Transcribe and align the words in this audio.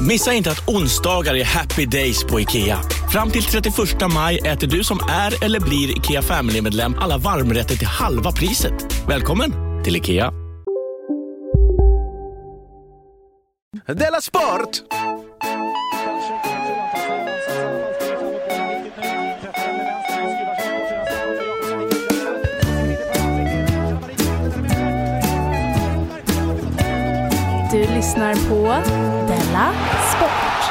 Missa 0.00 0.32
inte 0.32 0.50
att 0.50 0.68
onsdagar 0.68 1.34
är 1.34 1.44
happy 1.44 1.86
days 1.86 2.24
på 2.24 2.40
IKEA. 2.40 2.78
Fram 3.12 3.30
till 3.30 3.42
31 3.42 3.74
maj 4.14 4.38
äter 4.38 4.66
du 4.66 4.84
som 4.84 4.98
är 5.08 5.44
eller 5.44 5.60
blir 5.60 5.98
IKEA 5.98 6.22
Family-medlem 6.22 6.94
alla 6.98 7.18
varmrätter 7.18 7.76
till 7.76 7.86
halva 7.86 8.32
priset. 8.32 9.04
Välkommen 9.08 9.52
till 9.84 9.96
IKEA. 9.96 10.32
Della 13.86 14.20
Sport! 14.20 14.82
Lyssnar 28.06 28.34
på 28.34 28.62
Della 29.26 29.72
Sport. 30.16 30.62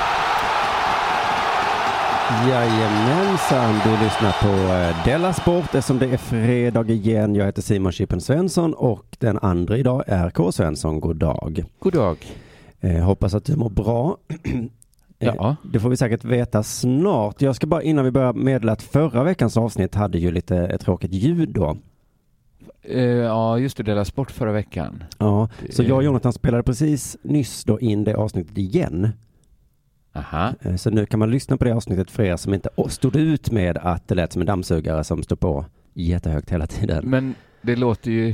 Jajamensan, 2.49 3.73
du 3.83 4.03
lyssnar 4.03 4.41
på 4.41 4.73
eh, 4.73 5.05
Della 5.05 5.33
Sport 5.33 5.63
eftersom 5.63 5.99
det 5.99 6.05
är 6.05 6.17
fredag 6.17 6.89
igen. 6.89 7.35
Jag 7.35 7.45
heter 7.45 7.61
Simon 7.61 7.91
Chippen 7.91 8.21
Svensson 8.21 8.73
och 8.73 9.05
den 9.19 9.39
andra 9.41 9.77
idag 9.77 10.03
är 10.07 10.29
K. 10.29 10.51
Svensson. 10.51 10.99
God 10.99 11.15
dag. 11.15 11.63
God 11.79 11.93
dag. 11.93 12.17
Eh, 12.81 13.03
hoppas 13.03 13.33
att 13.33 13.45
du 13.45 13.55
mår 13.55 13.69
bra. 13.69 14.17
Eh, 15.19 15.33
Ja. 15.35 15.55
Det 15.73 15.79
får 15.79 15.89
vi 15.89 15.97
säkert 15.97 16.23
veta 16.23 16.63
snart. 16.63 17.41
Jag 17.41 17.55
ska 17.55 17.67
bara 17.67 17.83
innan 17.83 18.05
vi 18.05 18.11
börjar 18.11 18.33
meddela 18.33 18.71
att 18.71 18.81
förra 18.83 19.23
veckans 19.23 19.57
avsnitt 19.57 19.95
hade 19.95 20.17
ju 20.17 20.31
lite 20.31 20.57
ett 20.57 20.81
tråkigt 20.81 21.11
ljud 21.13 21.49
då. 21.49 21.77
Eh, 22.89 23.03
ja, 23.03 23.59
just 23.59 23.77
det, 23.77 23.83
Della 23.83 24.05
Sport 24.05 24.31
förra 24.31 24.51
veckan. 24.51 25.03
Ja, 25.17 25.49
Det 25.67 25.73
så 25.75 25.83
jag 25.83 25.91
och 25.95 26.01
är- 26.01 26.05
Jonathan 26.05 26.33
spelade 26.33 26.63
precis 26.63 27.17
nyss 27.21 27.63
då 27.63 27.79
in 27.79 28.03
det 28.03 28.15
avsnittet 28.15 28.57
igen. 28.57 29.09
Aha. 30.15 30.53
Eh, 30.61 30.75
Så 30.75 30.89
nu 30.89 31.05
kan 31.05 31.19
man 31.19 31.31
lyssna 31.31 31.57
på 31.57 31.65
det 31.65 31.71
avsnittet 31.75 32.11
för 32.11 32.23
er 32.23 32.37
som 32.37 32.53
inte 32.53 32.69
stod 32.89 33.15
ut 33.15 33.51
med 33.51 33.77
att 33.77 34.07
det 34.07 34.15
lät 34.15 34.33
som 34.33 34.41
en 34.41 34.45
dammsugare 34.45 35.03
som 35.03 35.23
står 35.23 35.35
på 35.35 35.65
jättehögt 35.93 36.49
hela 36.49 36.67
tiden. 36.67 37.09
Men 37.09 37.35
det 37.61 37.75
låter 37.75 38.11
ju... 38.11 38.31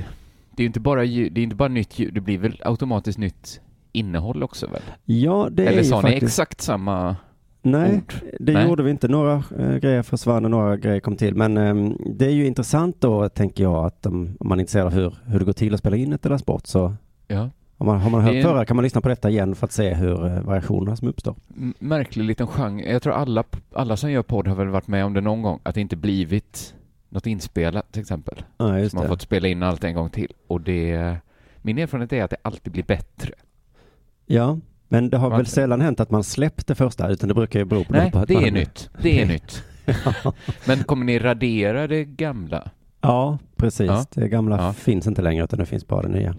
Det 0.55 0.61
är 0.61 0.63
ju 0.63 0.67
inte 0.67 0.79
bara, 0.79 1.03
ljud, 1.03 1.33
det 1.33 1.41
är 1.41 1.43
inte 1.43 1.55
bara 1.55 1.67
nytt 1.69 1.99
ljud, 1.99 2.13
det 2.13 2.21
blir 2.21 2.37
väl 2.37 2.61
automatiskt 2.65 3.17
nytt 3.19 3.61
innehåll 3.91 4.43
också 4.43 4.67
väl? 4.67 4.81
Ja, 5.05 5.47
det 5.51 5.63
är 5.63 5.67
Eller 5.67 5.77
ju 5.83 5.89
sa 5.89 5.95
ni 5.95 6.01
faktiskt... 6.01 6.23
exakt 6.23 6.61
samma 6.61 7.15
Nej, 7.61 7.95
ord? 7.97 8.13
det 8.39 8.53
Nej. 8.53 8.67
gjorde 8.67 8.83
vi 8.83 8.91
inte. 8.91 9.07
Några 9.07 9.43
eh, 9.59 9.75
grejer 9.75 10.01
försvann 10.03 10.45
och 10.45 10.51
några 10.51 10.77
grejer 10.77 10.99
kom 10.99 11.15
till. 11.15 11.35
Men 11.35 11.57
ehm, 11.57 11.97
det 12.05 12.25
är 12.25 12.29
ju 12.31 12.45
intressant 12.47 12.95
då, 13.01 13.29
tänker 13.29 13.63
jag, 13.63 13.85
att 13.85 14.05
um, 14.05 14.37
om 14.39 14.47
man 14.49 14.59
är 14.59 14.61
intresserad 14.61 14.85
av 14.85 14.93
hur, 14.93 15.15
hur 15.25 15.39
det 15.39 15.45
går 15.45 15.53
till 15.53 15.73
att 15.73 15.79
spela 15.79 15.95
in 15.95 16.13
ett 16.13 16.25
eller 16.25 16.37
sport 16.37 16.67
så 16.67 16.93
Ja. 17.27 17.49
om 17.77 17.87
man, 17.87 17.99
har 17.99 18.09
man 18.09 18.21
hört 18.21 18.41
förra 18.43 18.65
kan 18.65 18.75
man 18.75 18.83
lyssna 18.83 19.01
på 19.01 19.09
detta 19.09 19.29
igen 19.29 19.55
för 19.55 19.65
att 19.67 19.71
se 19.71 19.93
hur 19.93 20.25
eh, 20.25 20.41
variationerna 20.41 20.95
som 20.95 21.07
uppstår. 21.07 21.35
Märklig 21.79 22.23
liten 22.25 22.47
genre. 22.47 22.91
Jag 22.91 23.01
tror 23.01 23.13
alla, 23.13 23.43
alla 23.73 23.97
som 23.97 24.11
gör 24.11 24.23
podd 24.23 24.47
har 24.47 24.55
väl 24.55 24.67
varit 24.67 24.87
med 24.87 25.05
om 25.05 25.13
det 25.13 25.21
någon 25.21 25.41
gång, 25.41 25.59
att 25.63 25.75
det 25.75 25.81
inte 25.81 25.95
blivit 25.95 26.75
något 27.09 27.27
inspelat 27.27 27.91
till 27.91 28.01
exempel. 28.01 28.43
Ja, 28.57 28.79
just 28.79 28.91
Så 28.91 28.97
man 28.97 29.03
det. 29.03 29.09
fått 29.09 29.21
spela 29.21 29.47
in 29.47 29.63
allt 29.63 29.83
en 29.83 29.95
gång 29.95 30.09
till. 30.09 30.33
Och 30.47 30.61
det... 30.61 31.15
Min 31.61 31.77
erfarenhet 31.77 32.13
är 32.13 32.23
att 32.23 32.29
det 32.29 32.37
alltid 32.41 32.73
blir 32.73 32.83
bättre. 32.83 33.33
Ja, 34.25 34.59
men 34.91 35.09
det 35.09 35.17
har 35.17 35.29
väl 35.29 35.45
sällan 35.45 35.81
hänt 35.81 35.99
att 35.99 36.11
man 36.11 36.23
släppt 36.23 36.67
det 36.67 36.75
första, 36.75 37.09
utan 37.09 37.27
det 37.27 37.33
brukar 37.35 37.59
ju 37.59 37.65
bero 37.65 37.83
på 37.83 37.93
Nej, 37.93 38.11
på 38.11 38.19
att 38.19 38.27
det 38.27 38.33
man- 38.33 38.43
är 38.45 38.51
nytt. 38.51 38.89
Det 39.01 39.21
är 39.21 39.25
nytt. 39.33 39.63
Men 40.67 40.83
kommer 40.83 41.05
ni 41.05 41.19
radera 41.19 41.87
det 41.87 42.05
gamla? 42.05 42.71
Ja, 43.01 43.37
precis. 43.55 43.87
Ja. 43.87 44.05
Det 44.13 44.27
gamla 44.27 44.57
Ja. 44.57 44.73
finns 44.73 45.07
inte 45.07 45.21
längre, 45.21 45.43
utan 45.43 45.59
det 45.59 45.65
finns 45.65 45.87
bara 45.87 46.01
det 46.01 46.07
nya. 46.09 46.35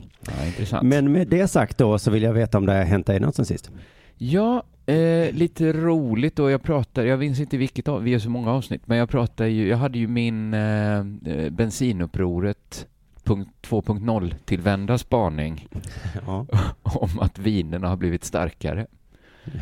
Intressant. 0.47 0.83
Men 0.83 1.13
med 1.13 1.29
det 1.29 1.49
sagt 1.49 1.79
då 1.79 1.99
så 1.99 2.11
vill 2.11 2.23
jag 2.23 2.33
veta 2.33 2.59
om 2.59 2.67
det 2.67 2.73
har 2.73 2.83
hänt 2.85 3.07
dig 3.07 3.21
något 3.21 3.35
sen 3.37 3.45
sist. 3.45 3.71
Ja, 4.17 4.63
eh, 4.87 5.33
lite 5.33 5.73
roligt 5.73 6.37
då. 6.37 6.51
Jag 6.51 6.63
pratar, 6.63 7.03
jag 7.05 7.19
minns 7.19 7.41
inte 7.41 7.57
vilket 7.57 7.89
av, 7.89 8.03
vi 8.03 8.11
gör 8.11 8.19
så 8.19 8.31
många 8.31 8.51
avsnitt, 8.53 8.83
men 8.87 8.99
jag 8.99 9.09
pratar 9.09 9.45
ju, 9.47 9.69
jag 9.69 9.77
hade 9.77 9.99
ju 9.99 10.07
min 10.09 10.55
eh, 10.55 10.99
eh, 10.99 11.51
bensinupproret 11.51 12.87
2.0 13.25 14.35
tillvända 14.45 14.99
spaning 14.99 15.69
Ja, 16.27 16.47
om 16.83 17.19
att 17.21 17.39
vinerna 17.39 17.89
har 17.89 17.97
blivit 17.97 18.25
starkare. 18.25 18.87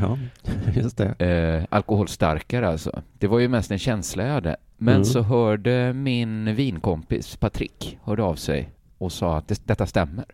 ja 0.01 0.19
just 0.75 0.97
det. 0.97 1.15
Eh, 1.27 1.65
alkoholstarkare 1.77 2.69
alltså. 2.69 3.03
Det 3.19 3.27
var 3.27 3.39
ju 3.39 3.49
mest 3.49 3.71
en 3.71 3.79
känsla 3.79 4.27
jag 4.27 4.33
hade. 4.35 4.57
Men 4.77 4.95
Mm. 4.95 5.05
så 5.05 5.21
hörde 5.23 5.93
min 5.93 6.55
vinkompis 6.55 7.37
Patrik 7.37 7.99
hörde 8.05 8.23
av 8.23 8.35
sig 8.35 8.71
och 8.99 9.13
sa 9.13 9.37
att 9.37 9.49
det, 9.49 9.67
detta 9.67 9.87
stämmer. 9.87 10.25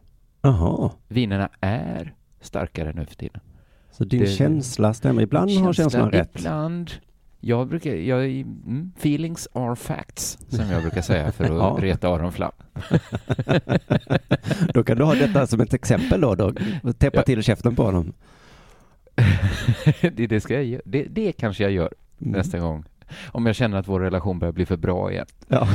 Jaha, 0.42 0.90
Vinerna 1.08 1.48
är 1.60 2.14
starkare 2.40 2.92
nu 2.92 3.06
för 3.06 3.14
tiden. 3.14 3.40
så 3.90 4.04
din 4.04 4.20
Det- 4.20 4.26
känsla 4.26 4.94
stämmer. 4.94 5.22
Ibland 5.22 5.50
har 5.50 5.72
känslan 5.72 6.10
rätt. 6.10 6.30
Ibland. 6.38 6.90
Jag 7.40 7.68
brukar, 7.68 7.94
jag, 7.94 8.24
mm, 8.24 8.92
feelings 8.98 9.48
are 9.52 9.76
facts, 9.76 10.38
som 10.48 10.70
jag 10.70 10.82
brukar 10.82 11.02
säga 11.02 11.32
för 11.32 11.44
att 11.44 11.50
Ja. 11.50 11.76
reta 11.80 12.08
Aron 12.08 12.32
Flam. 12.32 12.52
Då 14.74 14.84
kan 14.84 14.96
du 14.98 15.04
ha 15.04 15.14
detta 15.14 15.46
som 15.46 15.60
ett 15.60 15.74
exempel 15.74 16.20
då, 16.20 16.34
då 16.34 16.52
täppa 16.98 17.16
Ja. 17.18 17.22
till 17.22 17.42
käften 17.42 17.76
på 17.76 17.82
honom. 17.82 18.12
det, 20.00 20.26
det, 20.26 20.40
ska 20.40 20.54
jag, 20.54 20.64
gö- 20.64 20.80
det, 20.84 21.02
det 21.10 21.32
kanske 21.32 21.62
jag 21.62 21.72
gör 21.72 21.92
Mm. 22.20 22.32
nästa 22.32 22.58
gång. 22.58 22.84
Om 23.32 23.46
jag 23.46 23.56
känner 23.56 23.78
att 23.78 23.88
vår 23.88 24.00
relation 24.00 24.38
börjar 24.38 24.52
bli 24.52 24.66
för 24.66 24.76
bra 24.76 25.12
igen. 25.12 25.26
Ja, 25.48 25.68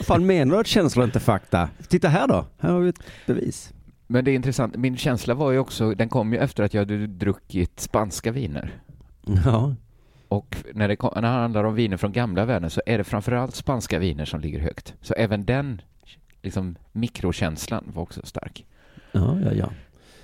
fan 0.00 0.26
menar 0.26 0.54
du 0.54 0.60
att 0.60 0.66
känslor 0.66 1.04
inte 1.04 1.20
fakta? 1.20 1.68
Titta 1.88 2.08
här 2.08 2.28
då, 2.28 2.46
här 2.58 2.72
har 2.72 2.80
vi 2.80 2.88
ett 2.88 3.02
bevis. 3.26 3.72
Men 4.06 4.24
det 4.24 4.30
är 4.30 4.34
intressant, 4.34 4.76
min 4.76 4.96
känsla 4.96 5.34
var 5.34 5.52
ju 5.52 5.58
också, 5.58 5.94
den 5.94 6.08
kom 6.08 6.32
ju 6.32 6.38
efter 6.38 6.64
att 6.64 6.74
jag 6.74 6.80
hade 6.80 7.06
druckit 7.06 7.80
spanska 7.80 8.32
viner. 8.32 8.70
Ja, 9.44 9.74
Och 10.28 10.56
när 10.74 10.88
det, 10.88 11.02
när 11.02 11.22
det 11.22 11.28
handlar 11.28 11.64
om 11.64 11.74
viner 11.74 11.96
från 11.96 12.12
gamla 12.12 12.44
världen 12.44 12.70
så 12.70 12.80
är 12.86 12.98
det 12.98 13.04
framförallt 13.04 13.54
spanska 13.54 13.98
viner 13.98 14.24
som 14.24 14.40
ligger 14.40 14.60
högt. 14.60 14.94
Så 15.00 15.14
även 15.14 15.44
den 15.44 15.82
liksom, 16.42 16.76
mikrokänslan 16.92 17.84
var 17.94 18.02
också 18.02 18.20
stark. 18.24 18.66
ja, 19.12 19.38
ja. 19.44 19.52
ja. 19.52 19.68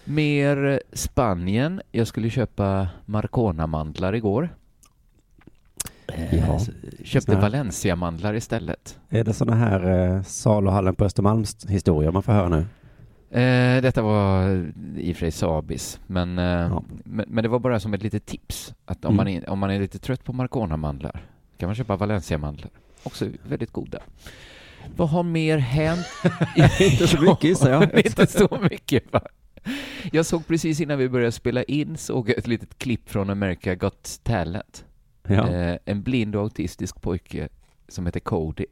Mer 0.04 0.80
Spanien. 0.92 1.80
Jag 1.92 2.06
skulle 2.06 2.30
köpa 2.30 2.88
Marcona-mandlar 3.06 4.14
igår. 4.14 4.48
Eh, 6.06 6.38
Ja, 6.38 6.60
Köpte 7.04 7.36
Valencia-mandlar 7.36 8.34
istället. 8.34 8.98
Är 9.08 9.24
det 9.24 9.32
sådana 9.32 9.56
här 9.56 10.14
eh, 10.14 10.22
saluhallen 10.22 10.94
på 10.94 11.04
Östermalms 11.04 11.66
historier 11.66 12.10
man 12.10 12.22
får 12.22 12.32
höra 12.32 12.48
nu? 12.48 12.66
Eh, 13.32 13.82
detta 13.82 14.02
var 14.02 14.48
i 14.96 15.12
och 15.12 15.16
för 15.16 15.20
sig 15.20 15.30
Sabis, 15.30 16.00
men, 16.06 16.38
eh, 16.38 16.44
Ja. 16.44 16.82
men, 17.04 17.24
men 17.28 17.42
det 17.42 17.48
var 17.48 17.58
bara 17.58 17.80
som 17.80 17.94
ett 17.94 18.02
litet 18.02 18.26
tips. 18.26 18.74
Att 18.84 19.04
om, 19.04 19.14
Mm. 19.14 19.16
man, 19.16 19.28
är, 19.28 19.50
om 19.50 19.58
man 19.58 19.70
är 19.70 19.80
lite 19.80 19.98
trött 19.98 20.24
på 20.24 20.32
Marcona-mandlar 20.32 21.24
kan 21.58 21.68
man 21.68 21.74
köpa 21.76 21.96
Valencia-mandlar. 21.96 22.70
Också 23.02 23.28
väldigt 23.48 23.70
goda. 23.72 23.98
Vad 24.96 25.08
har 25.08 25.22
mer 25.22 25.58
hänt? 25.58 26.06
Inte 26.80 27.06
så 27.08 27.20
mycket, 27.20 27.44
gissar 27.48 27.70
jag. 27.70 27.82
inte 28.06 28.26
så 28.26 28.58
mycket 28.70 29.12
va? 29.12 29.20
Jag 30.12 30.26
såg 30.26 30.46
precis 30.46 30.80
innan 30.80 30.98
vi 30.98 31.08
började 31.08 31.32
spela 31.32 31.62
in 31.62 31.96
såg 31.96 32.30
ett 32.30 32.46
litet 32.46 32.78
klipp 32.78 33.10
från 33.10 33.30
America 33.30 33.74
Got 33.74 34.20
Talent. 34.22 34.84
Ja. 35.28 35.48
Eh, 35.48 35.78
en 35.84 36.02
blind 36.02 36.36
och 36.36 36.42
autistisk 36.42 37.00
pojke 37.00 37.48
som 37.88 38.06
heter 38.06 38.20
Cody. 38.20 38.64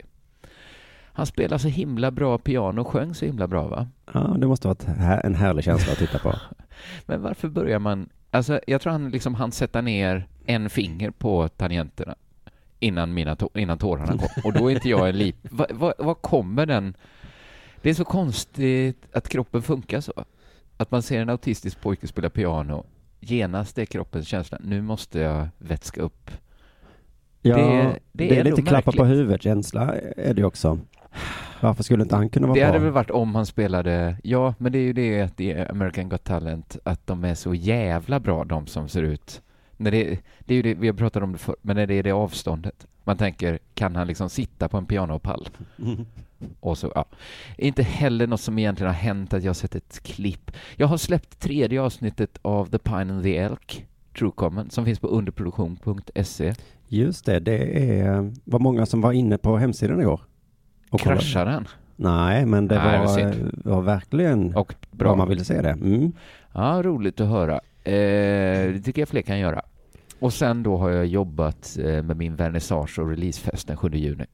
Han 1.20 1.26
spelar 1.26 1.58
så 1.58 1.68
himla 1.68 2.10
bra 2.10 2.38
piano 2.38 2.80
och 2.80 2.86
sjöng 2.88 3.14
så 3.14 3.24
himla 3.26 3.46
bra 3.46 3.68
va? 3.68 3.88
ja, 4.14 4.20
det 4.38 4.46
måste 4.46 4.66
vara 4.68 4.72
ett 4.72 4.84
här- 4.84 5.26
en 5.26 5.34
härlig 5.34 5.64
känsla 5.64 5.92
att 5.92 5.98
titta 5.98 6.18
på. 6.18 6.34
Men 7.06 7.22
varför 7.22 7.48
börjar 7.48 7.78
man... 7.78 8.08
Alltså, 8.30 8.60
jag 8.66 8.80
tror 8.80 8.92
han 8.92 9.10
liksom 9.10 9.34
hann 9.34 9.52
sätta 9.52 9.80
ner 9.80 10.26
en 10.46 10.70
finger 10.70 11.10
på 11.10 11.48
tangenterna 11.48 12.14
innan, 12.78 13.14
mina 13.14 13.36
innan 13.54 13.78
tårarna 13.78 14.06
kom. 14.06 14.28
Och 14.44 14.52
då 14.52 14.70
är 14.70 14.74
inte 14.74 14.88
jag 14.88 15.08
en 15.08 15.18
lip... 15.18 15.36
Vad 15.42 15.72
va, 15.74 15.92
vad 15.98 16.22
kommer 16.22 16.66
den 16.66 16.94
Det 17.82 17.90
är 17.90 17.94
så 17.94 18.04
konstigt 18.04 19.06
att 19.12 19.28
kroppen 19.28 19.62
funkar 19.62 20.00
så. 20.00 20.12
Att 20.76 20.90
man 20.90 21.02
ser 21.02 21.20
en 21.22 21.28
autistisk 21.30 21.80
pojke 21.80 22.06
spela 22.06 22.30
piano, 22.30 22.84
genast 23.20 23.78
är 23.78 23.84
kroppens 23.84 24.28
känsla, 24.28 24.58
nu 24.64 24.82
måste 24.82 25.18
jag 25.18 25.48
vätska 25.58 26.00
upp. 26.02 26.30
Ja, 27.42 27.56
Det- 27.56 27.62
det, 27.62 27.98
det 28.12 28.24
är 28.36 28.40
är, 28.40 28.44
lite 28.44 28.56
ändå 28.60 28.68
klappa 28.68 28.92
på 28.92 28.98
märkligt. 29.02 29.18
huvudet-känsla 29.18 29.94
är 30.16 30.34
det 30.34 30.44
också. 30.44 30.78
Varför 31.60 31.82
skulle 31.82 32.02
inte 32.02 32.16
han 32.16 32.28
kunna 32.28 32.46
vara 32.46 32.58
Det 32.58 32.64
hade 32.64 32.78
bra? 32.78 32.84
väl 32.84 32.92
varit 32.92 33.10
om 33.10 33.34
han 33.34 33.46
spelade, 33.46 34.16
ja, 34.22 34.54
men 34.58 34.72
det 34.72 34.78
är 34.78 34.82
ju 34.82 34.92
det 34.92 35.20
att 35.22 35.40
i 35.40 35.54
American 35.60 36.08
Got 36.08 36.24
Talent, 36.24 36.76
att 36.84 37.06
de 37.06 37.24
är 37.24 37.34
så 37.34 37.54
jävla 37.54 38.20
bra, 38.20 38.44
de 38.44 38.66
som 38.66 38.88
ser 38.88 39.02
ut. 39.02 39.42
När 39.76 39.90
det, 39.90 40.18
det 40.38 40.54
är 40.54 40.56
ju 40.56 40.62
det, 40.62 40.74
vi 40.74 40.86
har 40.86 40.94
pratat 40.94 41.22
om 41.22 41.32
det 41.32 41.38
förr, 41.38 41.56
men 41.62 41.76
när 41.76 41.86
det 41.86 41.94
är 41.94 42.02
det 42.02 42.12
avståndet. 42.12 42.86
Man 43.04 43.16
tänker, 43.16 43.58
kan 43.74 43.96
han 43.96 44.06
liksom 44.06 44.30
sitta 44.30 44.68
på 44.68 44.76
en 44.76 44.86
pianopall? 44.86 45.48
Och 46.60 46.78
så, 46.78 46.92
ja. 46.94 47.04
Inte 47.58 47.82
heller 47.82 48.26
något 48.26 48.40
som 48.40 48.58
egentligen 48.58 48.92
har 48.92 49.00
hänt 49.00 49.34
att 49.34 49.42
jag 49.42 49.48
har 49.48 49.54
sett 49.54 49.74
ett 49.74 50.00
klipp. 50.02 50.50
Jag 50.76 50.86
har 50.86 50.96
släppt 50.96 51.40
tredje 51.40 51.82
avsnittet 51.82 52.38
av 52.42 52.66
The 52.66 52.78
Pine 52.78 53.12
and 53.12 53.22
the 53.22 53.36
Elk, 53.36 53.86
True 54.18 54.30
Common, 54.34 54.70
som 54.70 54.84
finns 54.84 54.98
på 54.98 55.06
underproduktion.se. 55.06 56.54
Just 56.88 57.24
det, 57.24 57.40
det 57.40 57.88
är, 57.98 58.32
var 58.44 58.58
många 58.58 58.86
som 58.86 59.00
var 59.00 59.12
inne 59.12 59.38
på 59.38 59.56
hemsidan 59.56 60.00
igår. 60.00 60.20
Och. 60.90 61.00
Kraschar 61.00 61.44
den? 61.46 61.68
Nej, 61.96 62.46
men 62.46 62.68
det 62.68 62.74
Nej, 62.78 62.98
var 62.98 63.74
var, 63.74 63.82
verkligen 63.82 64.54
Och 64.56 64.74
bra. 64.90 65.08
vad 65.08 65.18
man 65.18 65.28
ville 65.28 65.44
se 65.44 65.62
det. 65.62 65.70
Mm. 65.70 66.12
Ja, 66.52 66.80
roligt 66.84 67.20
att 67.20 67.28
höra. 67.28 67.54
Eh, 67.84 68.72
det 68.72 68.80
tycker 68.84 69.02
jag 69.02 69.08
fler 69.08 69.22
kan 69.22 69.38
göra. 69.38 69.62
Och 70.18 70.32
sen 70.32 70.62
då 70.62 70.76
har 70.76 70.90
jag 70.90 71.06
jobbat 71.06 71.78
eh, 71.80 72.02
med 72.02 72.16
min 72.16 72.36
vernissage 72.36 72.98
och 72.98 73.08
releasefest 73.10 73.68
den 73.68 73.76
7 73.76 73.88
juni. 73.92 74.24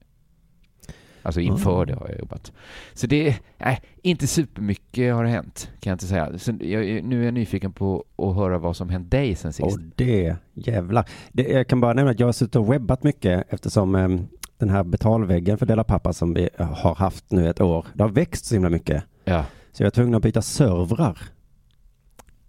Alltså 1.21 1.41
inför 1.41 1.81
Ah. 1.81 1.85
det 1.85 1.93
har 1.93 2.07
jag 2.09 2.19
jobbat. 2.19 2.51
Så 2.93 3.07
det 3.07 3.27
är 3.27 3.35
nej, 3.57 3.81
inte 4.01 4.27
supermycket 4.27 5.13
har 5.13 5.25
hänt, 5.25 5.69
kan 5.79 5.91
jag 5.91 5.95
inte 5.95 6.05
säga. 6.05 6.37
Så 6.37 6.51
jag, 6.59 7.03
nu 7.03 7.21
är 7.21 7.25
jag 7.25 7.33
nyfiken 7.33 7.73
på 7.73 8.03
att 8.17 8.35
höra 8.35 8.57
vad 8.57 8.75
som 8.75 8.89
hänt 8.89 9.11
dig 9.11 9.35
sen 9.35 9.53
sist. 9.53 9.77
Och 9.77 9.79
det, 9.95 10.35
jävlar. 10.53 11.05
Det, 11.31 11.43
jag 11.43 11.67
kan 11.67 11.81
bara 11.81 11.93
nämna 11.93 12.11
att 12.11 12.19
jag 12.19 12.27
har 12.27 12.31
suttit 12.33 12.55
och 12.55 12.73
webbat 12.73 13.03
mycket 13.03 13.53
eftersom 13.53 13.95
em, 13.95 14.27
den 14.57 14.69
här 14.69 14.83
betalväggen 14.83 15.57
för 15.57 15.65
Dela 15.65 15.83
Pappa 15.83 16.13
som 16.13 16.33
vi 16.33 16.49
har 16.57 16.95
haft 16.95 17.31
nu 17.31 17.49
ett 17.49 17.61
år, 17.61 17.85
det 17.93 18.03
har 18.03 18.09
växt 18.09 18.45
så 18.45 18.55
himla 18.55 18.69
mycket. 18.69 19.03
Ja, 19.25 19.45
Så 19.71 19.83
jag 19.83 19.87
är 19.87 19.91
tvungen 19.91 20.15
att 20.15 20.23
byta 20.23 20.41
servrar. 20.41 21.17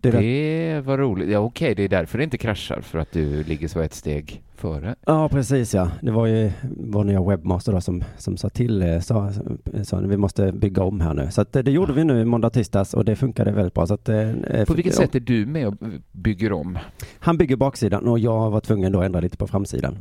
Det 0.00 0.10
det, 0.10 0.81
var 0.81 0.99
roligt. 0.99 1.28
Ja, 1.28 1.38
okej, 1.38 1.75
det 1.75 1.82
är 1.82 1.88
därför 1.88 2.19
det 2.19 2.25
inte 2.25 2.38
kraschar, 2.38 2.81
för 2.81 2.99
att 2.99 3.12
du 3.12 3.44
ligger 3.44 3.69
så 3.69 3.81
ett 3.81 3.94
steg 3.94 4.43
före. 4.55 4.94
Ja, 5.06 5.28
precis 5.28 5.75
ja. 5.75 5.90
Det 6.02 6.10
var 6.10 6.26
ju 6.26 6.50
vår 6.78 7.05
nya 7.05 7.22
webbmaster 7.22 7.72
då 7.72 7.81
som, 7.81 8.05
som 8.16 8.37
sa 8.37 8.49
till, 8.49 8.82
eh, 8.82 9.00
sa, 9.00 9.32
sa 9.82 9.99
vi 9.99 10.16
måste 10.16 10.52
bygga 10.52 10.82
om 10.82 11.00
här 11.00 11.14
nu. 11.14 11.31
Så 11.31 11.40
att, 11.40 11.56
eh, 11.56 11.62
det 11.62 11.70
gjorde 11.70 11.93
vi 11.93 12.04
nu 12.04 12.25
måndag, 12.25 12.50
tisdags 12.50 12.94
och 12.94 13.04
det 13.04 13.16
funkade 13.16 13.52
väldigt 13.52 13.75
bra. 13.75 13.87
Så 13.87 13.94
att, 13.94 14.08
eh, 14.08 14.32
På 14.66 14.75
vilket 14.75 14.94
sätt 14.94 15.14
är 15.14 15.20
du 15.20 15.46
med 15.46 15.66
och 15.69 15.75
bygger 16.12 16.52
om? 16.52 16.78
Han 17.19 17.38
bygger 17.38 17.56
baksidan 17.56 18.08
och 18.08 18.19
jag 18.19 18.50
var 18.50 18.61
tvungen 18.61 18.93
då 18.93 18.99
att 18.99 19.06
ändra 19.06 19.20
lite 19.20 19.37
på 19.37 19.46
framsidan. 19.46 19.99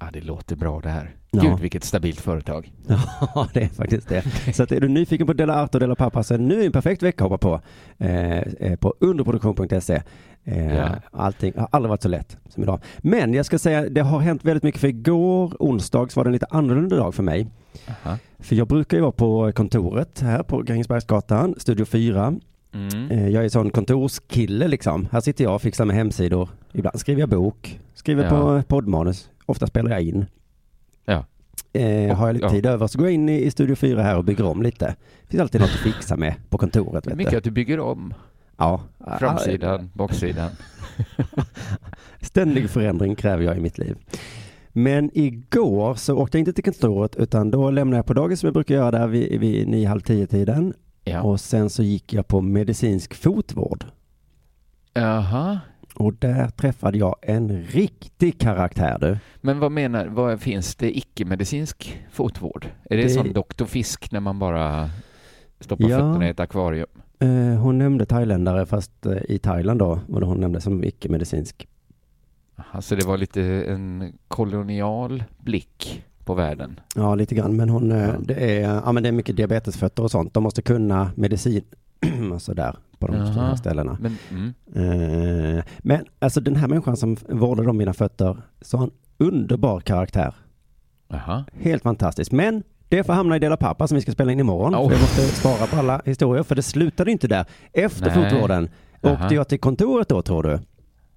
Ja, 0.00 0.06
det 0.12 0.20
låter 0.20 0.56
bra 0.56 0.80
det 0.80 0.88
här. 0.88 1.14
Ja. 1.30 1.42
Gud, 1.42 1.58
vilket 1.60 1.84
stabilt 1.84 2.20
företag. 2.20 2.72
Ja, 3.34 3.48
det 3.54 3.62
är 3.62 3.68
faktiskt 3.68 4.08
det. 4.08 4.22
Så 4.54 4.62
att 4.62 4.72
är 4.72 4.80
du 4.80 4.88
nyfiken 4.88 5.26
på 5.26 5.32
Dela 5.32 5.62
Art 5.62 5.74
och 5.74 5.80
Dela 5.80 5.94
Pappa 5.94 6.22
så 6.22 6.34
är 6.34 6.38
nu 6.38 6.64
en 6.64 6.72
perfekt 6.72 7.02
vecka 7.02 7.24
att 7.24 7.30
hoppa 7.30 7.48
på. 7.48 7.60
Eh, 8.04 8.38
eh, 8.38 8.76
på 8.76 8.94
underproduktion.se. 9.00 10.02
Eh, 10.44 10.74
Ja. 10.76 10.88
Allting 11.12 11.52
har 11.56 11.68
aldrig 11.72 11.88
varit 11.88 12.02
så 12.02 12.08
lätt 12.08 12.36
som 12.48 12.62
idag. 12.62 12.80
Men 12.98 13.34
jag 13.34 13.46
ska 13.46 13.58
säga, 13.58 13.88
det 13.88 14.00
har 14.00 14.18
hänt 14.20 14.44
väldigt 14.44 14.62
mycket 14.62 14.80
för 14.80 14.88
igår, 14.88 15.56
onsdags 15.58 16.16
var 16.16 16.24
det 16.24 16.28
en 16.28 16.32
lite 16.32 16.46
annorlunda 16.50 16.96
dag 16.96 17.14
för 17.14 17.22
mig. 17.22 17.46
Aha. 17.88 18.16
För 18.38 18.56
jag 18.56 18.68
brukar 18.68 18.96
ju 18.96 19.00
vara 19.00 19.12
på 19.12 19.52
kontoret 19.52 20.20
här 20.20 20.42
på 20.42 20.62
Grängesbergsgatan, 20.62 21.54
Studio 21.58 21.84
4. 21.84 22.34
Mm. 22.74 23.10
Eh, 23.10 23.28
Jag 23.28 23.44
är 23.44 23.48
sån 23.48 23.70
kontorskille 23.70 24.68
liksom. 24.68 25.08
Här 25.12 25.20
sitter 25.20 25.44
jag 25.44 25.54
och 25.54 25.62
fixar 25.62 25.84
med 25.84 25.96
hemsidor. 25.96 26.48
Ibland 26.72 27.00
skriver 27.00 27.20
jag 27.20 27.28
bok, 27.28 27.80
skriver 27.94 28.24
Ja. 28.24 28.30
på 28.30 28.62
poddmanus. 28.68 29.30
Ofta 29.48 29.66
spelar 29.66 29.90
jag 29.90 30.02
in. 30.02 30.26
Ja. 31.04 31.24
Eh, 31.72 32.16
har 32.16 32.26
jag 32.26 32.34
lite 32.34 32.46
ja. 32.46 32.50
tid 32.50 32.66
över 32.66 32.86
så 32.86 32.98
går 32.98 33.06
jag 33.06 33.14
in 33.14 33.28
i, 33.28 33.44
i 33.44 33.50
Studio 33.50 33.76
4 33.76 34.02
här 34.02 34.16
och 34.16 34.24
bygger 34.24 34.46
om 34.46 34.62
lite. 34.62 34.86
Det 35.22 35.30
finns 35.30 35.40
alltid 35.40 35.60
något 35.60 35.70
att 35.70 35.76
fixa 35.76 36.16
med 36.16 36.34
på 36.48 36.58
kontoret. 36.58 37.06
Vet 37.06 37.16
mycket 37.16 37.30
du. 37.30 37.38
att 37.38 37.44
du 37.44 37.50
bygger 37.50 37.80
om. 37.80 38.14
Ja. 38.56 38.80
Framsidan, 39.18 39.90
baksidan. 39.94 40.50
Ständig 42.20 42.70
förändring 42.70 43.16
kräver 43.16 43.44
jag 43.44 43.56
i 43.56 43.60
mitt 43.60 43.78
liv. 43.78 43.96
Men 44.68 45.10
igår 45.14 45.94
så 45.94 46.16
åkte 46.16 46.38
jag 46.38 46.40
inte 46.40 46.52
till 46.52 46.64
kontoret 46.64 47.16
utan 47.16 47.50
då 47.50 47.70
lämnade 47.70 47.98
jag 47.98 48.06
på 48.06 48.14
dagen 48.14 48.36
som 48.36 48.46
jag 48.46 48.54
brukar 48.54 48.74
göra 48.74 48.90
där 48.90 49.06
vid, 49.06 49.40
vid 49.40 49.68
nio, 49.68 49.88
halv 49.88 50.00
tio 50.00 50.26
tiden. 50.26 50.74
Ja. 51.04 51.22
Och 51.22 51.40
sen 51.40 51.70
så 51.70 51.82
gick 51.82 52.12
jag 52.12 52.28
på 52.28 52.40
medicinsk 52.40 53.14
fotvård. 53.14 53.84
Jaha. 54.92 55.60
Och 55.98 56.14
där 56.14 56.48
träffade 56.48 56.98
jag 56.98 57.16
en 57.22 57.62
riktig 57.62 58.40
karaktär 58.40 58.98
du. 59.00 59.18
Men 59.40 59.58
vad 59.58 59.72
menar, 59.72 60.06
vad 60.06 60.40
finns 60.40 60.76
det 60.76 60.96
icke-medicinsk 60.98 62.00
fotvård? 62.12 62.66
Är 62.90 62.96
det, 62.96 63.02
Det- 63.02 63.08
som 63.08 63.32
Dr. 63.32 63.64
Fisk 63.64 64.12
när 64.12 64.20
man 64.20 64.38
bara 64.38 64.90
stoppar 65.60 65.88
Ja. 65.88 65.96
fötterna 65.98 66.26
i 66.26 66.30
ett 66.30 66.40
akvarium? 66.40 66.86
Eh, 67.20 67.28
hon 67.60 67.78
nämnde 67.78 68.06
thailändare 68.06 68.66
fast 68.66 69.06
eh, 69.06 69.16
i 69.28 69.38
Thailand 69.38 69.78
då 69.78 70.00
var 70.08 70.20
det 70.20 70.26
hon 70.26 70.40
nämnde 70.40 70.60
som 70.60 70.84
icke-medicinsk. 70.84 71.68
Alltså 72.72 72.96
det 72.96 73.06
var 73.06 73.16
lite 73.16 73.42
en 73.42 74.12
kolonial 74.28 75.24
blick 75.38 76.04
på 76.24 76.34
världen. 76.34 76.80
Ja, 76.94 77.14
lite 77.14 77.34
grann. 77.34 77.56
Men 77.56 77.68
hon, 77.68 77.92
eh, 77.92 77.98
Ja. 77.98 78.14
det, 78.20 78.34
är, 78.34 78.60
ja, 78.60 78.92
men 78.92 79.02
det 79.02 79.08
är 79.08 79.12
mycket 79.12 79.36
diabetesfötter 79.36 80.02
och 80.02 80.10
sånt. 80.10 80.34
De 80.34 80.42
måste 80.42 80.62
kunna 80.62 81.10
medicin 81.16 81.64
och 82.34 82.42
sådär 82.42 82.76
på 82.98 83.06
de 83.06 83.16
Jaha. 83.16 83.32
stora 83.32 83.56
ställena. 83.56 83.98
Men, 84.00 84.18
mm. 84.30 85.58
Eh, 85.58 85.64
men 85.78 86.04
alltså 86.18 86.40
den 86.40 86.56
här 86.56 86.68
människan 86.68 86.96
som 86.96 87.16
vårdade 87.28 87.70
om 87.70 87.76
mina 87.76 87.92
fötter, 87.92 88.36
så 88.60 88.76
har 88.76 88.84
en 88.84 88.90
underbar 89.18 89.80
karaktär. 89.80 90.34
Jaha. 91.08 91.44
Helt 91.60 91.82
fantastisk. 91.82 92.32
Men 92.32 92.62
det 92.88 93.04
får 93.04 93.12
hamna 93.12 93.36
i 93.36 93.38
Dela 93.38 93.56
Pappa 93.56 93.88
som 93.88 93.94
vi 93.94 94.00
ska 94.00 94.12
spela 94.12 94.32
in 94.32 94.40
imorgon. 94.40 94.74
Oh. 94.74 94.92
Jag 94.92 95.00
måste 95.00 95.22
spara 95.22 95.66
på 95.66 95.76
alla 95.76 96.02
historier, 96.04 96.42
för 96.42 96.54
det 96.54 96.62
slutade 96.62 97.10
inte 97.12 97.28
där. 97.28 97.46
Efter 97.72 98.06
Nej. 98.16 98.30
fotvården, 98.30 98.68
åkte 99.02 99.34
jag 99.34 99.48
till 99.48 99.60
kontoret 99.60 100.08
då 100.08 100.22
tror 100.22 100.42
du? 100.42 100.58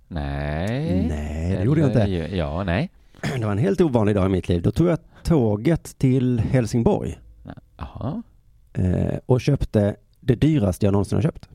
Nej. 0.08 1.08
Nej, 1.10 1.56
det 1.58 1.64
gjorde 1.64 1.82
jag 1.82 1.90
inte. 1.90 2.36
Ja, 2.36 2.64
nej. 2.64 2.90
Det 3.40 3.46
var 3.46 3.52
en 3.52 3.58
helt 3.58 3.82
ovanlig 3.82 4.16
dag 4.16 4.26
i 4.26 4.30
mitt 4.30 4.50
liv. 4.50 4.62
Då 4.62 4.72
tog 4.72 4.88
jag 4.88 4.98
tåget 5.24 5.98
till 5.98 6.40
Helsingborg 6.40 7.20
Jaha. 7.78 8.24
eh, 8.74 9.18
och 9.26 9.42
köpte 9.42 9.96
det 10.22 10.36
dyraste 10.36 10.86
jag 10.86 10.92
någonsin 10.92 11.16
har 11.16 11.22
köpt. 11.24 11.50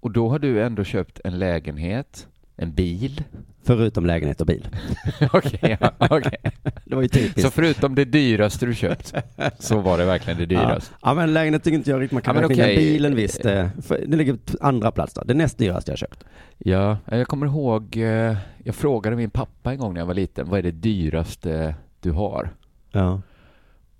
Och 0.00 0.10
då 0.10 0.28
har 0.28 0.38
du 0.38 0.62
ändå 0.62 0.84
köpt 0.84 1.20
en 1.24 1.38
lägenhet, 1.38 2.28
en 2.56 2.72
bil. 2.74 3.24
Förutom 3.62 4.06
lägenhet 4.06 4.40
och 4.40 4.46
bil. 4.46 4.68
Okej, 5.32 5.76
ja, 5.80 5.90
okej. 5.98 6.36
Det 6.84 6.94
var 6.94 7.02
ju 7.02 7.08
typiskt. 7.08 7.40
Så 7.42 7.50
förutom 7.50 7.94
det 7.94 8.04
dyraste 8.04 8.66
du 8.66 8.74
köpt, 8.74 9.14
så 9.58 9.80
var 9.80 9.98
det 9.98 10.04
verkligen 10.04 10.38
det 10.48 10.54
Ja. 10.54 10.60
dyraste. 10.60 10.94
ja, 11.02 11.14
men 11.14 11.32
lägenhet 11.32 11.64
tycker 11.64 11.76
inte 11.78 11.90
jag 11.90 12.00
riktigt 12.00 12.12
man 12.12 12.22
kan 12.22 12.34
Ja, 12.36 12.40
men 12.40 12.48
räkna 12.50 12.64
okej. 12.64 12.76
Bilen 12.76 13.14
visst. 13.16 13.44
eh, 13.44 13.68
Det 13.88 14.16
ligger 14.16 14.32
på 14.34 14.40
andra 14.60 14.90
plats 14.90 15.14
då. 15.14 15.22
Det 15.24 15.34
näst 15.34 15.58
dyraste 15.58 15.90
jag 15.90 15.98
köpt. 15.98 16.24
Ja, 16.58 16.96
jag 17.06 17.28
kommer 17.28 17.46
ihåg, 17.46 17.96
eh, 17.96 18.36
jag 18.64 18.74
frågade 18.74 19.16
min 19.16 19.30
pappa 19.30 19.72
en 19.72 19.78
gång 19.78 19.94
när 19.94 20.00
jag 20.00 20.06
var 20.06 20.14
liten, 20.14 20.48
vad 20.48 20.58
är 20.58 20.62
det 20.62 20.70
dyraste 20.70 21.74
du 22.00 22.10
har? 22.10 22.50
Ja. 22.92 23.20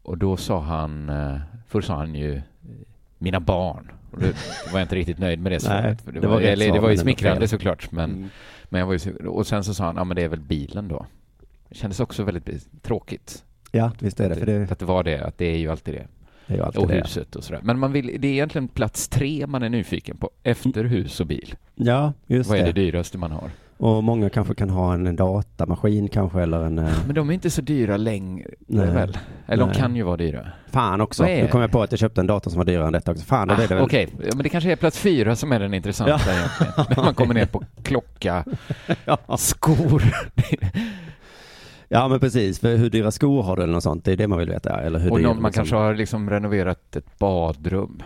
Och 0.02 0.18
då 0.18 0.36
sa 0.36 0.60
han, 0.60 1.08
eh, 1.08 1.36
först 1.68 1.86
sa 1.88 1.96
han 1.96 2.14
ju 2.14 2.42
mina 3.20 3.40
barn. 3.40 3.90
Och 4.10 4.20
då 4.20 4.26
var 4.72 4.78
jag 4.78 4.82
inte 4.82 4.94
riktigt 4.96 5.18
nöjd 5.18 5.40
med 5.40 5.52
det 5.52 5.60
svaret. 5.60 6.00
för 6.02 6.12
det, 6.12 6.20
det 6.20 6.26
var, 6.26 6.34
var 6.34 6.40
rätt 6.42 6.48
eller, 6.52 6.72
det 6.72 6.80
var 6.80 6.90
ju 6.90 6.96
smickrande 6.96 7.48
såklart. 7.48 7.92
Men, 7.92 8.10
Mm. 8.10 8.28
men 8.68 8.78
jag 8.78 8.86
var 8.86 8.94
ju, 8.94 9.26
och 9.28 9.46
sen 9.46 9.64
så 9.64 9.74
sa 9.74 9.84
han, 9.84 9.96
ja 9.96 10.04
men 10.04 10.16
det 10.16 10.22
är 10.22 10.28
väl 10.28 10.40
bilen 10.40 10.88
då. 10.88 11.06
Det 11.68 11.74
kändes 11.74 12.00
också 12.00 12.22
väldigt 12.22 12.82
tråkigt. 12.82 13.44
ja, 13.72 13.92
visst 13.98 14.20
är 14.20 14.28
det. 14.28 14.34
För 14.36 14.46
det, 14.46 14.72
Att 14.72 14.78
det 14.78 14.84
var 14.84 15.04
det, 15.04 15.20
att 15.26 15.38
det 15.38 15.44
är 15.46 15.56
ju 15.58 15.70
alltid 15.70 15.94
det. 15.94 16.06
det 16.54 16.60
alltid 16.64 16.82
Och 16.82 16.88
det. 16.88 16.94
huset 16.94 17.36
och 17.36 17.44
sådär. 17.44 17.60
Men 17.62 17.78
man 17.78 17.92
vill, 17.92 18.16
det 18.18 18.28
är 18.28 18.32
egentligen 18.32 18.68
plats 18.68 19.08
tre 19.08 19.46
man 19.46 19.62
är 19.62 19.68
nyfiken 19.68 20.16
på, 20.16 20.30
efter 20.42 20.84
hus 20.84 21.20
och 21.20 21.26
bil. 21.26 21.54
Ja, 21.74 22.12
just 22.26 22.50
Vad 22.50 22.58
är 22.58 22.64
det. 22.64 22.72
det 22.72 22.80
dyraste 22.80 23.18
man 23.18 23.30
har? 23.32 23.50
Och 23.82 24.04
många 24.04 24.30
kanske 24.30 24.54
kan 24.54 24.70
ha 24.70 24.94
en 24.94 25.16
datamaskin 25.16 26.08
kanske 26.08 26.42
eller 26.42 26.64
en... 26.64 26.78
eh, 26.78 26.90
Men 27.06 27.14
de 27.14 27.30
är 27.30 27.34
inte 27.34 27.50
så 27.50 27.62
dyra 27.62 27.96
längre 27.96 28.46
Nej. 28.66 28.86
väl? 28.86 29.18
Eller 29.46 29.66
Nej. 29.66 29.74
de 29.74 29.80
kan 29.80 29.96
ju 29.96 30.02
vara 30.02 30.16
dyra. 30.16 30.46
Fan 30.70 31.00
också. 31.00 31.24
Nu 31.24 31.48
kom 31.48 31.60
jag 31.60 31.70
på 31.70 31.82
att 31.82 31.92
jag 31.92 31.98
köpte 31.98 32.20
en 32.20 32.26
dator 32.26 32.50
som 32.50 32.58
var 32.58 32.64
dyrare 32.64 32.86
än 32.86 32.92
detta 32.92 33.10
också. 33.10 33.24
Fan, 33.24 33.50
Ah, 33.50 33.56
det 33.56 33.66
väl... 33.66 33.78
Okej, 33.82 34.08
ja, 34.24 34.30
men 34.34 34.42
det 34.42 34.48
kanske 34.48 34.72
är 34.72 34.76
plats 34.76 34.98
fyra 34.98 35.36
som 35.36 35.52
är 35.52 35.60
den 35.60 35.74
intressanta 35.74 36.12
egentligen. 36.32 36.72
När 36.96 37.04
man 37.04 37.14
kommer 37.14 37.34
ner 37.34 37.46
på 37.46 37.62
klocka, 37.82 38.44
Ja. 39.04 39.18
skor. 39.38 40.02
ja, 41.88 42.08
men 42.08 42.20
precis. 42.20 42.60
För 42.60 42.76
hur 42.76 42.90
dyra 42.90 43.10
skor 43.10 43.42
har 43.42 43.56
du 43.56 43.62
eller 43.62 43.72
något 43.72 43.82
sånt? 43.82 44.04
Det 44.04 44.12
är 44.12 44.16
det 44.16 44.28
man 44.28 44.38
vill 44.38 44.48
veta. 44.50 44.80
Eller 44.80 44.98
hur 44.98 45.12
Och 45.12 45.20
någon, 45.20 45.42
man 45.42 45.48
liksom- 45.48 45.52
kanske 45.52 45.76
har 45.76 45.94
liksom 45.94 46.30
renoverat 46.30 46.96
ett 46.96 47.18
badrum. 47.18 48.02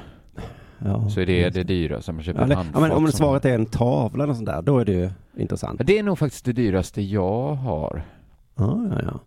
Ja, 0.79 1.09
Så 1.11 1.21
är 1.21 1.27
det 1.27 1.51
det 1.51 1.63
dyra 1.63 2.01
som 2.03 2.15
man 2.15 2.25
köper 2.25 2.43
Eller, 2.43 2.61
ett 2.61 2.67
ja, 2.75 2.81
men 2.81 2.91
om 2.93 3.13
svaret 3.13 3.45
är 3.45 3.55
en 3.55 3.67
tavla 3.67 4.25
eller 4.25 4.35
sånt 4.35 4.47
där, 4.47 4.63
då 4.63 4.79
är 4.79 4.85
det 4.85 4.93
ju 4.93 5.11
intressant. 5.37 5.81
Det 5.85 5.99
är 5.99 6.03
nog 6.03 6.19
faktiskt 6.19 6.45
det 6.45 6.53
dyraste 6.53 7.03
jag 7.03 7.55
har. 7.55 8.03
Ja, 8.57 8.87
ja, 8.91 9.01
ja. 9.05 9.21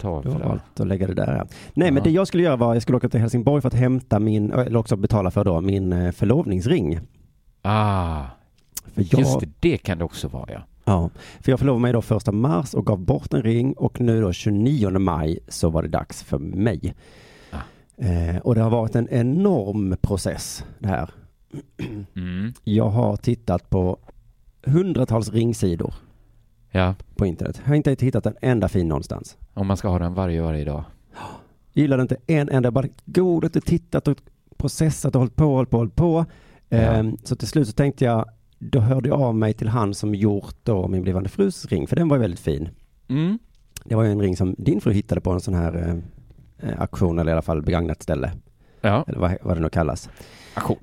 Du 0.00 0.06
har 0.08 0.22
tavla. 0.22 0.46
valt 0.48 0.80
att 0.80 0.86
lägga 0.86 1.06
det 1.06 1.14
där. 1.14 1.36
ja. 1.36 1.46
Nej, 1.74 1.90
men 1.90 1.96
Ja. 1.96 2.04
det 2.04 2.10
jag 2.10 2.26
skulle 2.28 2.42
göra 2.42 2.56
var, 2.56 2.74
jag 2.74 2.82
skulle 2.82 2.96
åka 2.96 3.08
till 3.08 3.20
Helsingborg 3.20 3.60
för 3.62 3.68
att 3.68 3.74
hämta 3.74 4.18
min, 4.18 4.52
eller 4.52 4.76
också 4.76 4.96
betala 4.96 5.30
för 5.30 5.44
då, 5.44 5.60
min 5.60 5.92
eh, 5.92 6.12
förlovningsring. 6.12 7.00
Ah, 7.62 8.22
För 8.94 9.04
jag, 9.10 9.20
just 9.20 9.40
det, 9.40 9.48
det 9.60 9.76
kan 9.78 9.98
det 9.98 10.04
också 10.04 10.28
vara 10.28 10.46
ja. 10.52 10.60
Ja, 10.84 11.10
för 11.40 11.52
jag 11.52 11.58
förlovade 11.58 11.82
mig 11.82 11.92
då 11.92 12.02
första 12.02 12.32
mars 12.32 12.74
och 12.74 12.86
gav 12.86 12.98
bort 12.98 13.34
en 13.34 13.42
ring 13.42 13.72
och 13.72 14.00
nu 14.00 14.20
då 14.20 14.32
29 14.32 14.90
maj 14.98 15.38
så 15.48 15.70
var 15.70 15.82
det 15.82 15.88
dags 15.88 16.22
för 16.22 16.38
mig. 16.38 16.94
Eh, 18.00 18.36
och 18.36 18.54
det 18.54 18.60
har 18.60 18.70
varit 18.70 18.94
en 18.96 19.08
enorm 19.10 19.96
process 20.02 20.64
det 20.78 20.88
här. 20.88 21.10
Mm. 22.16 22.52
Jag 22.64 22.88
har 22.90 23.16
tittat 23.16 23.70
på 23.70 23.98
hundratals 24.64 25.32
ringsidor 25.32 25.94
Ja, 26.70 26.94
på 27.16 27.26
internet. 27.26 27.60
Jag 27.62 27.68
har 27.68 27.74
inte 27.74 27.96
hittat 28.00 28.26
en 28.26 28.36
enda 28.42 28.68
fin 28.68 28.88
någonstans. 28.88 29.36
om 29.54 29.66
man 29.66 29.76
ska 29.76 29.88
ha 29.88 29.98
den 29.98 30.14
varje, 30.14 30.42
varje 30.42 30.64
dag. 30.64 30.84
Gillade 31.72 32.02
inte 32.02 32.16
en 32.26 32.48
enda, 32.48 32.66
jag 32.66 32.72
bara 32.72 32.86
godat 33.04 33.56
och 33.56 33.64
tittat 33.64 34.08
och 34.08 34.18
processat 34.56 35.14
och 35.14 35.20
hållit 35.20 35.36
på, 35.36 35.44
hållit 35.44 35.70
på, 35.70 35.76
hållit 35.78 35.96
på. 35.96 36.24
Eh, 36.68 37.04
Så 37.24 37.36
till 37.36 37.48
slut 37.48 37.66
så 37.68 37.72
tänkte 37.72 38.04
jag, 38.04 38.24
då 38.58 38.80
hörde 38.80 39.08
jag 39.08 39.20
av 39.20 39.34
mig 39.34 39.52
till 39.54 39.68
han 39.68 39.94
som 39.94 40.14
gjort 40.14 40.54
då 40.62 40.88
min 40.88 41.02
blivande 41.02 41.28
frus 41.28 41.66
ring, 41.66 41.86
för 41.86 41.96
den 41.96 42.08
var 42.08 42.18
väldigt 42.18 42.40
fin. 42.40 42.68
Mm. 43.08 43.38
Det 43.84 43.94
var 43.94 44.02
ju 44.02 44.10
en 44.12 44.20
ring 44.20 44.36
som 44.36 44.54
din 44.58 44.80
fru 44.80 44.92
hittade 44.92 45.20
på 45.20 45.30
en 45.30 45.40
sån 45.40 45.54
här 45.54 46.02
eh, 46.62 46.80
auktion 46.80 47.18
eller 47.18 47.30
i 47.30 47.32
alla 47.32 47.42
fall 47.42 47.62
begagnat 47.62 48.02
ställe. 48.02 48.32
Ja, 48.80 49.04
Eller 49.08 49.18
vad, 49.18 49.36
vad 49.42 49.56
det 49.56 49.60
nu 49.60 49.68
kallas. 49.68 50.10
auktion. 50.54 50.78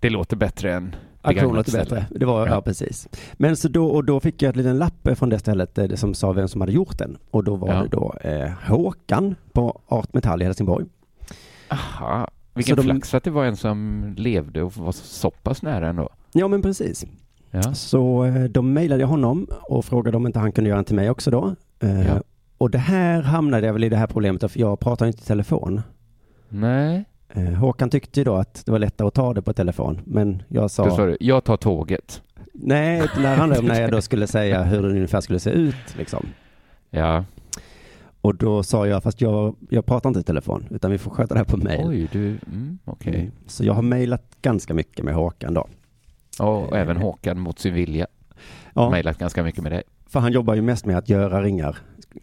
Det 0.00 0.10
låter 0.10 0.36
bättre 0.36 0.72
än 0.74 0.84
Auktion 1.22 1.34
begagnat 1.34 1.56
låter 1.56 1.72
bättre. 1.78 2.06
Det 2.10 2.24
var, 2.26 2.46
ja. 2.46 2.52
Ja. 2.54 2.60
precis. 2.60 3.08
Men 3.32 3.56
så 3.56 3.68
då, 3.68 3.86
och 3.86 4.04
då 4.04 4.20
fick 4.20 4.42
jag 4.42 4.50
ett 4.50 4.56
liten 4.56 4.78
lapp 4.78 5.08
från 5.14 5.28
det 5.28 5.38
stället 5.38 5.78
eh, 5.78 5.88
som 5.94 6.14
sa 6.14 6.32
vem 6.32 6.48
som 6.48 6.60
hade 6.60 6.72
gjort 6.72 6.98
den. 6.98 7.16
Och 7.30 7.44
då 7.44 7.56
var 7.56 7.68
Ja. 7.74 7.82
det 7.82 7.88
då 7.88 8.14
eh, 8.20 8.50
Håkan 8.66 9.34
på 9.52 9.80
Art 9.88 10.14
Metall 10.14 10.42
i 10.42 10.44
Helsingborg. 10.44 10.86
Aha, 11.68 12.28
vilken 12.54 12.76
Så 12.76 12.82
de- 12.82 12.88
flax 12.88 13.14
att 13.14 13.24
det 13.24 13.30
var 13.30 13.44
en 13.44 13.56
som 13.56 14.04
levde 14.16 14.62
och 14.62 14.76
var 14.76 14.92
så 14.92 15.30
pass 15.30 15.62
nära 15.62 15.88
ändå. 15.88 16.08
Ja 16.32 16.48
men 16.48 16.62
precis. 16.62 17.04
Ja, 17.50 17.62
Så 17.74 18.24
eh, 18.24 18.44
då 18.44 18.62
mejlade 18.62 19.00
jag 19.00 19.08
honom 19.08 19.46
och 19.62 19.84
frågade 19.84 20.16
om 20.16 20.26
inte 20.26 20.38
han 20.38 20.52
kunde 20.52 20.70
göra 20.70 20.78
en 20.78 20.84
till 20.84 20.96
mig 20.96 21.10
också 21.10 21.30
då. 21.30 21.54
Eh, 21.80 22.06
Ja. 22.06 22.22
Och 22.64 22.70
det 22.70 22.78
här 22.78 23.22
hamnade 23.22 23.66
jag 23.66 23.72
väl 23.72 23.84
i 23.84 23.88
det 23.88 23.96
här 23.96 24.06
problemet, 24.06 24.52
för 24.52 24.60
jag 24.60 24.80
pratar 24.80 25.06
inte 25.06 25.18
i 25.18 25.24
telefon. 25.26 25.82
nej. 26.48 27.04
Eh, 27.28 27.42
Håkan 27.42 27.90
tyckte 27.90 28.20
ju 28.20 28.24
då 28.24 28.34
att 28.34 28.62
det 28.66 28.72
var 28.72 28.78
lättare 28.78 29.08
att 29.08 29.14
ta 29.14 29.34
det 29.34 29.42
på 29.42 29.52
telefon, 29.52 30.00
men 30.04 30.42
jag 30.48 30.70
sa... 30.70 30.90
Sa 30.90 31.06
du, 31.06 31.16
jag 31.20 31.44
tar 31.44 31.56
tåget. 31.56 32.22
Nej, 32.52 33.02
det 33.16 33.28
handlade 33.28 33.60
om 33.60 33.66
när 33.66 33.80
jag 33.80 33.90
då 33.90 34.00
skulle 34.08 34.26
säga 34.26 34.62
hur 34.62 34.82
den 34.82 34.90
ungefär 34.90 35.20
skulle 35.20 35.38
se 35.38 35.50
ut 35.50 35.96
liksom. 35.98 36.26
Ja, 36.90 37.24
Och 38.20 38.34
då 38.34 38.62
sa 38.62 38.86
jag, 38.86 39.02
fast 39.02 39.20
jag, 39.20 39.56
jag 39.70 39.86
pratar 39.86 40.10
inte 40.10 40.20
i 40.20 40.22
telefon, 40.22 40.64
utan 40.70 40.90
vi 40.90 40.98
får 40.98 41.10
sköta 41.10 41.34
det 41.34 41.38
här 41.40 41.44
på 41.44 41.56
mejl. 41.56 41.86
oj 41.86 42.08
du, 42.12 42.26
mm, 42.28 42.78
okej. 42.84 43.14
Mm. 43.14 43.30
Så 43.46 43.64
jag 43.64 43.72
har 43.74 43.82
mejlat 43.82 44.22
ganska 44.42 44.74
mycket 44.74 45.04
med 45.04 45.14
Håkan 45.14 45.54
då. 45.54 45.66
Och 46.40 46.76
även 46.76 46.96
Håkan 46.96 47.40
mot 47.40 47.58
sin 47.58 47.74
vilja. 47.74 48.06
Ja, 48.74 48.90
Mejlat 48.90 49.18
ganska 49.18 49.42
mycket 49.42 49.62
med 49.62 49.72
dig. 49.72 49.82
för 50.06 50.20
han 50.20 50.32
jobbar 50.32 50.54
ju 50.54 50.62
mest 50.62 50.86
med 50.86 50.98
att 50.98 51.08
göra 51.08 51.42
ringar. 51.42 51.76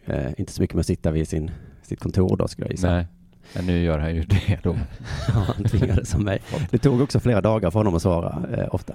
Eh, 0.06 0.30
inte 0.36 0.52
så 0.52 0.62
mycket 0.62 0.74
med 0.74 0.80
att 0.80 0.86
sitta 0.86 1.10
vid 1.10 1.28
sin, 1.28 1.50
sitt 1.82 2.00
kontor 2.00 2.36
då 2.36 2.48
skulle 2.48 2.66
jag 2.66 2.72
gissa. 2.72 2.90
Nej, 2.92 3.06
men 3.54 3.66
nu 3.66 3.82
gör 3.82 3.98
han 3.98 4.14
ju 4.14 4.22
det 4.22 4.58
då. 4.62 4.76
Ja, 5.28 5.34
han 5.34 5.64
tvingades 5.64 6.10
som 6.10 6.24
mig. 6.24 6.40
Det 6.70 6.78
tog 6.78 7.00
också 7.00 7.20
flera 7.20 7.40
dagar 7.40 7.70
för 7.70 7.78
honom 7.78 7.94
att 7.94 8.02
svara 8.02 8.42
eh, 8.56 8.74
ofta. 8.74 8.94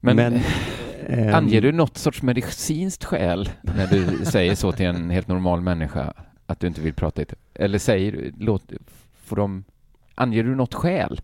Men, 0.00 0.18
ehm, 0.18 1.34
anger 1.34 1.60
du 1.60 1.72
något 1.72 1.96
sorts 1.98 2.22
medicinskt 2.22 3.04
skäl 3.04 3.48
när 3.62 3.86
du 3.86 4.24
säger 4.24 4.54
så 4.54 4.72
till 4.72 4.86
en 4.86 5.10
helt 5.10 5.28
normal 5.28 5.60
människa 5.60 6.12
att 6.46 6.60
du 6.60 6.66
inte 6.66 6.80
vill 6.80 6.94
prata 6.94 7.22
Eller 7.54 7.78
säger 7.78 8.32
låt, 8.38 8.72
får 9.24 9.36
de, 9.36 9.64
anger 10.14 10.44
du 10.44 10.54
något 10.54 10.74
skäl? 10.74 11.20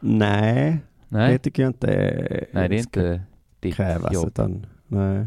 Nej, 0.00 0.78
Nej, 1.08 1.32
det 1.32 1.38
tycker 1.38 1.62
jag 1.62 1.70
inte 1.70 1.86
nej 2.52 2.68
det 2.68 2.74
är 2.76 2.78
inte 2.78 3.22
ditt 3.60 3.74
krävas. 3.74 4.14
jobb. 4.14 4.28
Utan, 4.28 4.66
nej. 4.92 5.26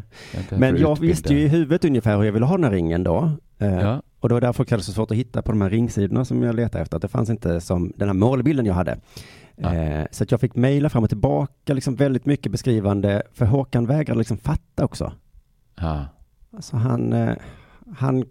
Här 0.50 0.58
Men 0.58 0.78
jag 0.78 1.00
visste 1.00 1.34
ju 1.34 1.40
i 1.40 1.48
huvudet 1.48 1.86
ungefär 1.86 2.18
hur 2.18 2.24
jag 2.24 2.32
ville 2.34 2.46
ha 2.46 2.56
den 2.58 2.64
här 2.64 2.72
ringen 2.72 3.04
då. 3.04 3.32
Eh, 3.60 3.74
Ja, 3.74 4.02
Och 4.20 4.30
det 4.30 4.36
var 4.36 4.42
därför 4.42 4.66
det 4.66 4.72
var 4.72 4.80
så 4.80 4.92
svårt 4.92 5.12
att 5.12 5.18
hitta 5.18 5.42
på 5.42 5.52
de 5.52 5.62
här 5.62 5.70
ringsidorna 5.70 6.26
som 6.26 6.44
jag 6.44 6.56
letade 6.56 6.82
efter. 6.82 6.96
Att 6.96 7.02
det 7.02 7.08
fanns 7.08 7.30
inte 7.30 7.62
som 7.62 7.94
den 7.96 8.10
här 8.10 8.14
målbilden 8.14 8.66
jag 8.66 8.74
hade. 8.74 8.98
Ja. 9.56 9.74
Eh, 9.76 10.06
så 10.12 10.24
att 10.24 10.32
jag 10.32 10.42
fick 10.42 10.56
mejla 10.56 10.90
fram 10.90 11.04
och 11.04 11.10
tillbaka, 11.10 11.74
liksom 11.74 11.96
väldigt 11.96 12.26
mycket 12.26 12.52
beskrivande. 12.52 13.24
För 13.34 13.46
Håkan 13.46 13.86
vägrade 13.86 14.18
liksom 14.18 14.38
fatta 14.38 14.86
också. 14.86 15.12
ja, 15.80 16.06
Alltså 16.56 16.78
han, 16.78 17.14
eh, 17.14 17.36
han, 17.98 18.24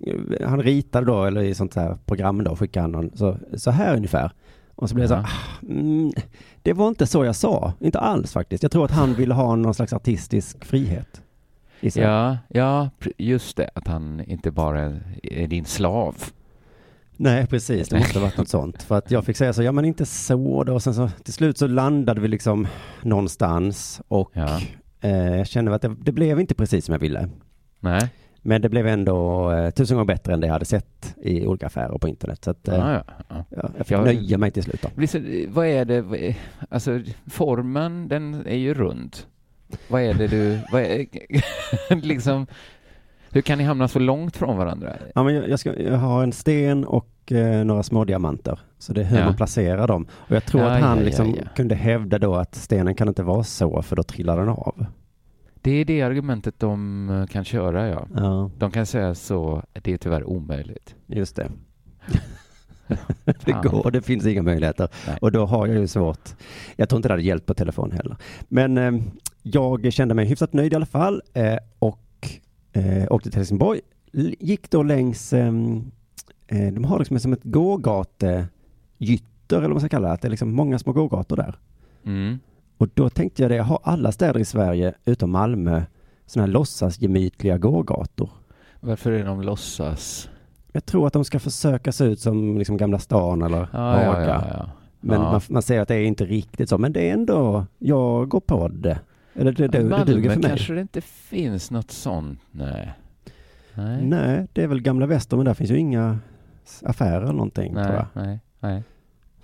han 0.45 0.62
ritade 0.62 1.07
då, 1.07 1.25
eller 1.25 1.43
i 1.43 1.55
sånt 1.55 1.75
här 1.75 1.99
program 2.07 2.45
då, 2.45 2.57
skickade 2.57 2.83
han 2.85 2.93
någon, 2.93 3.11
så, 3.17 3.37
så 3.57 3.71
här 3.71 3.97
ungefär. 3.97 4.31
Och 4.76 4.88
så 4.88 4.95
blev 4.95 5.05
det 5.05 5.09
så 5.09 5.14
Ja. 5.14 5.21
ah, 5.25 5.67
mm, 5.73 6.12
det 6.62 6.73
var 6.73 6.88
inte 6.88 7.07
så 7.07 7.25
jag 7.25 7.37
sa, 7.37 7.73
inte 7.81 7.99
alls 7.99 8.33
faktiskt. 8.33 8.62
Jag 8.62 8.73
tror 8.73 8.85
att 8.85 8.91
han 8.91 9.14
ville 9.14 9.35
ha 9.35 9.57
någon 9.57 9.75
slags 9.75 9.93
artistisk 9.93 10.64
frihet. 10.64 11.23
Sig. 11.91 12.03
ja, 12.03 12.38
ja, 12.49 12.91
just 13.19 13.57
det, 13.57 13.71
att 13.75 13.87
han 13.88 14.21
inte 14.26 14.50
bara 14.50 14.81
är- 15.23 15.47
din 15.47 15.64
slav. 15.64 16.17
Nej, 17.17 17.47
precis. 17.47 17.88
Det 17.88 17.99
måste 17.99 18.19
ha 18.19 18.26
varit 18.26 18.37
något 18.38 18.49
sånt. 18.49 18.83
För 18.83 18.99
att 18.99 19.11
jag 19.11 19.25
fick 19.25 19.37
säga 19.37 19.53
så, 19.53 19.62
ja 19.62 19.73
men 19.73 19.85
inte 19.85 20.07
så 20.07 20.64
då. 20.64 20.75
Och 20.75 20.83
sen 20.83 20.95
så 20.95 21.09
till 21.25 21.33
slut 21.33 21.59
så 21.59 21.67
landade 21.67 22.21
vi 22.21 22.29
liksom 22.29 22.67
någonstans 23.03 24.00
och 24.09 24.31
Ja. 24.33 24.61
eh, 25.00 25.37
jag 25.37 25.47
kände 25.47 25.75
att 25.75 25.83
det, 25.83 25.95
det 26.03 26.12
blev 26.12 26.41
inte 26.41 26.55
precis 26.55 26.85
som 26.85 26.93
jag 26.93 27.00
ville. 27.00 27.29
Nej, 27.81 28.09
Men 28.43 28.62
det 28.62 28.69
blev 28.69 28.87
ändå 28.87 29.50
eh, 29.53 29.71
tusen 29.71 29.97
gånger 29.97 30.07
bättre 30.07 30.33
än 30.33 30.41
det 30.41 30.47
jag 30.47 30.53
hade 30.55 30.64
sett 30.64 31.14
i 31.23 31.47
olika 31.47 31.67
affärer 31.67 31.99
på 31.99 32.09
internet. 32.09 32.45
Så 32.45 32.50
att, 32.50 32.69
eh, 32.69 32.75
ja, 32.75 32.93
ja, 32.93 33.03
ja. 33.29 33.45
ja, 33.50 33.71
jag 33.76 33.87
fick 33.87 33.99
nöja 33.99 34.38
mig 34.38 34.50
till 34.50 34.62
slut 34.62 34.83
då. 34.83 34.88
Vad 35.49 35.67
är 35.67 35.85
det, 35.85 35.95
är- 36.29 36.37
alltså 36.71 37.00
formen 37.26 38.09
den 38.09 38.47
är 38.47 38.57
ju 38.57 38.75
rund. 38.75 39.17
Vad 39.88 40.02
är 40.02 40.14
det 40.14 40.26
du, 40.26 40.59
vad 40.73 40.83
är, 40.83 41.07
liksom, 42.02 42.47
hur 43.31 43.40
kan 43.40 43.59
ni 43.59 43.64
hamna 43.64 43.88
så 43.88 43.99
långt 43.99 44.37
från 44.37 44.57
varandra? 44.57 44.97
Ja, 45.14 45.23
men 45.23 45.35
jag, 45.35 45.49
jag, 45.49 45.59
ska, 45.59 45.81
jag 45.83 45.97
har 45.99 46.23
en 46.23 46.33
sten 46.33 46.85
och 46.85 47.33
eh, 47.33 47.64
några 47.64 47.83
små 47.83 48.04
diamanter. 48.04 48.59
Så 48.78 48.93
det 48.93 49.00
är 49.00 49.04
hur 49.04 49.19
Ja. 49.19 49.25
man 49.25 49.37
placerar 49.37 49.88
dem. 49.88 50.07
Och 50.12 50.37
jag 50.37 50.45
tror 50.45 50.62
Ja, 50.62 50.71
att 50.71 50.83
han 50.83 50.99
ja, 50.99 51.04
liksom 51.04 51.37
kunde 51.57 51.75
hävda 51.75 52.19
då 52.19 52.35
att 52.35 52.54
stenen 52.54 52.95
kan 52.95 53.09
inte 53.09 53.23
vara 53.23 53.45
så 53.45 53.83
för 53.83 53.97
då 53.97 54.02
trillar 54.02 54.37
den 54.38 54.49
av. 54.49 54.87
Det 55.62 55.71
är 55.71 55.85
det 55.85 56.02
argumentet 56.02 56.54
de 56.61 57.11
eh, 57.11 57.26
kan 57.26 57.45
köra, 57.45 57.88
ja. 57.88 58.07
Ja, 58.16 58.50
De 58.59 58.71
kan 58.71 58.87
säga 58.87 59.14
så, 59.14 59.62
det 59.73 59.93
är 59.93 59.97
tyvärr 59.97 60.25
omöjligt. 60.25 60.95
just 61.07 61.37
det. 61.37 61.50
det 63.45 63.52
går, 63.62 63.90
det 63.90 64.02
finns 64.02 64.26
inga 64.26 64.43
möjligheter. 64.43 64.88
Nej. 65.07 65.19
Och 65.21 65.33
då 65.33 65.47
har 65.47 65.66
jag 65.66 65.78
ju 65.78 65.87
svårt. 65.87 66.28
Jag 66.76 66.88
tror 66.88 66.97
inte 66.97 67.09
det 67.09 67.12
hade 67.12 67.23
hjälpt 67.23 67.47
på 67.47 67.54
telefon 67.54 67.90
heller. 67.93 68.16
Men 68.49 68.78
eh, 68.78 68.93
jag 69.46 69.92
kände 69.92 70.14
mig 70.14 70.26
hyfsat 70.26 70.52
nöjd 70.52 70.72
i 70.72 70.76
alla 70.76 70.86
fall 70.86 71.22
eh, 71.34 71.56
och 71.78 72.28
eh, 72.72 73.04
åkte 73.12 73.30
till 73.30 73.38
Helsingborg. 73.38 73.80
L- 74.12 74.34
Gick 74.40 74.70
då 74.70 74.82
längs, 74.82 75.32
ehm, 75.32 75.90
eh, 76.46 76.72
de 76.72 76.84
har 76.84 76.98
liksom 76.98 77.18
som 77.18 77.32
ett 77.32 77.44
gågategytter 77.44 78.48
eller 79.56 79.60
vad 79.62 79.70
man 79.70 79.80
ska 79.80 79.88
kalla 79.88 80.08
det. 80.08 80.14
Att 80.14 80.20
det 80.22 80.28
är 80.28 80.30
liksom 80.30 80.52
många 80.54 80.78
små 80.78 80.92
gågator 80.92 81.36
där. 81.36 81.58
Mm. 82.04 82.38
Och 82.78 82.88
då 82.94 83.10
tänkte 83.10 83.42
jag 83.42 83.50
det, 83.50 83.58
har 83.58 83.78
alla 83.82 84.12
städer 84.12 84.40
i 84.40 84.44
Sverige 84.44 84.94
utom 85.04 85.30
Malmö 85.30 85.82
sådana 86.26 86.46
här 86.46 86.52
låtsasgemytliga 86.52 87.58
gågator? 87.58 88.30
Varför 88.80 89.12
är 89.12 89.24
de 89.24 89.42
låtsas? 89.42 90.28
Jag 90.72 90.86
tror 90.86 91.06
att 91.06 91.12
de 91.12 91.24
ska 91.24 91.40
försöka 91.40 91.92
se 91.92 92.04
ut 92.04 92.20
som 92.20 92.58
liksom 92.58 92.76
Gamla 92.76 92.98
stan 92.98 93.42
eller 93.42 93.68
Ja, 93.72 93.78
Haga. 93.78 94.20
ja, 94.20 94.26
ja, 94.26 94.44
ja. 94.58 94.70
Men 95.00 95.20
man, 95.20 95.40
man 95.48 95.62
ser 95.62 95.80
att 95.80 95.88
det 95.88 95.94
är 95.94 96.04
inte 96.04 96.24
riktigt 96.24 96.68
så. 96.68 96.78
Men 96.78 96.92
det 96.92 97.08
är 97.08 97.12
ändå, 97.12 97.66
jag 97.78 98.28
går 98.28 98.40
på 98.40 98.68
det. 98.68 98.98
Eller 99.35 99.53
det, 99.53 99.69
det, 99.69 99.79
det 99.79 99.85
Malmö 99.85 100.05
duger 100.05 100.31
för 100.31 100.41
mig. 100.41 100.49
kanske 100.50 100.75
det 100.75 100.81
inte 100.81 101.00
finns 101.00 101.71
något 101.71 101.91
sånt, 101.91 102.41
nej. 102.50 102.93
Nej, 103.75 104.03
Nej, 104.03 104.47
det 104.53 104.62
är 104.62 104.67
väl 104.67 104.81
Gamla 104.81 105.07
Väster, 105.07 105.37
men 105.37 105.47
där 105.47 105.55
finns 105.55 105.71
ju 105.71 105.79
inga 105.79 106.19
affärer 106.83 107.23
eller 107.23 107.33
någonting 107.33 107.73
tror 107.75 107.83
nej, 107.85 107.93
jag. 107.95 108.07
nej, 108.25 108.41
nej. 108.61 108.83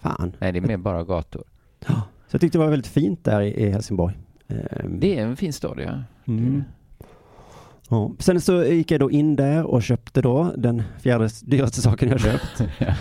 Fan. 0.01 0.33
nej, 0.39 0.53
det 0.53 0.59
är 0.59 0.61
mer 0.61 0.77
bara 0.77 1.05
gator. 1.05 1.43
Så 1.87 2.35
jag 2.35 2.41
tyckte 2.41 2.59
det 2.59 2.65
var 2.65 2.71
väldigt 2.71 2.87
fint 2.93 3.25
där 3.25 3.41
i, 3.41 3.71
Helsingborg. 3.71 4.19
Ehm, 4.49 5.01
Det 5.01 5.19
är 5.19 5.27
en 5.27 5.37
fin 5.37 5.53
stad, 5.53 5.81
ja. 5.81 6.03
Mm. 6.27 6.65
Ja. 7.89 8.13
Sen 8.19 8.41
så 8.41 8.65
gick 8.65 8.91
jag 8.91 9.01
då 9.01 9.11
in 9.11 9.37
där 9.37 9.65
och 9.65 9.83
köpte 9.83 10.23
då 10.23 10.53
den 10.57 10.83
fjärde 11.01 11.29
dyraste 11.43 11.81
saken 11.83 12.09
jag 12.09 12.21
köpt. 12.21 12.63
Ja. 12.79 12.95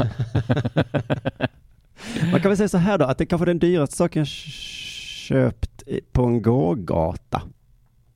Man 2.31 2.41
kan 2.41 2.49
väl 2.49 2.57
säga 2.57 2.69
så 2.69 2.77
här 2.77 2.97
då, 2.97 3.05
att 3.05 3.17
det 3.17 3.25
kanske 3.25 3.43
är 3.43 3.47
den 3.47 3.59
dyraste 3.59 3.95
saken 3.95 4.19
jag 4.19 4.27
köpt 4.27 5.68
på 6.11 6.23
en 6.25 6.41
gågata. 6.41 7.41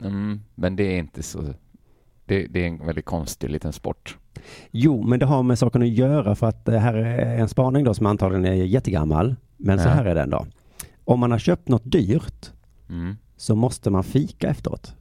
Mm, 0.01 0.41
men 0.55 0.75
det 0.75 0.83
är 0.83 0.97
inte 0.99 1.23
så... 1.23 1.43
Det, 2.25 2.47
det 2.47 2.63
är 2.63 2.67
en 2.67 2.85
väldigt 2.85 3.05
konstig 3.05 3.49
liten 3.49 3.73
sport. 3.73 4.17
Jo, 4.71 5.03
men 5.03 5.19
det 5.19 5.25
har 5.25 5.43
med 5.43 5.59
saken 5.59 5.81
att 5.81 5.87
göra 5.87 6.35
för 6.35 6.47
att 6.47 6.65
det 6.65 6.79
här 6.79 6.93
är 6.93 7.37
en 7.37 7.49
spaning 7.49 7.83
då 7.83 7.93
som 7.93 8.05
antagligen 8.05 8.45
är 8.45 8.53
jättegammal. 8.53 9.35
Men 9.57 9.79
så 9.79 9.87
Ja. 9.87 9.91
här 9.93 10.05
är 10.05 10.15
den 10.15 10.29
då. 10.29 10.45
Om 11.05 11.19
man 11.19 11.31
har 11.31 11.39
köpt 11.39 11.67
något 11.67 11.91
dyrt 11.91 12.51
Mm. 12.89 13.15
så 13.37 13.55
måste 13.55 13.89
man 13.89 14.03
fika 14.03 14.49
efteråt. 14.49 14.93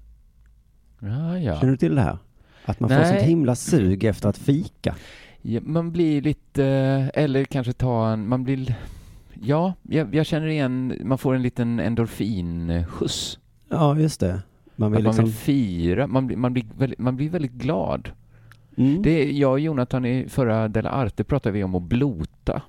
Ja, 1.00 1.38
ja. 1.38 1.60
Känner 1.60 1.70
du 1.70 1.76
till 1.76 1.94
det 1.94 2.00
här? 2.00 2.18
Att 2.64 2.80
man 2.80 2.90
får 2.90 2.96
Nej. 2.96 3.08
sånt 3.08 3.22
himla 3.22 3.54
sug 3.54 4.04
efter 4.04 4.28
att 4.28 4.38
fika. 4.38 4.94
Ja, 5.42 5.60
man 5.64 5.92
blir 5.92 6.22
lite, 6.22 6.64
eller 7.14 7.44
kanske 7.44 7.72
ta 7.72 8.08
en, 8.08 8.28
man 8.28 8.44
blir, 8.44 8.74
ja, 9.42 9.74
jag, 9.82 10.14
jag 10.14 10.26
känner 10.26 10.46
igen, 10.46 10.98
man 11.04 11.18
får 11.18 11.34
en 11.34 11.42
liten 11.42 11.80
endorfinskjuts. 11.80 13.38
Ja, 13.68 13.98
just 13.98 14.20
det. 14.20 14.42
Man 14.76 14.92
vill 14.92 14.98
Att 14.98 15.04
man 15.04 15.10
liksom... 15.10 15.24
vill 15.24 15.34
fira, 15.34 16.06
man 16.06 16.26
blir, 16.26 16.36
man 16.36 16.52
blir, 16.52 16.64
väldigt, 16.78 16.98
man 16.98 17.16
blir 17.16 17.30
väldigt 17.30 17.52
glad. 17.52 18.10
Mm. 18.76 19.02
Det, 19.02 19.32
jag 19.32 19.52
och 19.52 19.60
Jonathan 19.60 20.04
i 20.04 20.28
förra 20.28 20.68
Della 20.68 20.90
Arte 20.90 21.24
pratade 21.24 21.52
vi 21.52 21.64
om 21.64 21.74
att 21.74 21.82
blota. 21.82 22.62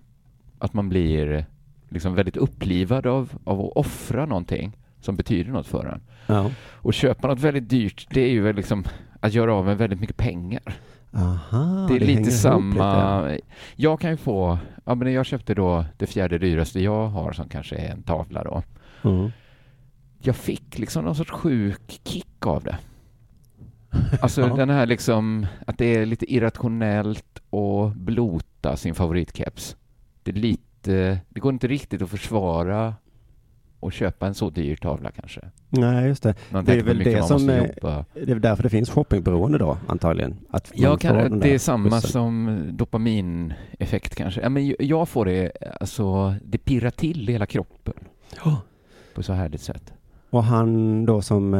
Att 0.59 0.73
man 0.73 0.89
blir 0.89 1.45
liksom 1.89 2.15
väldigt 2.15 2.37
upplivad 2.37 3.07
av, 3.07 3.31
av 3.43 3.59
att 3.59 3.71
offra 3.75 4.25
någonting 4.25 4.77
som 5.01 5.15
betyder 5.15 5.51
något 5.51 5.67
för 5.67 5.85
en. 5.85 6.01
Ja. 6.27 6.51
Och 6.71 6.93
köpa 6.93 7.27
något 7.27 7.39
väldigt 7.39 7.69
dyrt, 7.69 8.07
det 8.09 8.21
är 8.21 8.29
ju 8.29 8.41
väl 8.41 8.55
liksom 8.55 8.83
att 9.19 9.33
göra 9.33 9.53
av 9.53 9.65
med 9.65 9.77
väldigt 9.77 9.99
mycket 9.99 10.17
pengar. 10.17 10.75
Aha, 11.15 11.85
det 11.89 11.95
är 11.95 11.99
hänger 11.99 12.17
lite 12.19 12.31
samma. 12.31 13.21
lite. 13.21 13.45
Jag 13.75 13.99
kan 13.99 14.11
ju 14.11 14.17
få, 14.17 14.57
ja 14.85 14.95
men 14.95 15.13
jag 15.13 15.25
köpte 15.25 15.53
då 15.53 15.85
det 15.97 16.05
fjärde 16.05 16.37
dyraste 16.37 16.79
jag 16.79 17.07
har 17.07 17.31
som 17.31 17.49
kanske 17.49 17.75
är 17.75 17.91
en 17.91 18.03
tavla 18.03 18.43
då. 18.43 18.63
Mm. 19.09 19.31
Jag 20.19 20.35
fick 20.35 20.77
liksom 20.79 21.05
någon 21.05 21.15
sorts 21.15 21.31
sjuk 21.31 21.99
kick 22.03 22.45
av 22.45 22.63
det. 22.63 22.77
Alltså 24.21 24.41
Ja. 24.41 24.55
den 24.55 24.69
här 24.69 24.85
liksom, 24.85 25.45
att 25.67 25.77
det 25.77 25.85
är 25.85 26.05
lite 26.05 26.33
irrationellt 26.33 27.39
att 27.51 27.95
blota 27.95 28.77
sin 28.77 28.95
favoritkeps. 28.95 29.75
Det 30.23 30.31
är 30.31 30.35
lite, 30.35 31.19
det 31.29 31.39
går 31.39 31.53
inte 31.53 31.67
riktigt 31.67 32.01
att 32.01 32.09
försvara 32.09 32.93
och 33.83 33.93
köpa 33.93 34.27
en 34.27 34.33
så 34.33 34.49
dyr 34.49 34.75
tavla 34.75 35.11
kanske. 35.11 35.41
Nej, 35.69 36.07
just 36.07 36.23
det. 36.23 36.35
Man 36.49 36.65
Det 36.65 36.73
är 36.73 36.83
väl 36.83 36.97
det 36.97 37.23
som 37.23 37.49
är, 37.49 37.75
det 38.25 38.31
är 38.31 38.35
därför 38.35 38.63
det 38.63 38.69
finns 38.69 38.89
shoppingberoende 38.89 39.57
då, 39.57 39.77
antagligen. 39.87 40.35
Att 40.49 40.71
Ja, 40.75 40.97
kan, 40.97 41.39
det 41.39 41.53
är 41.53 41.59
samma 41.59 42.01
som 42.01 42.61
dopamineffekt 42.71 44.15
kanske. 44.15 44.41
Ja, 44.41 44.49
men 44.49 44.75
jag 44.79 45.09
får 45.09 45.25
det, 45.25 45.51
alltså, 45.79 46.35
det 46.43 46.57
pirrar 46.57 46.89
till 46.89 47.29
i 47.29 47.31
hela 47.31 47.45
kroppen. 47.45 47.93
På 49.15 49.23
så 49.23 49.33
härligt 49.33 49.61
sätt. 49.61 49.93
Och 50.29 50.43
han 50.43 51.05
då 51.05 51.21
som 51.21 51.53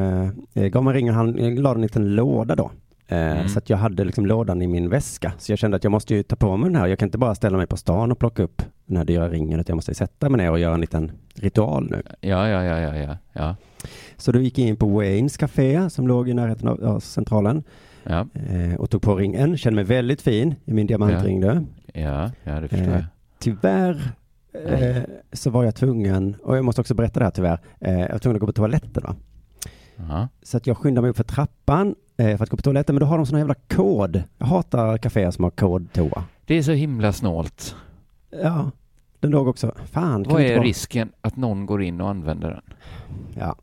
eh, 0.54 0.66
gav 0.66 0.84
mig 0.84 0.94
ringen, 0.94 1.14
han 1.14 1.40
eh, 1.40 1.54
la 1.54 1.72
en 1.76 1.82
liten 1.82 2.16
låda 2.16 2.56
då. 2.56 2.72
Eh, 3.14 3.32
Mm. 3.34 3.48
Så 3.50 3.58
att 3.60 3.70
jag 3.70 3.78
hade 3.78 4.04
liksom 4.04 4.26
lådan 4.26 4.62
i 4.62 4.68
min 4.68 4.90
väska. 4.90 5.34
Så 5.38 5.52
jag 5.52 5.60
kände 5.60 5.78
att 5.78 5.84
jag 5.84 5.92
måste 5.92 6.16
ju 6.16 6.24
ta 6.24 6.36
på 6.36 6.58
mig 6.58 6.70
den 6.70 6.76
här. 6.82 6.88
Jag 6.88 7.00
kan 7.00 7.08
inte 7.08 7.18
bara 7.18 7.36
ställa 7.36 7.58
mig 7.58 7.68
på 7.68 7.78
stan 7.78 8.12
och 8.12 8.20
plocka 8.20 8.44
upp 8.44 8.62
den 8.86 8.98
här 8.98 9.06
dyra 9.06 9.30
ringen. 9.30 9.60
Utan 9.60 9.72
jag 9.74 9.78
måste 9.78 9.94
sätta 9.96 10.30
mig 10.30 10.38
ner 10.38 10.52
och 10.52 10.60
göra 10.60 10.74
en 10.74 10.82
liten 10.82 11.12
ritual 11.36 11.90
nu. 11.90 12.02
Ja, 12.22 12.48
ja, 12.50 12.64
ja, 12.64 12.80
ja, 12.80 12.96
ja. 12.98 13.18
ja. 13.34 13.56
Så 14.18 14.32
då 14.32 14.40
gick 14.40 14.58
jag 14.60 14.68
in 14.68 14.76
på 14.76 14.88
Waynes 14.88 15.38
Café 15.38 15.90
som 15.90 16.08
låg 16.08 16.30
i 16.30 16.34
närheten 16.34 16.68
av, 16.68 17.00
centralen. 17.00 17.64
Ja, 18.04 18.28
Eh, 18.50 18.76
och 18.76 18.90
tog 18.90 19.02
på 19.02 19.16
ringen. 19.16 19.58
Kände 19.58 19.76
mig 19.76 19.84
väldigt 19.84 20.22
fin 20.22 20.56
i 20.66 20.74
min 20.74 20.88
diamantring 20.88 21.42
då. 21.42 21.62
ja, 21.94 22.32
ja 22.44 22.60
det 22.60 22.68
förstår 22.68 22.88
Eh, 22.88 22.94
jag. 22.94 23.04
Tyvärr 23.40 24.12
eh, 24.68 25.04
så 25.34 25.50
var 25.50 25.64
jag 25.64 25.76
tvungen, 25.76 26.36
och 26.44 26.58
jag 26.58 26.66
måste 26.66 26.82
också 26.82 26.94
berätta 26.94 27.20
det 27.20 27.26
här 27.26 27.32
tyvärr, 27.32 27.60
eh, 27.80 28.00
jag 28.00 28.12
var 28.12 28.20
tvungen 28.20 28.36
att 28.36 28.40
gå 28.40 28.46
på 28.48 28.54
toaletten 28.54 29.04
va. 29.04 29.16
Ja. 29.96 30.28
Så 30.44 30.58
att 30.58 30.68
jag 30.68 30.78
skyndade 30.78 31.02
mig 31.02 31.10
upp 31.10 31.18
för 31.18 31.24
trappan 31.24 31.96
för 32.18 32.44
att 32.44 32.50
gå 32.50 32.58
på 32.58 32.64
toaletten, 32.64 32.96
men 32.96 33.00
då 33.00 33.06
har 33.06 33.18
de 33.18 33.26
sån 33.26 33.40
jävla 33.40 33.54
kod. 33.56 34.24
Jag 34.38 34.46
hatar 34.46 34.98
kaféer 34.98 35.32
som 35.32 35.44
har 35.44 35.52
kod-toa. 35.52 36.24
Det 36.46 36.56
är 36.58 36.62
så 36.64 36.72
himla 36.72 37.14
snålt. 37.14 37.76
Ja, 38.44 38.72
den 39.20 39.32
låg 39.32 39.48
också. 39.48 39.72
Fan, 39.92 40.24
Vad 40.24 40.42
är 40.42 40.60
risken 40.62 41.12
att 41.22 41.36
någon 41.38 41.66
går 41.66 41.84
in 41.84 42.02
och 42.02 42.10
använder 42.10 42.50
den? 42.50 42.62
Ja, 43.40 43.56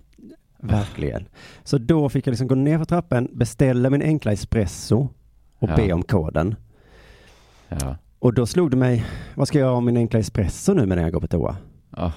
verkligen. 0.58 1.24
Så 1.64 1.78
då 1.78 2.08
fick 2.08 2.26
jag 2.26 2.32
liksom 2.32 2.46
gå 2.48 2.54
ner 2.54 2.78
för 2.78 2.84
trappan, 2.84 3.28
beställa 3.32 3.90
min 3.90 4.02
enkla 4.02 4.32
espresso 4.32 5.08
och 5.58 5.70
Ja. 5.70 5.76
be 5.76 5.92
om 5.92 6.02
koden. 6.02 6.54
Ja. 7.68 7.96
Och 8.18 8.34
då 8.34 8.46
slog 8.46 8.70
det 8.70 8.76
mig, 8.76 9.04
vad 9.34 9.48
ska 9.48 9.58
jag 9.58 9.66
göra 9.66 9.76
om 9.76 9.84
min 9.84 9.96
enkla 9.96 10.18
espresso 10.20 10.74
nu 10.74 10.86
när 10.86 11.02
jag 11.02 11.12
går 11.12 11.20
på 11.20 11.26
toa? 11.26 11.56
Ja. 11.96 12.12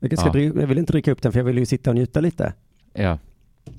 Jag, 0.00 0.18
ska 0.18 0.38
Ja. 0.38 0.60
jag 0.60 0.66
vill 0.66 0.78
inte 0.78 0.92
dricka 0.92 1.12
upp 1.12 1.22
den 1.22 1.32
för 1.32 1.38
jag 1.38 1.44
vill 1.44 1.58
ju 1.58 1.66
sitta 1.66 1.90
och 1.90 1.94
njuta 1.96 2.20
lite. 2.20 2.52
ja. 2.92 3.18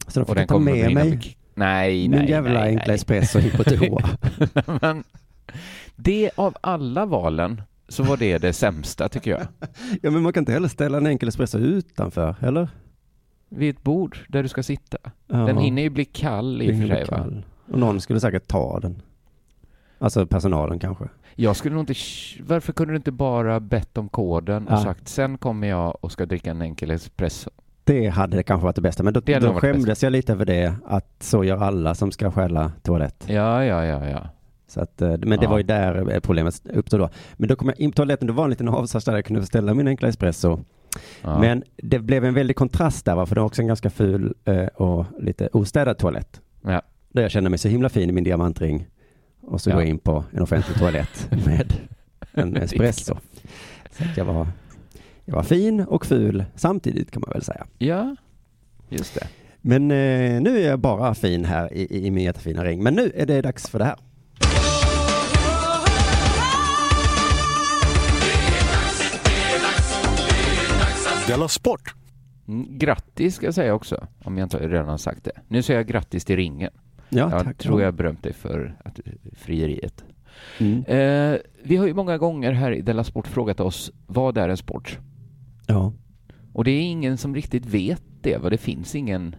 Så 0.07 0.19
då 0.19 0.25
fick 0.25 0.37
jag 0.37 0.47
ta 0.47 0.59
med 0.59 0.93
mig 0.93 1.37
Nej, 1.55 2.07
min 2.09 2.11
nej, 2.19 2.29
jävla 2.29 2.59
nej, 2.59 2.69
enkla 2.69 2.83
nej. 2.87 2.95
espresso 2.95 3.39
in 3.39 3.51
på 3.51 3.63
toa. 3.63 4.09
Men 4.81 5.03
det 5.95 6.31
av 6.35 6.55
alla 6.61 7.05
valen 7.05 7.61
så 7.87 8.03
var 8.03 8.17
det 8.17 8.37
det 8.37 8.53
sämsta 8.53 9.09
tycker 9.09 9.31
jag. 9.31 9.41
ja 10.01 10.11
men 10.11 10.21
man 10.21 10.33
kan 10.33 10.41
inte 10.41 10.51
heller 10.51 10.67
ställa 10.67 10.97
en 10.97 11.07
enkel 11.07 11.29
espresso 11.29 11.57
utanför, 11.57 12.35
eller? 12.41 12.69
Vid 13.49 13.69
ett 13.75 13.83
bord 13.83 14.17
där 14.27 14.43
du 14.43 14.49
ska 14.49 14.63
sitta. 14.63 14.97
Ja. 15.27 15.37
Den 15.37 15.57
hinner 15.57 15.81
ju 15.81 15.89
bli 15.89 16.05
kall 16.05 16.61
i 16.61 16.71
och 16.71 16.75
för 16.81 16.87
sig 16.87 17.05
va? 17.05 17.27
Och 17.71 17.79
någon 17.79 18.01
skulle 18.01 18.19
säkert 18.19 18.47
ta 18.47 18.79
den. 18.79 19.01
Alltså 19.99 20.25
personalen 20.27 20.79
kanske. 20.79 21.05
Jag 21.35 21.55
skulle 21.55 21.75
nog 21.75 21.81
inte... 21.89 21.93
Varför 22.39 22.73
kunde 22.73 22.93
du 22.93 22.97
inte 22.97 23.11
bara 23.11 23.59
bett 23.59 23.97
om 23.97 24.09
koden 24.09 24.67
och 24.67 24.73
Ja. 24.73 24.83
sagt 24.83 25.07
sen 25.07 25.37
kommer 25.37 25.67
jag 25.67 25.97
och 26.01 26.11
ska 26.11 26.25
dricka 26.25 26.51
en 26.51 26.61
enkel 26.61 26.91
espresso? 26.91 27.49
Det 27.87 28.07
hade 28.09 28.37
det 28.37 28.43
kanske 28.43 28.63
varit 28.63 28.75
det 28.75 28.81
bästa, 28.81 29.03
men 29.03 29.13
då, 29.13 29.19
Det 29.19 29.39
då 29.39 29.53
skämdes 29.53 30.03
jag 30.03 30.11
lite 30.11 30.31
över 30.31 30.45
det, 30.45 30.73
att 30.85 31.15
så 31.19 31.43
gör 31.43 31.57
alla 31.57 31.95
som 31.95 32.11
ska 32.11 32.31
stjäla 32.31 32.71
toalett. 32.83 33.23
Ja, 33.27 33.63
ja, 33.65 33.85
ja, 33.85 34.07
ja. 34.09 34.29
Så 34.67 34.81
att, 34.81 35.01
eh, 35.01 35.09
men 35.17 35.29
det 35.39 35.43
Ja. 35.43 35.49
var 35.49 35.57
ju 35.57 35.63
där 35.63 36.11
eh, 36.13 36.19
problemet 36.19 36.61
uppstod 36.73 36.99
då. 36.99 37.09
Men 37.37 37.49
då 37.49 37.55
kom 37.55 37.67
jag 37.69 37.79
in 37.79 37.91
på 37.91 37.95
toaletten, 37.95 38.27
då 38.27 38.33
var 38.33 38.43
en 38.43 38.49
liten 38.49 38.67
avsats 38.67 39.05
där 39.05 39.15
jag 39.15 39.25
kunde 39.25 39.45
ställa 39.45 39.73
min 39.73 39.87
enkla 39.87 40.07
espresso. 40.07 40.59
ja. 41.21 41.39
Men 41.39 41.63
det 41.77 41.99
blev 41.99 42.25
en 42.25 42.33
väldig 42.33 42.55
kontrast 42.55 43.05
där, 43.05 43.15
va? 43.15 43.25
för 43.25 43.35
det 43.35 43.41
var 43.41 43.45
också 43.47 43.61
en 43.61 43.67
ganska 43.67 43.89
ful 43.89 44.33
eh, 44.45 44.65
och 44.65 45.05
lite 45.19 45.49
ostädad 45.53 45.97
toalett. 45.97 46.41
Ja. 46.61 46.81
Där 47.09 47.21
jag 47.21 47.31
kände 47.31 47.49
mig 47.49 47.59
så 47.59 47.67
himla 47.67 47.89
fin 47.89 48.09
i 48.09 48.11
min 48.13 48.23
diamantring. 48.23 48.87
Och 49.41 49.61
så 49.61 49.69
Ja. 49.69 49.73
går 49.73 49.81
jag 49.83 49.89
in 49.89 49.99
på 49.99 50.23
en 50.31 50.41
offentlig 50.41 50.77
toalett 50.77 51.27
med 51.45 51.73
en 52.33 52.55
espresso. 52.57 53.15
Så 53.91 54.03
att 54.03 54.17
jag 54.17 54.25
var, 54.25 54.47
jag 55.25 55.35
var 55.35 55.43
fin 55.43 55.79
och 55.79 56.05
ful 56.05 56.45
samtidigt 56.55 57.11
kan 57.11 57.21
man 57.25 57.31
väl 57.33 57.43
säga. 57.43 57.65
ja, 57.77 58.15
just 58.89 59.13
det. 59.15 59.27
Men 59.61 59.91
eh, 59.91 60.41
nu 60.41 60.57
är 60.59 60.67
jag 60.69 60.79
bara 60.79 61.13
fin 61.15 61.45
här 61.45 61.73
i, 61.73 61.81
i, 61.81 62.07
i 62.07 62.11
min 62.11 62.23
jättefina 62.23 62.63
ring. 62.63 62.83
Men 62.83 62.93
nu 62.93 63.11
är 63.15 63.25
det 63.25 63.41
dags 63.41 63.69
för 63.69 63.79
det 63.79 63.85
här. 63.85 63.95
Della 71.27 71.47
Sport! 71.47 71.93
Mm, 72.47 72.77
Grattis 72.77 73.35
ska 73.35 73.45
jag 73.45 73.53
säga 73.55 73.73
också, 73.73 74.07
om 74.23 74.37
jag 74.37 74.45
inte 74.45 74.57
redan 74.67 74.87
har 74.87 74.97
sagt 74.97 75.23
det. 75.23 75.31
Nu 75.47 75.61
säger 75.61 75.79
jag 75.79 75.87
grattis 75.87 76.25
till 76.25 76.35
ringen. 76.35 76.71
Ja, 77.09 77.29
jag 77.31 77.43
tack. 77.43 77.57
tror 77.57 77.81
jag 77.81 77.87
har 77.87 77.91
berömt 77.91 78.23
dig 78.23 78.33
för 78.33 78.75
att, 78.85 78.99
frieriet. 79.37 80.03
Mm. 80.59 80.83
Eh, 80.85 81.39
vi 81.63 81.77
har 81.77 81.87
ju 81.87 81.93
många 81.93 82.17
gånger 82.17 82.51
här 82.51 82.71
i 82.71 82.81
Della 82.81 83.03
Sport 83.03 83.27
frågat 83.27 83.59
oss, 83.59 83.91
vad 84.07 84.37
är 84.37 84.49
en 84.49 84.57
sport? 84.57 84.99
Ja. 85.67 85.93
Och 86.53 86.63
det 86.63 86.71
är 86.71 86.81
ingen 86.81 87.17
som 87.17 87.35
riktigt 87.35 87.65
vet 87.65 88.03
det, 88.21 88.37
va? 88.37 88.49
det 88.49 88.57
finns 88.57 88.95
ingen 88.95 89.35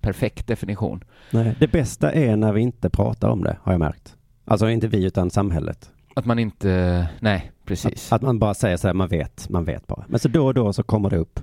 perfekt 0.00 0.46
definition. 0.46 1.04
Nej, 1.30 1.54
det 1.60 1.68
bästa 1.72 2.12
är 2.12 2.36
när 2.36 2.52
vi 2.52 2.60
inte 2.60 2.90
pratar 2.90 3.28
om 3.28 3.44
det, 3.44 3.56
har 3.62 3.72
jag 3.72 3.78
märkt. 3.78 4.16
Alltså 4.44 4.68
inte 4.70 4.88
vi, 4.88 5.04
utan 5.04 5.30
samhället. 5.30 5.90
Att 6.14 6.26
man 6.26 6.38
inte, 6.38 7.08
nej, 7.20 7.52
precis. 7.64 8.12
Att, 8.12 8.16
att 8.16 8.22
man 8.22 8.38
bara 8.38 8.54
säger 8.54 8.76
så 8.76 8.86
här, 8.86 8.94
man 8.94 9.08
vet, 9.08 9.48
man 9.48 9.64
vet 9.64 9.86
bara. 9.86 10.04
Men 10.08 10.20
så 10.20 10.28
då 10.28 10.46
och 10.46 10.54
då 10.54 10.72
så 10.72 10.82
kommer 10.82 11.10
det 11.10 11.16
upp. 11.16 11.40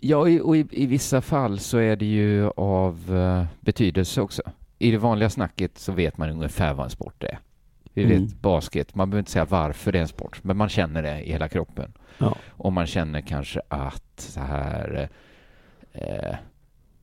Ja, 0.00 0.18
och 0.18 0.56
i, 0.56 0.66
i 0.70 0.86
vissa 0.86 1.20
fall 1.20 1.58
så 1.58 1.78
är 1.78 1.96
det 1.96 2.06
ju 2.06 2.50
av 2.56 3.16
eh, 3.16 3.44
betydelse 3.60 4.20
också. 4.20 4.42
I 4.78 4.90
det 4.90 4.98
vanliga 4.98 5.30
snacket 5.30 5.78
så 5.78 5.92
vet 5.92 6.18
man 6.18 6.30
ungefär 6.30 6.74
vad 6.74 6.84
en 6.84 6.90
sport 6.90 7.22
är. 7.24 7.38
Vi 7.94 8.04
Mm. 8.04 8.24
vet 8.24 8.40
basket, 8.40 8.94
man 8.94 9.10
behöver 9.10 9.20
inte 9.20 9.30
säga 9.30 9.44
varför 9.44 9.92
det 9.92 9.98
är 9.98 10.02
en 10.02 10.08
sport, 10.08 10.44
men 10.44 10.56
man 10.56 10.68
känner 10.68 11.02
det 11.02 11.22
i 11.22 11.32
hela 11.32 11.48
kroppen. 11.48 11.92
Ja. 12.18 12.36
Och 12.48 12.72
man 12.72 12.86
känner 12.86 13.20
kanske 13.20 13.60
att 13.68 14.12
så 14.16 14.40
här, 14.40 15.08
eh, 15.92 16.36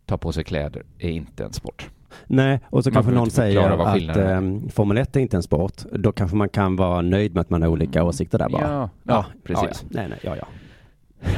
ta 0.05 0.17
på 0.17 0.31
sig 0.31 0.43
kläder 0.43 0.83
är 0.99 1.09
inte 1.09 1.45
en 1.45 1.53
sport. 1.53 1.89
Nej, 2.27 2.59
och 2.69 2.83
så 2.83 2.89
Man 2.89 2.93
kanske 2.93 3.11
någon 3.11 3.31
säger 3.31 3.69
att 3.69 4.17
um, 4.17 4.69
Formel 4.69 4.97
1 4.97 5.15
är 5.15 5.19
inte 5.19 5.37
en 5.37 5.43
sport. 5.43 5.81
Då 5.91 6.11
kanske 6.11 6.37
man 6.37 6.49
kan 6.49 6.75
vara 6.75 7.01
nöjd 7.01 7.33
med 7.33 7.41
att 7.41 7.49
man 7.49 7.61
har 7.61 7.69
olika 7.69 8.03
åsikter 8.03 8.37
där 8.39 8.49
bara. 8.49 8.61
Ja, 8.61 8.89
ja, 9.03 9.25
precis. 9.43 9.85
Ja, 9.89 10.01
ja. 10.01 10.07
Nej, 10.07 10.09
nej, 10.09 10.19
ja, 10.23 10.35
ja. 10.35 10.47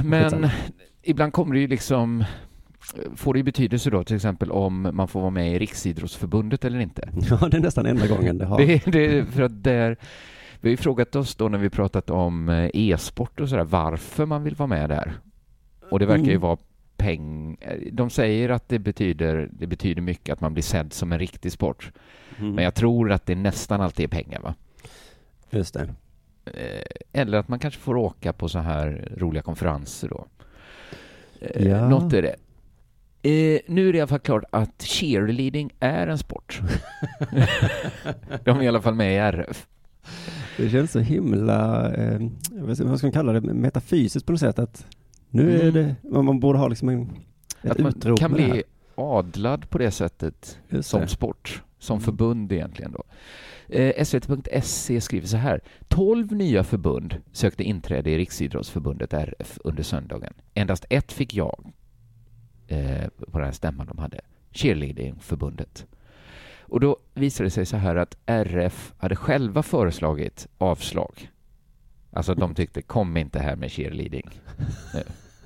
Men 0.04 0.24
Skitsamma. 0.24 0.52
ibland 1.02 1.34
kommer 1.34 1.54
det 1.54 1.60
ju 1.60 1.68
liksom, 1.68 2.24
får 3.16 3.34
det 3.34 3.40
ju 3.40 3.44
betydelse 3.44 3.90
då 3.90 4.04
till 4.04 4.16
exempel 4.16 4.52
om 4.52 4.90
man 4.94 5.08
får 5.08 5.20
vara 5.20 5.32
med 5.32 5.56
i 5.56 5.60
Riksidrottsförbundet 5.60 6.66
eller 6.66 6.80
inte. 6.80 7.10
Ja, 7.30 7.48
det 7.52 7.58
är 7.58 7.62
nästan 7.62 7.86
enda 7.86 8.08
gången 8.08 8.38
det 8.38 8.46
har. 8.46 8.58
Det, 8.58 8.86
det, 8.86 9.26
för 9.26 9.42
att 9.42 9.64
där, 9.64 9.98
vi 10.66 10.70
har 10.70 10.72
ju 10.72 10.78
frågat 10.78 11.16
oss 11.16 11.36
då 11.36 11.50
när 11.50 11.58
vi 11.58 11.70
pratat 11.70 12.10
om 12.10 12.50
eh, 12.50 12.70
e-sport 12.74 13.40
och 13.40 13.50
sådär, 13.50 13.64
varför 13.64 14.26
man 14.26 14.44
vill 14.44 14.56
vara 14.56 14.68
med 14.68 14.90
där. 14.90 15.14
Och 15.92 16.00
det 16.00 16.06
verkar 16.06 16.24
ju 16.26 16.30
Mm. 16.32 16.42
vara 16.42 16.58
peng... 16.98 17.58
eh, 17.62 17.78
De 17.92 18.10
säger 18.10 18.50
att 18.50 18.70
det 18.70 18.80
betyder, 18.80 19.50
det 19.52 19.68
betyder 19.68 20.02
mycket 20.02 20.34
att 20.34 20.42
man 20.42 20.54
blir 20.54 20.64
sedd 20.64 20.94
som 20.94 21.12
en 21.12 21.20
riktig 21.20 21.52
sport. 21.52 21.92
Mm. 22.38 22.52
Men 22.56 22.64
jag 22.64 22.76
tror 22.76 23.12
att 23.12 23.26
det 23.26 23.36
nästan 23.36 23.82
alltid 23.82 24.04
är 24.04 24.08
pengar 24.08 24.40
va? 24.42 24.56
Just 25.50 25.74
det. 25.74 25.94
Eh, 26.46 27.22
Eller 27.22 27.38
att 27.38 27.48
man 27.48 27.60
kanske 27.60 27.80
får 27.80 27.98
åka 27.98 28.34
på 28.34 28.50
så 28.50 28.60
här 28.60 29.12
roliga 29.18 29.44
konferenser 29.44 30.10
då. 30.10 30.26
Ja. 31.56 31.90
Något 31.90 32.14
är 32.14 32.22
det. 32.22 32.36
Eh, 33.30 33.60
nu 33.68 33.90
är 33.90 33.92
det 33.94 33.98
i 33.98 34.02
alla 34.02 34.08
fall 34.08 34.20
klart 34.20 34.44
att 34.52 34.84
cheerleading 34.84 35.72
är 35.80 36.08
en 36.08 36.18
sport. 36.18 36.62
De 38.44 38.58
är 38.60 38.64
i 38.64 38.68
alla 38.68 38.82
fall 38.82 38.96
med 38.96 39.14
i 39.14 39.18
RF. 39.18 39.68
Det 40.58 40.70
känns 40.70 40.92
så 40.92 41.00
himla, 41.00 41.92
eh, 41.94 42.20
vad 42.52 42.78
ska 42.78 43.08
man 43.08 43.12
kalla 43.12 43.34
det, 43.34 43.42
metafysiskt 43.42 44.26
på 44.26 44.32
något 44.32 44.40
sätt 44.40 44.60
att 44.60 44.86
nu 45.30 45.56
är 45.62 45.70
Mm. 45.70 45.96
det, 46.04 46.22
man 46.22 46.40
borde 46.40 46.60
ha 46.60 46.68
liksom 46.68 46.90
en, 46.90 47.10
Att 47.62 47.80
man 47.80 47.94
kan 48.18 48.32
det 48.32 48.36
bli 48.36 48.64
adlad 48.96 49.70
på 49.70 49.78
det 49.78 49.92
sättet 49.92 50.60
Just 50.70 50.90
som 50.90 51.02
det. 51.02 51.08
sport, 51.08 51.64
som 51.80 51.94
Mm. 51.96 52.04
förbund 52.04 52.52
egentligen 52.52 52.92
då. 52.92 53.04
Eh, 53.76 54.04
SVT.se 54.06 55.02
skriver 55.02 55.28
så 55.28 55.38
här. 55.38 55.62
12 55.88 56.32
nya 56.32 56.64
förbund 56.64 57.16
sökte 57.32 57.64
inträde 57.64 58.10
i 58.10 58.18
Riksidrottsförbundet 58.18 59.14
RF 59.14 59.58
under 59.64 59.84
söndagen. 59.84 60.34
Endast 60.54 60.86
ett 60.90 61.12
fick 61.12 61.34
jag 61.34 61.72
eh, 62.68 63.08
på 63.32 63.38
den 63.38 63.46
här 63.46 63.52
stämman 63.52 63.88
de 63.88 63.98
hade. 63.98 64.22
Cheerleadingförbundet. 64.52 65.86
Och 66.68 66.80
då 66.80 66.98
visade 67.14 67.48
det 67.48 67.52
sig 67.52 67.66
så 67.66 67.78
här 67.78 67.96
att 67.96 68.18
RF 68.26 68.94
hade 68.98 69.16
själva 69.16 69.64
föreslagit 69.64 70.48
avslag. 70.58 71.32
Alltså 72.12 72.36
de 72.36 72.56
tyckte 72.56 72.82
kom 72.82 73.18
inte 73.18 73.40
här 73.40 73.56
med 73.56 73.72
cheerleading. 73.72 74.30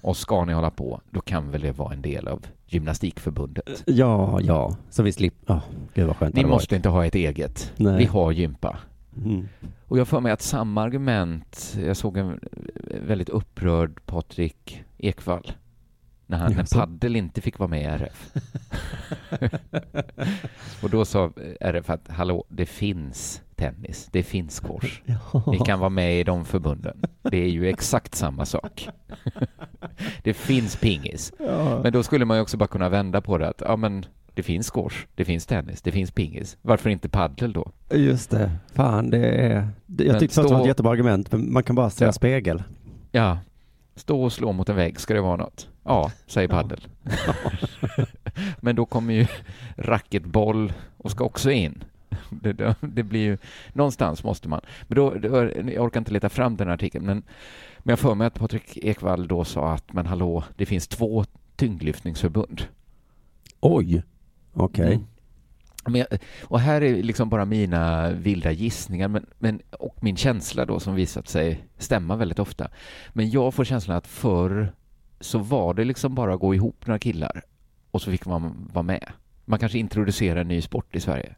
Och 0.02 0.18
ska 0.18 0.46
ni 0.46 0.54
hålla 0.54 0.70
på, 0.72 1.02
då 1.10 1.22
kan 1.22 1.52
väl 1.52 1.62
det 1.62 1.72
vara 1.72 1.94
en 1.94 2.02
del 2.02 2.28
av 2.28 2.46
gymnastikförbundet. 2.68 3.84
Ja, 3.86 4.42
ja, 4.42 4.78
så 4.90 5.04
vi 5.04 5.12
slipper, 5.12 5.54
oh, 5.54 5.64
gud 5.94 6.08
vad 6.08 6.16
skönt 6.16 6.36
Ni 6.36 6.46
måste 6.46 6.76
inte 6.76 6.90
ha 6.90 7.06
ett 7.06 7.16
eget. 7.16 7.74
Nej. 7.76 7.98
Vi 7.98 8.06
har 8.06 8.32
gympa. 8.32 8.78
Mm. 9.26 9.48
Och 9.88 9.98
jag 9.98 10.08
får 10.08 10.22
mig 10.22 10.32
att 10.32 10.42
samma 10.42 10.82
argument, 10.82 11.78
jag 11.86 11.98
såg 11.98 12.18
en 12.18 12.40
väldigt 13.08 13.30
upprörd 13.30 14.06
Patrik 14.06 14.84
Ekwall 14.98 15.52
när 16.30 16.38
han 16.38 16.54
när 16.54 16.76
paddel 16.80 17.16
inte 17.16 17.42
fick 17.42 17.60
vara 17.60 17.68
med 17.70 17.82
i 17.82 17.86
RF. 17.86 18.32
och 20.84 20.90
då 20.90 21.06
sa 21.06 21.32
RF 21.60 21.90
att 21.90 22.08
hallå, 22.08 22.46
det 22.50 22.66
finns 22.66 23.42
tennis, 23.56 24.10
det 24.12 24.24
finns 24.24 24.60
squash. 24.62 25.02
Ni 25.52 25.58
kan 25.58 25.80
vara 25.80 25.90
med 25.90 26.20
i 26.20 26.24
de 26.24 26.46
förbunden. 26.46 27.02
Det 27.22 27.38
är 27.38 27.48
ju 27.50 27.68
exakt 27.70 28.16
samma 28.16 28.46
sak. 28.46 28.90
det 30.24 30.34
finns 30.34 30.76
pingis. 30.76 31.34
Ja. 31.40 31.80
Men 31.84 31.94
då 31.94 32.04
skulle 32.04 32.26
man 32.26 32.38
ju 32.38 32.42
också 32.42 32.58
bara 32.58 32.68
kunna 32.68 32.90
vända 32.90 33.22
på 33.22 33.38
det 33.38 33.48
att 33.50 33.62
ja 33.66 33.76
men 33.76 34.06
det 34.34 34.44
finns 34.44 34.72
squash, 34.72 35.06
det 35.16 35.26
finns 35.26 35.46
tennis, 35.46 35.82
det 35.82 35.92
finns 35.92 36.12
pingis. 36.12 36.58
Varför 36.62 36.90
inte 36.90 37.10
paddel 37.10 37.54
då? 37.54 37.72
Just 37.94 38.30
det, 38.30 38.52
fan 38.74 39.10
det 39.10 39.28
är, 39.28 39.68
jag 39.98 40.08
Men 40.08 40.20
tyckte 40.20 40.36
först 40.36 40.36
det 40.36 40.42
var 40.42 40.48
stå- 40.50 40.62
ett 40.62 40.68
jättebra 40.68 40.92
argument, 40.92 41.32
men 41.32 41.54
man 41.54 41.64
kan 41.64 41.76
bara 41.76 41.90
säga 41.90 42.08
Ja. 42.08 42.12
spegel. 42.14 42.64
Ja, 43.12 43.38
stå 43.96 44.24
och 44.24 44.34
slå 44.34 44.52
mot 44.52 44.70
en 44.70 44.76
vägg, 44.76 45.00
ska 45.00 45.14
det 45.14 45.22
vara 45.22 45.36
något? 45.36 45.68
Ja, 45.90 46.12
säger 46.28 46.48
paddel. 46.48 46.88
Men 48.60 48.76
då 48.76 48.86
kommer 48.86 49.14
ju 49.14 49.28
racketboll 49.76 50.74
och 50.98 51.12
ska 51.12 51.24
också 51.24 51.52
in. 51.52 51.84
Det, 52.30 52.54
det, 52.54 52.76
det 52.82 53.04
blir 53.04 53.20
ju, 53.20 53.38
någonstans 53.74 54.24
måste 54.24 54.50
man. 54.50 54.62
Men 54.88 54.96
då, 54.96 55.14
då, 55.14 55.30
jag 55.72 55.86
orkar 55.86 56.00
inte 56.00 56.12
leta 56.12 56.30
fram 56.30 56.56
den 56.56 56.70
artikeln, 56.70 57.06
men, 57.06 57.18
men 57.80 57.92
jag 57.92 58.00
får 58.00 58.16
mig 58.16 58.28
att 58.28 58.40
Patrik 58.40 58.78
Ekwall 58.78 59.28
då 59.28 59.46
sa 59.46 59.74
att 59.74 59.94
men 59.94 60.06
hallå, 60.06 60.44
det 60.56 60.66
finns 60.66 60.88
två 60.88 61.26
tyngdlyftningsförbund. 61.56 62.62
Oj, 63.60 64.04
okej. 64.54 64.94
Mm. 64.94 65.06
Men, 65.86 65.96
jag- 65.96 66.20
och 66.44 66.60
här 66.60 66.82
är 66.82 67.04
liksom 67.04 67.30
bara 67.30 67.46
mina 67.46 68.12
vilda 68.12 68.52
gissningar 68.52 69.08
men, 69.08 69.26
men, 69.40 69.62
och 69.72 70.04
min 70.04 70.18
känsla 70.18 70.66
då 70.66 70.80
som 70.80 70.96
visat 70.96 71.28
sig 71.28 71.64
stämma 71.78 72.16
väldigt 72.16 72.40
ofta. 72.40 72.68
Men 73.14 73.30
jag 73.30 73.54
får 73.54 73.64
känslan 73.66 73.98
att 73.98 74.08
förr 74.08 74.74
så 75.20 75.40
var 75.40 75.74
det 75.74 75.84
liksom 75.84 76.16
bara 76.16 76.34
att 76.34 76.40
gå 76.40 76.56
ihop 76.56 76.88
några 76.88 77.00
killar 77.00 77.42
och 77.92 78.02
så 78.02 78.12
fick 78.12 78.26
man 78.26 78.70
vara 78.74 78.84
med. 78.84 79.06
Man 79.46 79.60
kanske 79.60 79.80
introducerade 79.80 80.42
en 80.42 80.48
ny 80.48 80.62
sport 80.62 80.96
i 80.96 81.00
Sverige. 81.00 81.36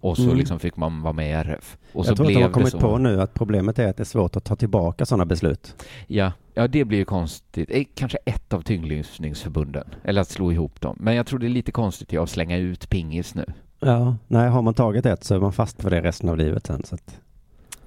Och 0.00 0.16
så 0.16 0.22
Mm. 0.22 0.36
liksom 0.36 0.58
fick 0.58 0.76
man 0.76 1.02
vara 1.02 1.12
med 1.12 1.28
i 1.28 1.32
RF. 1.32 1.76
Och 1.92 2.04
så 2.04 2.10
Jag 2.10 2.16
tror 2.16 2.26
att 2.26 2.34
de 2.34 2.42
har 2.42 2.50
kommit 2.50 2.68
så. 2.70 2.78
på 2.80 2.98
nu 2.98 3.20
att 3.22 3.34
problemet 3.34 3.78
är 3.78 3.88
att 3.88 3.96
det 3.96 4.02
är 4.02 4.04
svårt 4.04 4.36
att 4.36 4.44
ta 4.44 4.56
tillbaka 4.56 5.06
sådana 5.06 5.24
beslut. 5.24 5.84
Ja, 6.06 6.32
ja, 6.54 6.68
det 6.68 6.84
blir 6.84 6.98
ju 6.98 7.04
konstigt. 7.04 7.70
Eh, 7.72 7.84
Kanske 7.94 8.18
ett 8.24 8.52
av 8.52 8.60
tyngdlyftningsförbunden. 8.62 9.84
Eller 10.04 10.20
att 10.20 10.28
slå 10.28 10.52
ihop 10.52 10.80
dem. 10.80 10.96
Men 11.00 11.14
jag 11.14 11.26
tror 11.26 11.38
det 11.38 11.46
är 11.46 11.50
lite 11.50 11.72
konstigt 11.72 12.14
att 12.18 12.30
slänga 12.30 12.56
ut 12.56 12.88
pingis 12.90 13.34
nu. 13.34 13.44
Ja, 13.80 14.16
nej, 14.28 14.48
har 14.48 14.62
man 14.62 14.74
tagit 14.74 15.06
ett 15.06 15.24
så 15.24 15.34
är 15.34 15.40
man 15.40 15.52
fast 15.52 15.82
för 15.82 15.90
det 15.90 16.00
resten 16.02 16.28
av 16.28 16.36
livet 16.36 16.66
sen. 16.66 16.82
Så 16.84 16.94
att, 16.94 17.20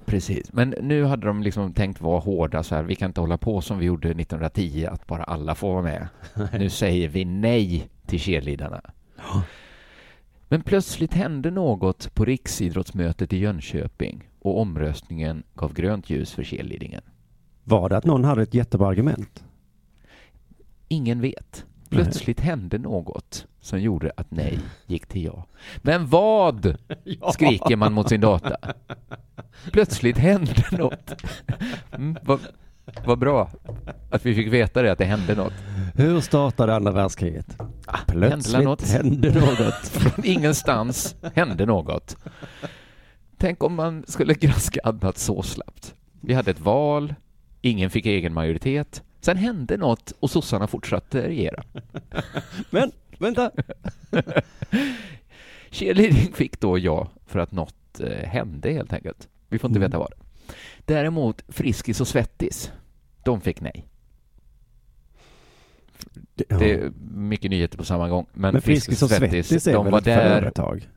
Precis, 0.08 0.52
men 0.52 0.74
nu 0.82 1.04
hade 1.04 1.26
de 1.26 1.42
liksom 1.42 1.72
tänkt 1.72 2.00
vara 2.00 2.20
hårda 2.20 2.62
så 2.62 2.74
här. 2.74 2.82
Vi 2.82 2.94
kan 2.94 3.10
inte 3.10 3.20
hålla 3.20 3.38
på 3.38 3.60
som 3.60 3.78
vi 3.78 3.86
gjorde 3.86 4.08
1910, 4.08 4.86
att 4.90 5.06
bara 5.06 5.24
alla 5.24 5.54
får 5.54 5.72
vara 5.72 5.82
med. 5.82 6.08
Nu 6.52 6.70
säger 6.70 7.08
vi 7.08 7.24
nej 7.24 7.88
till 8.06 8.18
cheerleadarna. 8.18 8.80
Men 10.48 10.62
plötsligt 10.62 11.14
hände 11.14 11.50
något 11.50 12.14
på 12.14 12.24
riksidrottsmötet 12.24 13.32
i 13.32 13.36
Jönköping 13.38 14.28
och 14.38 14.60
omröstningen 14.60 15.42
gav 15.54 15.72
grönt 15.72 16.10
ljus 16.10 16.32
för 16.32 16.44
cheerleadingen. 16.44 17.02
var 17.64 17.88
det 17.88 17.96
att 17.96 18.04
någon 18.04 18.24
hade 18.24 18.42
ett 18.42 18.54
jättebra 18.54 18.88
argument? 18.88 19.44
Ingen 20.88 21.20
vet. 21.20 21.64
Plötsligt 21.90 22.40
hände 22.40 22.78
något 22.78 23.46
som 23.60 23.80
gjorde 23.80 24.12
att 24.16 24.30
nej 24.30 24.58
gick 24.86 25.06
till 25.06 25.24
ja. 25.24 25.44
Men 25.76 26.06
vad? 26.06 26.76
skriker 27.32 27.76
man 27.76 27.92
mot 27.92 28.08
sin 28.08 28.20
data. 28.20 28.56
Plötsligt 29.72 30.18
hände 30.18 30.64
något. 30.72 31.22
Mm, 31.92 32.16
vad, 32.22 32.40
vad 33.04 33.18
bra 33.18 33.50
att 34.10 34.26
vi 34.26 34.34
fick 34.34 34.52
veta 34.52 34.82
det, 34.82 34.92
att 34.92 34.98
det 34.98 35.04
hände 35.04 35.34
något. 35.34 35.52
Hur 35.94 36.20
startade 36.20 36.74
andra 36.74 36.92
världskriget? 36.92 37.56
Ah, 37.86 37.96
hände 37.96 38.12
Plötsligt 38.12 38.64
något. 38.64 38.90
hände 38.90 39.40
något. 39.40 39.74
Från 39.88 40.24
ingenstans 40.24 41.16
hände 41.34 41.66
något. 41.66 42.16
Tänk 43.36 43.62
om 43.64 43.74
man 43.74 44.04
skulle 44.08 44.34
granska 44.34 44.80
annat 44.84 45.18
så 45.18 45.42
slappt. 45.42 45.94
Vi 46.20 46.34
hade 46.34 46.50
ett 46.50 46.60
val, 46.60 47.14
ingen 47.60 47.90
fick 47.90 48.06
egen 48.06 48.34
majoritet, 48.34 49.02
sen 49.20 49.36
hände 49.36 49.76
något 49.76 50.12
och 50.20 50.30
sossarna 50.30 50.66
fortsatte 50.66 51.28
regera. 51.28 51.62
Men, 52.70 52.92
vänta. 53.18 53.50
Cheerleading 55.70 56.32
fick 56.32 56.60
då 56.60 56.78
ja 56.78 57.08
för 57.26 57.38
att 57.38 57.52
något 57.52 58.00
eh, 58.00 58.28
hände 58.28 58.72
helt 58.72 58.92
enkelt. 58.92 59.28
Vi 59.48 59.58
får 59.58 59.70
inte 59.70 59.78
Mm. 59.78 59.90
veta 59.90 59.98
vad. 59.98 60.12
Däremot 60.84 61.42
Friskis 61.48 62.00
och 62.00 62.08
Svettis, 62.08 62.72
de 63.22 63.40
fick 63.40 63.60
nej. 63.60 63.84
Det, 66.34 66.44
ja. 66.48 66.58
Det 66.58 66.72
är 66.74 66.92
mycket 67.14 67.50
nyheter 67.50 67.78
på 67.78 67.84
samma 67.84 68.08
gång. 68.08 68.26
Men, 68.32 68.52
Men 68.52 68.62
Friskis 68.62 69.02
och 69.02 69.10
Svettis 69.10 69.66
är 69.66 69.72
de 69.72 69.90
var 69.90 69.98
ett 69.98 70.04
där. 70.04 70.40
företag? 70.40 70.88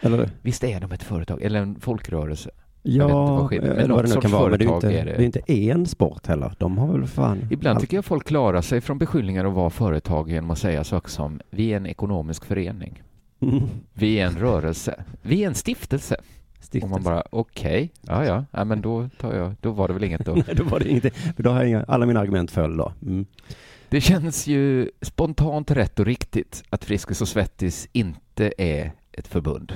Eller? 0.00 0.30
Visst 0.42 0.64
är 0.64 0.80
de 0.80 0.92
ett 0.92 1.02
företag, 1.02 1.42
eller 1.42 1.60
en 1.62 1.80
folkrörelse? 1.80 2.50
Vet 2.84 2.92
inte 2.92 2.98
Ja, 3.04 3.36
vad 3.36 3.52
men 3.52 3.62
eller 3.64 3.94
vad 3.94 4.04
det 4.04 4.14
nu 4.14 4.20
kan 4.20 4.30
vara. 4.30 4.50
Men 4.50 4.58
det 4.58 4.64
är, 4.64 4.74
inte, 4.74 4.86
är 4.86 5.04
det. 5.04 5.12
det 5.16 5.22
är 5.22 5.26
inte 5.26 5.52
en 5.52 5.86
sport 5.86 6.26
heller. 6.26 6.54
De 6.58 6.78
har 6.78 6.92
väl 6.98 7.06
fan... 7.06 7.48
Ibland 7.50 7.76
allt. 7.76 7.80
tycker 7.80 7.96
jag 7.96 8.04
folk 8.04 8.26
klarar 8.26 8.60
sig 8.60 8.80
från 8.80 8.98
beskyllningar 8.98 9.44
att 9.44 9.52
vara 9.54 9.70
företag 9.70 10.30
genom 10.30 10.50
att 10.50 10.58
säga 10.58 10.84
saker 10.84 11.10
som 11.10 11.40
vi 11.50 11.72
är 11.72 11.76
en 11.76 11.86
ekonomisk 11.86 12.44
förening, 12.44 13.02
Mm. 13.40 13.62
vi 13.92 14.20
är 14.20 14.26
en 14.26 14.38
rörelse, 14.38 15.04
vi 15.22 15.42
är 15.44 15.46
en 15.48 15.54
stiftelse. 15.54 16.14
Och 16.58 16.64
Stiftelse. 16.64 16.94
man 16.94 17.02
bara 17.02 17.22
okej, 17.30 17.92
ja 18.02 18.24
ja, 18.24 18.44
ja 18.50 18.64
men 18.64 18.80
då 18.80 19.08
tar 19.20 19.34
jag, 19.34 19.54
då 19.60 19.70
var 19.70 19.88
det 19.88 19.94
väl 19.94 20.04
inget 20.04 20.24
då. 20.26 20.34
Nej, 20.46 20.56
då 20.56 20.64
var 20.64 20.78
det 20.80 20.88
ingenting. 20.88 21.10
För 21.36 21.42
då 21.42 21.50
har 21.50 21.56
jag 21.56 21.68
inga, 21.68 21.84
alla 21.88 22.06
mina 22.06 22.20
argument 22.20 22.50
föll 22.50 22.76
då. 22.76 22.92
Mm. 23.02 23.26
Det 23.88 24.00
känns 24.00 24.46
ju 24.46 24.90
spontant 25.02 25.70
rätt 25.70 25.98
och 26.00 26.06
riktigt 26.06 26.62
att 26.70 26.84
Friskis 26.84 27.20
och 27.20 27.28
Svettis 27.28 27.88
inte 27.92 28.52
är 28.58 28.92
ett 29.12 29.28
förbund. 29.28 29.72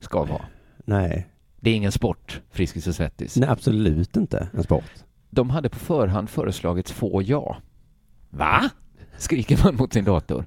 Ska 0.00 0.24
vara. 0.24 0.42
Nej. 0.84 1.26
Det 1.62 1.70
är 1.70 1.74
ingen 1.74 1.92
sport, 1.92 2.40
Friskis 2.50 2.86
och 2.86 2.94
Svettis. 2.94 3.36
Nej, 3.36 3.48
absolut 3.48 4.16
inte 4.16 4.48
en 4.54 4.62
sport. 4.62 4.84
De 5.30 5.50
hade 5.50 5.68
på 5.68 5.78
förhand 5.78 6.30
föreslagit 6.30 6.90
få 6.90 7.22
ja. 7.22 7.56
Va? 8.30 8.70
Skriker 9.16 9.60
man 9.64 9.76
mot 9.76 9.92
sin 9.92 10.04
dator. 10.04 10.44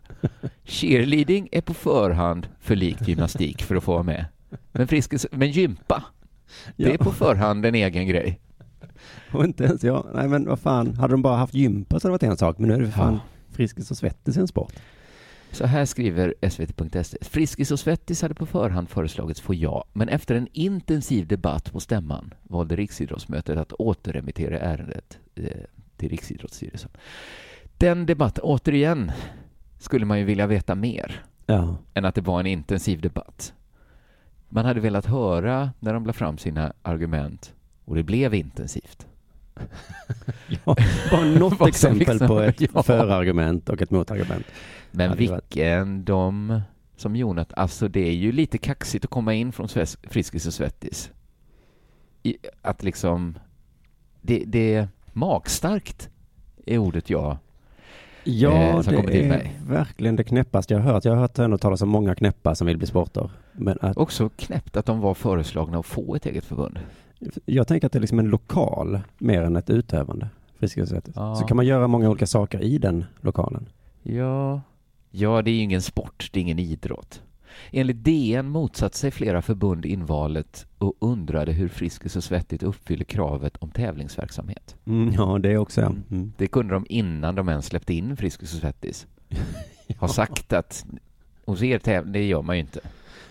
Cheerleading 0.63 1.49
är 1.51 1.62
på 1.62 1.73
förhand 1.73 2.47
för 2.60 2.75
likt 2.75 3.08
gymnastik 3.08 3.63
för 3.63 3.75
att 3.75 3.84
få 3.84 3.91
vara 3.91 4.04
med. 4.04 4.25
Men, 4.71 4.88
friskis, 4.88 5.28
men 5.32 5.51
gympa, 5.51 6.04
det 6.75 6.93
är 6.93 6.97
på 6.97 7.12
förhand 7.12 7.65
en 7.65 7.75
egen 7.75 8.08
grej. 8.08 8.39
Och 9.32 9.43
inte 9.43 9.63
ens 9.63 9.84
jag. 9.84 10.08
Nej, 10.13 10.28
men 10.28 10.45
vad 10.45 10.60
fan. 10.60 10.95
Hade 10.95 11.13
de 11.13 11.21
bara 11.21 11.38
haft 11.38 11.54
gympa 11.54 11.99
så 11.99 12.08
hade 12.08 12.17
det 12.17 12.25
varit 12.28 12.32
en 12.32 12.38
sak. 12.38 12.58
Men 12.58 12.67
nu 12.67 12.75
är 12.75 12.80
det 12.80 12.86
för 12.86 12.91
fan. 12.91 13.19
Friskis 13.51 13.91
och 13.91 13.97
Svettis 13.97 14.38
en 14.38 14.47
sport. 14.47 14.73
Så 15.56 15.65
här 15.65 15.86
skriver 15.86 16.34
svt.se. 16.50 17.18
Friskis 17.22 17.72
och 17.72 17.80
Svettis 17.80 18.22
hade 18.22 18.34
på 18.34 18.46
förhand 18.46 18.89
föreslagits 18.89 19.41
få 19.41 19.54
ja, 19.54 19.86
men 19.94 20.10
efter 20.10 20.36
en 20.36 20.48
intensiv 20.52 21.28
debatt 21.28 21.72
på 21.72 21.80
stämman 21.80 22.34
valde 22.44 22.76
Riksidrottsmötet 22.76 23.58
att 23.58 23.74
återremittera 23.74 24.60
ärendet 24.60 25.20
eh, 25.36 25.46
till 25.98 26.10
Riksidrottsstyrelsen. 26.10 26.91
Den 27.78 28.06
debatten, 28.06 28.44
återigen, 28.44 29.12
skulle 29.80 30.06
man 30.06 30.20
ju 30.20 30.26
vilja 30.26 30.48
veta 30.48 30.76
mer 30.76 31.24
Ja. 31.46 31.78
än 31.94 32.06
att 32.06 32.15
det 32.15 32.22
var 32.22 32.39
en 32.39 32.46
intensiv 32.46 33.02
debatt. 33.02 33.54
Man 34.50 34.65
hade 34.65 34.80
velat 34.80 35.06
höra 35.06 35.72
när 35.80 35.94
de 35.94 36.06
la 36.06 36.13
fram 36.13 36.38
sina 36.38 36.74
argument 36.82 37.54
och 37.86 37.96
det 37.96 38.04
blev 38.04 38.34
intensivt. 38.34 39.08
ja. 40.48 40.76
Bara 41.12 41.26
något 41.26 41.68
exempel 41.68 42.00
liksom- 42.00 42.28
på 42.28 42.39
ett 42.39 42.62
ja. 42.74 42.84
förargument 42.84 43.70
och 43.70 43.82
ett 43.82 43.91
motargument. 43.91 44.46
Men 44.95 45.10
varit- 45.10 45.19
vilken 45.19 46.05
de 46.05 46.62
som 46.95 47.15
Jonat, 47.15 47.53
alltså 47.53 47.88
det 47.88 48.08
är 48.08 48.13
ju 48.13 48.31
lite 48.31 48.58
kaxigt 48.58 49.05
att 49.05 49.12
komma 49.12 49.34
in 49.34 49.51
från 49.51 49.67
Sves- 49.67 49.97
Friskis 50.10 50.47
och 50.47 50.53
Svettis. 50.53 51.12
i, 52.23 52.38
att 52.62 52.84
liksom... 52.84 53.38
Det, 54.21 54.43
det 54.47 54.73
är 54.73 54.88
magstarkt, 55.13 56.10
är 56.65 56.77
ordet 56.77 57.10
jag... 57.10 57.38
Ja, 58.23 58.51
eh, 58.51 58.79
det 59.05 59.25
är 59.29 59.51
verkligen 59.67 60.15
det 60.15 60.23
knäppaste 60.23 60.73
jag 60.73 60.81
har 60.81 60.91
hört. 60.93 61.05
Jag 61.05 61.12
har 61.12 61.19
hört 61.19 61.39
ändå 61.39 61.58
talas 61.58 61.81
om 61.81 61.89
många 61.89 62.15
knäppa 62.15 62.55
som 62.55 62.67
vill 62.67 62.77
bli 62.77 62.88
sporter. 62.88 63.31
Men 63.51 63.77
att, 63.81 63.97
Också 63.97 64.29
knäppt 64.29 64.77
att 64.77 64.86
de 64.86 64.99
var 64.99 65.13
föreslagna 65.13 65.79
att 65.79 65.86
få 65.86 66.15
ett 66.15 66.25
eget 66.25 66.45
förbund. 66.45 66.79
jag 67.45 67.67
tänker 67.67 67.86
att 67.88 67.91
det 67.93 67.99
är 67.99 68.01
liksom 68.01 68.19
en 68.19 68.29
lokal 68.29 68.99
mer 69.17 69.41
än 69.41 69.55
ett 69.55 69.69
utövande. 69.69 70.29
Friskis 70.60 70.93
Ja. 71.15 71.36
Så 71.36 71.45
kan 71.45 71.58
man 71.58 71.65
göra 71.65 71.88
många 71.88 72.10
olika 72.10 72.27
saker 72.27 72.62
i 72.62 72.77
den 72.77 73.05
lokalen. 73.21 73.69
Ja. 74.03 74.62
Ja, 75.17 75.41
det 75.41 75.51
är 75.51 75.56
ju 75.56 75.62
ingen 75.62 75.82
sport, 75.82 76.30
det 76.32 76.39
är 76.39 76.41
ingen 76.41 76.60
idrott. 76.60 77.21
Enligt 77.71 78.04
DN 78.04 78.49
motsatte 78.49 78.97
sig 78.97 79.12
flera 79.12 79.41
förbund 79.41 79.86
invalet 79.86 80.65
och 80.78 80.93
undrade 80.99 81.51
hur 81.51 81.67
Friskis 81.67 82.15
och 82.15 82.23
Svettigt 82.23 82.63
uppfyller 82.63 83.06
kravet 83.06 83.58
om 83.58 83.71
tävlingsverksamhet. 83.71 84.75
Mm, 84.86 85.13
ja, 85.13 85.39
det 85.39 85.58
också 85.58 85.82
ja. 85.82 85.93
Mm. 86.12 86.34
Det 86.38 86.47
kunde 86.47 86.73
de 86.73 86.86
innan 86.89 87.36
de 87.36 87.49
ens 87.49 87.65
släppte 87.65 87.93
in 87.93 88.17
Friskis 88.17 88.54
och 88.54 88.60
Svettis. 88.60 89.08
Har 89.97 90.08
sagt 90.08 90.54
att 90.54 90.86
hos 91.45 91.63
er 91.63 91.80
tävling, 91.80 92.13
det 92.13 92.23
gör 92.23 92.41
man 92.41 92.56
ju 92.56 92.62
inte. 92.62 92.80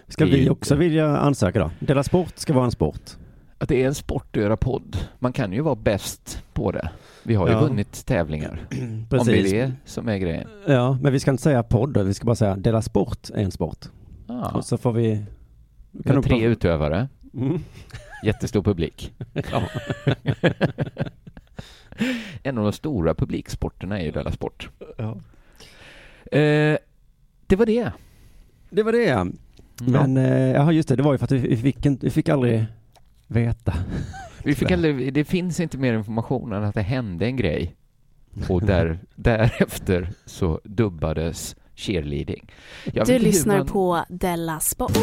Ska 0.09 0.25
vi 0.25 0.51
också 0.51 0.75
vilja 0.75 1.17
ansöka 1.17 1.59
då? 1.59 1.71
Dela 1.79 2.03
Sport 2.03 2.39
ska 2.39 2.53
vara 2.53 2.65
en 2.65 2.71
sport. 2.71 3.17
Att 3.65 3.69
det 3.69 3.83
är 3.83 3.87
en 3.87 3.95
sport 3.95 4.37
att 4.37 4.43
göra 4.43 4.57
podd. 4.57 4.97
Man 5.19 5.33
kan 5.33 5.53
ju 5.53 5.61
vara 5.61 5.75
bäst 5.75 6.43
på 6.53 6.73
det. 6.73 6.91
Vi 7.23 7.35
har 7.35 7.47
ju 7.49 7.53
Ja. 7.53 7.61
vunnit 7.61 8.07
tävlingar. 8.07 8.61
Om 8.71 9.07
det 9.11 9.17
Precis. 9.19 9.53
är 9.53 9.67
det 9.67 9.73
som 9.85 10.09
är 10.09 10.17
grejen. 10.19 10.49
Ja, 10.67 10.99
men 11.03 11.13
vi 11.13 11.21
ska 11.21 11.31
inte 11.31 11.43
säga 11.43 11.63
podd, 11.63 11.99
vi 12.07 12.15
ska 12.15 12.25
bara 12.27 12.37
säga 12.37 12.57
Dela 12.57 12.83
Sport 12.83 13.31
är 13.35 13.43
en 13.45 13.51
sport. 13.51 13.89
Ja. 14.27 14.51
Och 14.55 14.65
så 14.65 14.79
får 14.79 14.93
vi... 14.93 15.25
Vi 15.91 16.11
har 16.11 16.17
du 16.17 16.23
tre 16.23 16.31
prova- 16.37 16.47
utövare, 16.47 17.09
Mm. 17.35 17.59
jättestor 18.25 18.63
publik. 18.63 19.13
En 22.43 22.59
av 22.59 22.65
de 22.65 22.73
stora 22.73 23.15
publiksporterna 23.15 24.01
är 24.01 24.05
ju 24.05 24.11
Della 24.11 24.33
Sport. 24.33 24.71
Ja. 24.97 25.11
Eh, 26.39 26.79
det 27.47 27.57
var 27.57 27.67
det. 27.67 27.91
Det 28.71 28.83
var 28.83 28.93
det 28.93 29.05
ja. 29.05 29.27
Men, 29.87 30.17
eh, 30.17 30.53
ja 30.53 30.73
just 30.73 30.89
det, 30.89 30.97
det 30.97 31.03
var 31.03 31.13
ju 31.13 31.19
för 31.19 31.25
att 31.25 31.33
vi, 31.33 31.39
vi, 31.39 31.57
fick, 31.57 31.87
inte, 31.87 32.07
vi 32.07 32.11
fick 32.11 32.29
aldrig 32.29 32.65
veta. 33.35 33.75
Vi 34.45 34.55
fick 34.55 34.71
aldrig, 34.71 35.15
det 35.15 35.25
finns 35.25 35.61
inte 35.61 35.79
mer 35.79 35.95
information 35.95 36.53
än 36.53 36.65
att 36.65 36.75
det 36.75 36.83
hände 36.83 37.27
en 37.27 37.37
grej. 37.37 37.75
Och 38.49 38.63
där, 38.67 38.99
därefter 39.15 40.11
så 40.27 40.61
dubbades 40.65 41.57
cheerleading. 41.75 42.51
Jag 42.93 43.07
Du 43.07 43.19
lyssnar 43.19 43.57
man- 43.59 43.67
på 43.67 44.05
Della 44.09 44.61
Sport. 44.61 44.99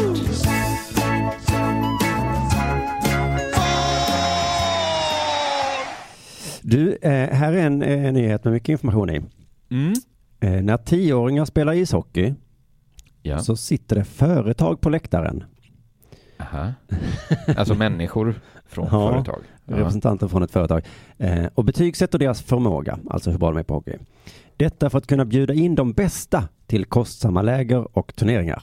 Du, 6.62 6.96
eh, 7.02 7.28
här 7.30 7.52
är 7.52 7.66
en 7.66 7.82
eh, 7.82 8.12
nyhet 8.12 8.44
med 8.44 8.52
mycket 8.52 8.68
information 8.68 9.10
i. 9.10 9.20
Mm. 9.70 9.92
Eh, 10.40 10.62
när 10.62 10.76
tioåringar 10.76 11.44
spelar 11.44 11.72
ishockey 11.72 12.34
Ja. 13.22 13.38
så 13.38 13.56
sitter 13.56 13.96
det 13.96 14.04
företag 14.04 14.80
på 14.80 14.90
läktaren. 14.90 15.44
Aha. 16.42 16.72
Alltså 17.56 17.74
människor 17.74 18.40
från 18.66 18.84
Ja. 18.92 19.10
företag. 19.12 19.42
Ja. 19.66 19.76
representanter 19.76 20.28
från 20.28 20.42
ett 20.42 20.50
företag 20.50 20.82
eh, 21.18 21.46
och 21.54 21.64
betygsätter 21.64 22.18
deras 22.18 22.42
förmåga, 22.42 22.98
alltså 23.10 23.30
hur 23.30 23.38
bra 23.38 23.50
de 23.50 23.58
är 23.58 23.62
på 23.62 23.74
hockey. 23.74 23.96
Detta 24.56 24.90
för 24.90 24.98
att 24.98 25.06
kunna 25.06 25.24
bjuda 25.24 25.54
in 25.54 25.74
de 25.74 25.92
bästa 25.92 26.48
till 26.66 26.84
kostsamma 26.84 27.42
läger 27.42 27.98
och 27.98 28.14
turneringar. 28.16 28.62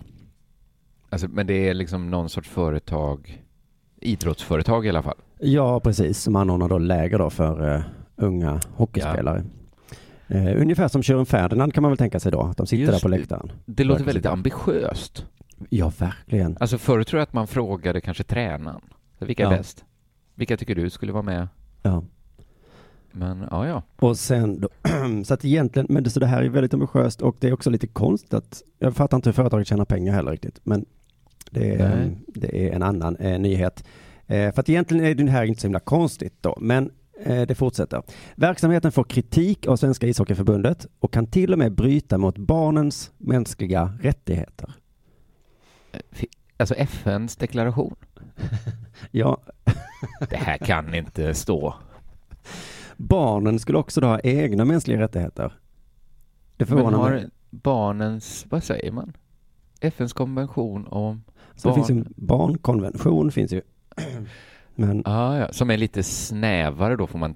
Alltså, 1.10 1.28
men 1.28 1.48
det 1.48 1.70
är 1.70 1.74
liksom 1.74 2.10
någon 2.12 2.30
sorts 2.30 2.50
företag, 2.50 3.44
idrottsföretag 4.02 4.86
i 4.86 4.90
alla 4.90 5.02
fall. 5.04 5.18
Ja, 5.40 5.80
precis, 5.80 6.20
som 6.22 6.36
anordnar 6.36 6.70
då 6.70 6.78
läger 6.78 7.20
då 7.20 7.30
för 7.30 7.76
eh, 7.76 7.82
unga 8.16 8.60
hockeyspelare. 8.76 9.44
Eh, 10.28 10.62
ungefär 10.62 10.88
som 10.88 11.04
Sören 11.04 11.26
Ferdinand 11.26 11.74
kan 11.74 11.82
man 11.82 11.92
väl 11.92 11.98
tänka 11.98 12.20
sig 12.20 12.32
då, 12.32 12.42
att 12.42 12.58
de 12.58 12.68
sitter 12.68 12.82
Just 12.82 12.94
där 12.94 13.00
på 13.00 13.08
det. 13.08 13.18
läktaren. 13.18 13.52
Det 13.66 13.84
låter 13.84 14.00
Verkar 14.04 14.14
väldigt 14.14 14.32
ambitiöst. 14.32 15.26
Ja, 15.70 15.92
verkligen. 15.98 16.58
Alltså 16.60 16.78
förut 16.78 17.08
tror 17.08 17.18
jag 17.20 17.24
att 17.24 17.34
man 17.34 17.48
frågade 17.48 18.02
kanske 18.02 18.24
tränaren. 18.24 18.82
Vilka 19.20 19.48
är 19.48 19.52
Ja. 19.52 19.58
bäst? 19.58 19.86
Vilka 20.36 20.58
tycker 20.58 20.76
du 20.76 20.90
skulle 20.90 21.12
vara 21.12 21.24
med? 21.24 21.48
Ja. 21.82 22.04
Men 23.12 23.46
ja, 23.52 23.68
ja. 23.68 23.84
Och 23.96 24.18
sen 24.18 24.62
då, 24.62 24.70
så 25.26 25.34
att 25.34 25.46
egentligen, 25.46 25.88
men 25.90 26.04
det, 26.04 26.10
så 26.10 26.20
det 26.20 26.26
här 26.26 26.44
är 26.44 26.50
väldigt 26.50 26.74
ambitiöst 26.74 27.22
och 27.22 27.36
det 27.40 27.48
är 27.48 27.54
också 27.54 27.70
lite 27.70 27.88
konstigt 27.88 28.34
att, 28.34 28.62
jag 28.80 28.96
fattar 28.96 29.18
inte 29.18 29.30
hur 29.30 29.34
företaget 29.34 29.68
tjänar 29.68 29.86
pengar 29.86 30.14
heller 30.14 30.32
riktigt, 30.32 30.60
men 30.64 30.86
det 31.52 31.76
är, 31.76 31.96
Nej. 31.96 32.18
det 32.28 32.68
är 32.68 32.72
en 32.76 32.84
annan 32.84 33.16
eh, 33.16 33.40
nyhet. 33.40 33.84
Eh, 34.28 34.54
för 34.54 34.60
att 34.60 34.70
egentligen 34.70 35.06
är 35.06 35.16
det 35.16 35.32
här 35.32 35.44
inte 35.44 35.62
så 35.62 35.68
himla 35.68 35.80
konstigt 35.80 36.34
då, 36.42 36.58
men 36.62 36.92
eh, 37.24 37.42
det 37.42 37.56
fortsätter. 37.56 38.02
Verksamheten 38.36 38.92
får 38.92 39.04
kritik 39.04 39.68
av 39.68 39.76
Svenska 39.76 40.08
ishockeyförbundet 40.08 40.88
och 41.00 41.14
kan 41.14 41.28
till 41.28 41.54
och 41.54 41.60
med 41.60 41.72
bryta 41.72 42.18
mot 42.18 42.38
barnens 42.38 43.12
mänskliga 43.18 43.94
rättigheter. 44.02 44.74
Alltså 46.58 46.76
FNs 46.76 47.36
deklaration. 47.36 47.96
Ja, 49.12 49.38
Det 50.30 50.36
här 50.36 50.58
kan 50.58 50.94
inte 50.96 51.34
stå. 51.34 51.74
barnen 52.98 53.60
skulle 53.60 53.78
också 53.78 54.02
då 54.02 54.08
ha 54.08 54.20
egna 54.24 54.66
mänskliga 54.66 55.00
rättigheter. 55.00 55.54
Det 56.58 56.66
Men 56.66 56.68
förvånar 56.68 57.10
mig. 57.10 57.22
har 57.22 57.30
barnens, 57.50 58.46
vad 58.50 58.64
säger 58.64 58.92
man? 58.92 59.14
FNs 59.82 60.14
konvention 60.14 60.88
om 60.88 61.24
Så 61.56 61.68
det 61.70 61.76
barn. 61.76 61.76
finns 61.76 61.90
ju 61.90 61.96
en 62.02 62.14
barnkonvention 62.16 63.32
finns 63.32 63.52
ju. 63.54 63.62
Men 64.76 65.02
Ah, 65.06 65.38
ja, 65.38 65.48
som 65.54 65.70
är 65.70 65.78
lite 65.78 66.04
snävare 66.04 66.96
då 66.96 67.08
får 67.08 67.20
man 67.20 67.36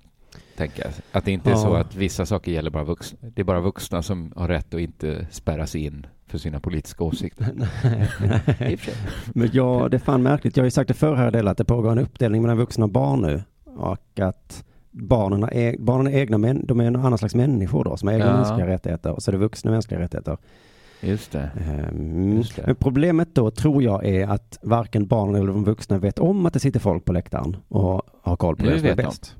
tänka. 0.57 0.91
Att 1.11 1.25
det 1.25 1.31
inte 1.31 1.49
är 1.49 1.53
Ja. 1.53 1.57
så 1.57 1.73
att 1.73 1.95
vissa 1.95 2.25
saker 2.25 2.51
gäller 2.51 2.71
bara 2.71 2.83
vuxna. 2.83 3.17
Det 3.21 3.41
är 3.41 3.45
bara 3.45 3.59
vuxna 3.61 4.01
som 4.01 4.33
har 4.35 4.47
rätt 4.47 4.73
att 4.73 4.79
inte 4.81 5.27
spärras 5.31 5.75
in 5.75 6.07
för 6.33 6.37
sina 6.37 6.59
politiska 6.59 7.03
åsikter. 7.03 7.45
Men 9.33 9.49
ja, 9.53 9.87
det 9.91 9.97
är 9.97 9.99
fan 9.99 10.23
märkligt. 10.23 10.57
Jag 10.57 10.61
har 10.63 10.67
ju 10.67 10.71
sagt 10.71 10.87
det 10.87 10.93
förr 10.93 11.15
här 11.15 11.27
i 11.27 11.31
del 11.31 11.47
att 11.47 11.57
det 11.57 11.65
pågår 11.65 11.91
en 11.91 11.99
uppdelning 11.99 12.41
mellan 12.41 12.57
vuxna 12.57 12.85
och 12.85 12.91
barn 12.91 13.21
nu. 13.21 13.43
Och 13.65 14.19
att 14.19 14.63
barnen 14.91 15.43
är, 15.51 15.75
barnen 15.79 16.13
är 16.13 16.17
egna 16.17 16.37
män, 16.37 16.65
de 16.65 16.79
är 16.79 16.83
en 16.85 16.95
annan 16.95 17.17
slags 17.17 17.35
människor 17.35 17.83
då, 17.83 17.97
som 17.97 18.07
har 18.07 18.13
egna 18.15 18.25
Ja. 18.27 18.35
mänskliga 18.37 18.67
rättigheter. 18.67 19.11
Och 19.11 19.23
så 19.23 19.31
är 19.31 19.33
det 19.33 19.37
vuxna 19.37 19.71
mänskliga 19.71 19.99
rättigheter. 19.99 20.37
Just 21.01 21.31
det. 21.31 21.49
Ehm, 21.69 22.37
Just 22.37 22.55
det. 22.55 22.63
Men 22.65 22.75
problemet 22.75 23.35
då 23.35 23.51
tror 23.51 23.83
jag 23.83 24.05
är 24.05 24.27
att 24.27 24.59
varken 24.61 25.07
barnen 25.07 25.35
eller 25.35 25.47
de 25.53 25.63
vuxna 25.63 25.97
vet 25.97 26.19
om 26.19 26.45
att 26.45 26.53
det 26.53 26.59
sitter 26.59 26.79
folk 26.79 27.05
på 27.05 27.13
läktaren 27.13 27.57
och 27.67 28.01
har 28.21 28.35
koll 28.35 28.55
på 28.55 28.63
Nu 28.63 28.69
det 28.71 28.77
som 28.79 28.85
är 28.85 28.89
vet 28.89 28.97
de. 28.97 29.03
bäst. 29.03 29.35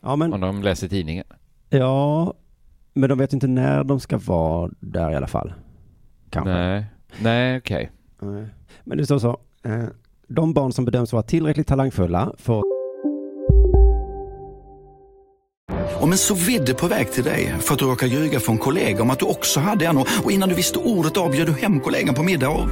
Ja, 0.00 0.16
men, 0.16 0.32
Om 0.32 0.40
de 0.40 0.62
läser 0.62 0.88
tidningen. 0.88 1.24
ja, 1.68 2.34
men 2.94 3.08
de 3.08 3.18
vet 3.18 3.32
inte 3.32 3.46
när 3.46 3.84
de 3.84 4.00
ska 4.00 4.18
vara 4.18 4.70
där 4.80 5.10
i 5.10 5.14
alla 5.16 5.26
fall. 5.26 5.52
Kanske. 6.30 6.50
Nej, 6.50 6.84
Nej 7.18 7.58
okej. 7.58 7.90
Nej. 8.20 8.46
Men 8.84 8.98
det 8.98 9.04
står 9.04 9.18
så. 9.18 9.40
Eh, 9.64 9.84
de 10.28 10.52
barn 10.52 10.72
som 10.72 10.84
bedöms 10.84 11.12
vara 11.12 11.22
tillräckligt 11.22 11.66
talangfulla 11.66 12.32
får 12.38 12.62
Om 16.00 16.12
en 16.12 16.18
så 16.18 16.34
vidde 16.34 16.74
på 16.74 16.86
väg 16.86 17.12
till 17.12 17.24
dig 17.24 17.54
för 17.60 17.72
att 17.72 17.78
du 17.78 17.84
råkar 17.84 18.06
ljuga 18.06 18.40
från 18.40 18.58
kollega 18.58 19.02
om 19.02 19.10
att 19.10 19.18
du 19.18 19.24
också 19.24 19.60
hade 19.60 19.86
en 19.86 19.98
och 19.98 20.30
innan 20.30 20.48
du 20.48 20.54
visste 20.54 20.78
ordet 20.78 21.16
av 21.16 21.30
du 21.30 21.52
hem 21.52 21.80
kollegan 21.80 22.14
på 22.14 22.22
middag 22.22 22.48
och... 22.48 22.68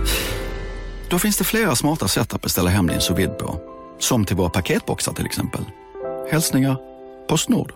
Då 1.11 1.19
finns 1.19 1.39
det 1.39 1.45
flera 1.45 1.75
smarta 1.77 2.09
sätt 2.09 2.35
att 2.35 2.43
beställa 2.43 2.71
hem 2.71 2.87
din 2.87 3.01
sous 3.01 3.29
på. 3.39 3.61
Som 3.99 4.25
till 4.25 4.37
våra 4.37 4.51
paketboxar 4.51 5.13
till 5.13 5.27
exempel. 5.27 5.61
Hälsningar 6.31 6.77
Postnord. 7.29 7.73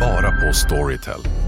Bara 0.00 0.30
på 0.30 0.52
Storytel. 0.52 1.47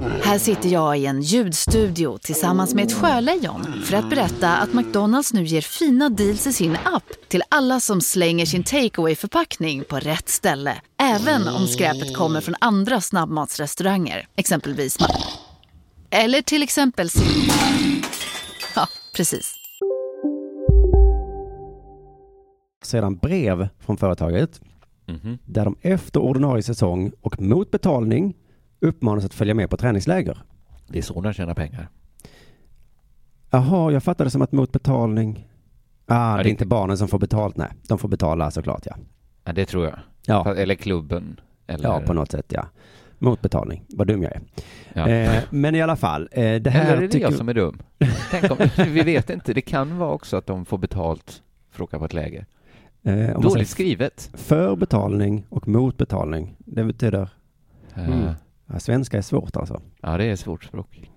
Här 0.00 0.38
sitter 0.38 0.68
jag 0.68 0.98
i 0.98 1.06
en 1.06 1.22
ljudstudio 1.22 2.18
tillsammans 2.18 2.74
med 2.74 2.84
ett 2.84 2.92
sjölejon 2.92 3.64
för 3.84 3.96
att 3.96 4.10
berätta 4.10 4.56
att 4.56 4.72
McDonalds 4.74 5.32
nu 5.32 5.44
ger 5.44 5.60
fina 5.60 6.08
deals 6.08 6.46
i 6.46 6.52
sin 6.52 6.76
app 6.84 7.04
till 7.28 7.42
alla 7.48 7.80
som 7.80 8.00
slänger 8.00 8.46
sin 8.46 8.64
takeaway 8.64 9.14
förpackning 9.14 9.84
på 9.84 9.96
rätt 9.96 10.28
ställe. 10.28 10.76
Även 11.02 11.48
om 11.48 11.66
skräpet 11.66 12.16
kommer 12.16 12.40
från 12.40 12.54
andra 12.60 13.00
snabbmatsrestauranger, 13.00 14.26
exempelvis 14.36 14.98
Eller 16.10 16.42
till 16.42 16.62
exempel 16.62 17.08
Ja, 18.76 18.86
precis. 19.16 19.54
sedan 22.84 23.16
brev 23.16 23.68
från 23.80 23.96
företaget 23.96 24.60
Mhm. 25.08 25.38
där 25.46 25.64
de 25.64 25.76
efter 25.82 26.20
ordinarie 26.20 26.62
säsong 26.62 27.12
och 27.20 27.40
mot 27.40 27.70
betalning 27.70 28.34
uppmanas 28.82 29.24
att 29.24 29.34
följa 29.34 29.54
med 29.54 29.70
på 29.70 29.76
träningsläger. 29.76 30.42
Det 30.88 30.98
är 30.98 31.02
så 31.02 31.20
de 31.20 31.32
tjänar 31.32 31.54
pengar. 31.54 31.88
Jaha, 33.50 33.92
jag 33.92 34.02
fattade 34.02 34.30
som 34.30 34.42
att 34.42 34.52
mot 34.52 34.72
betalning. 34.72 35.48
Ah, 36.06 36.36
det 36.36 36.42
det- 36.42 36.48
är 36.48 36.50
inte 36.50 36.66
barnen 36.66 36.98
som 36.98 37.08
får 37.08 37.18
betalt, 37.18 37.56
nej. 37.56 37.68
De 37.88 37.98
får 37.98 38.08
betala 38.08 38.50
såklart, 38.50 38.86
ja. 38.86 38.96
Ja, 39.44 39.52
det 39.52 39.64
tror 39.66 39.84
jag. 39.84 39.98
Ja. 40.26 40.54
Eller 40.54 40.74
klubben. 40.74 41.40
Eller... 41.66 41.88
Ja, 41.88 42.00
på 42.00 42.12
något 42.12 42.30
sätt, 42.30 42.46
ja. 42.48 42.66
Mot 43.18 43.40
betalning. 43.42 43.84
Vad 43.88 44.06
dum 44.06 44.22
jag 44.22 44.32
är. 44.32 44.40
Ja. 44.94 45.08
Eh, 45.08 45.42
men 45.50 45.74
i 45.74 45.82
alla 45.82 45.96
fall, 45.96 46.28
eh, 46.32 46.54
det 46.54 46.70
här 46.70 46.84
Eller 46.86 46.96
är 46.96 47.00
det 47.00 47.08
tycker 47.08 47.26
jag 47.26 47.34
som 47.34 47.48
är 47.48 47.54
dum? 47.54 47.78
Tänk 48.30 48.50
om, 48.50 48.56
vi 48.92 49.02
vet 49.02 49.30
inte, 49.30 49.52
det 49.52 49.60
kan 49.60 49.98
vara 49.98 50.12
också 50.12 50.36
att 50.36 50.46
de 50.46 50.64
får 50.64 50.78
betalt 50.78 51.42
för 51.70 51.76
att 51.84 51.88
åka 51.88 51.98
på 51.98 52.04
ett 52.04 52.12
läger. 52.14 52.46
eh, 53.02 53.40
Dåligt 53.40 53.68
skrivet. 53.68 54.30
För 54.34 54.76
betalning 54.76 55.46
och 55.48 55.68
mot 55.68 55.96
betalning. 55.98 56.56
Det 56.58 56.84
betyder... 56.84 57.28
Eh, 57.94 58.04
Mm. 58.08 58.34
Ja, 58.72 58.78
svenska 58.80 59.18
är 59.18 59.22
svårt 59.22 59.56
alltså. 59.56 59.80
Ja, 60.00 60.16
det 60.16 60.24
är 60.24 60.32
ett 60.32 60.40
svårt 60.40 60.64
språk. 60.64 61.10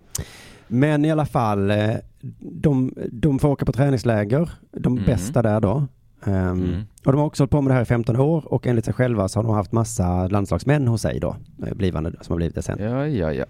Men 0.68 1.06
i 1.06 1.12
alla 1.12 1.26
fall, 1.26 1.72
eh, 1.72 1.96
de, 2.40 2.94
de 3.12 3.40
får 3.40 3.50
åka 3.50 3.66
på 3.66 3.72
träningsläger, 3.72 4.50
de 4.72 4.94
Mm. 4.94 5.06
bästa 5.06 5.42
där 5.42 5.62
då. 5.62 5.88
Ehm, 6.26 6.64
Mm. 6.64 6.82
Och 7.06 7.12
de 7.12 7.18
har 7.18 7.26
också 7.28 7.44
hållit 7.44 7.52
på 7.52 7.62
med 7.62 7.70
det 7.72 7.76
här 7.76 7.82
i 7.82 7.86
15 7.86 8.16
år 8.20 8.54
och 8.54 8.68
enligt 8.68 8.86
sig 8.86 8.94
själva 8.94 9.28
så 9.28 9.40
har 9.40 9.44
de 9.44 9.54
haft 9.56 9.72
massa 9.72 10.28
landslagsmän 10.28 10.88
hos 10.88 11.02
sig 11.02 11.20
då, 11.20 11.36
eh, 11.68 11.74
blivande 11.74 12.12
som 12.22 12.34
har 12.34 12.38
blivit 12.38 12.56
det 12.56 12.62
sen. 12.62 12.78
Ja, 12.80 13.08
ja, 13.08 13.34
ja. 13.34 13.46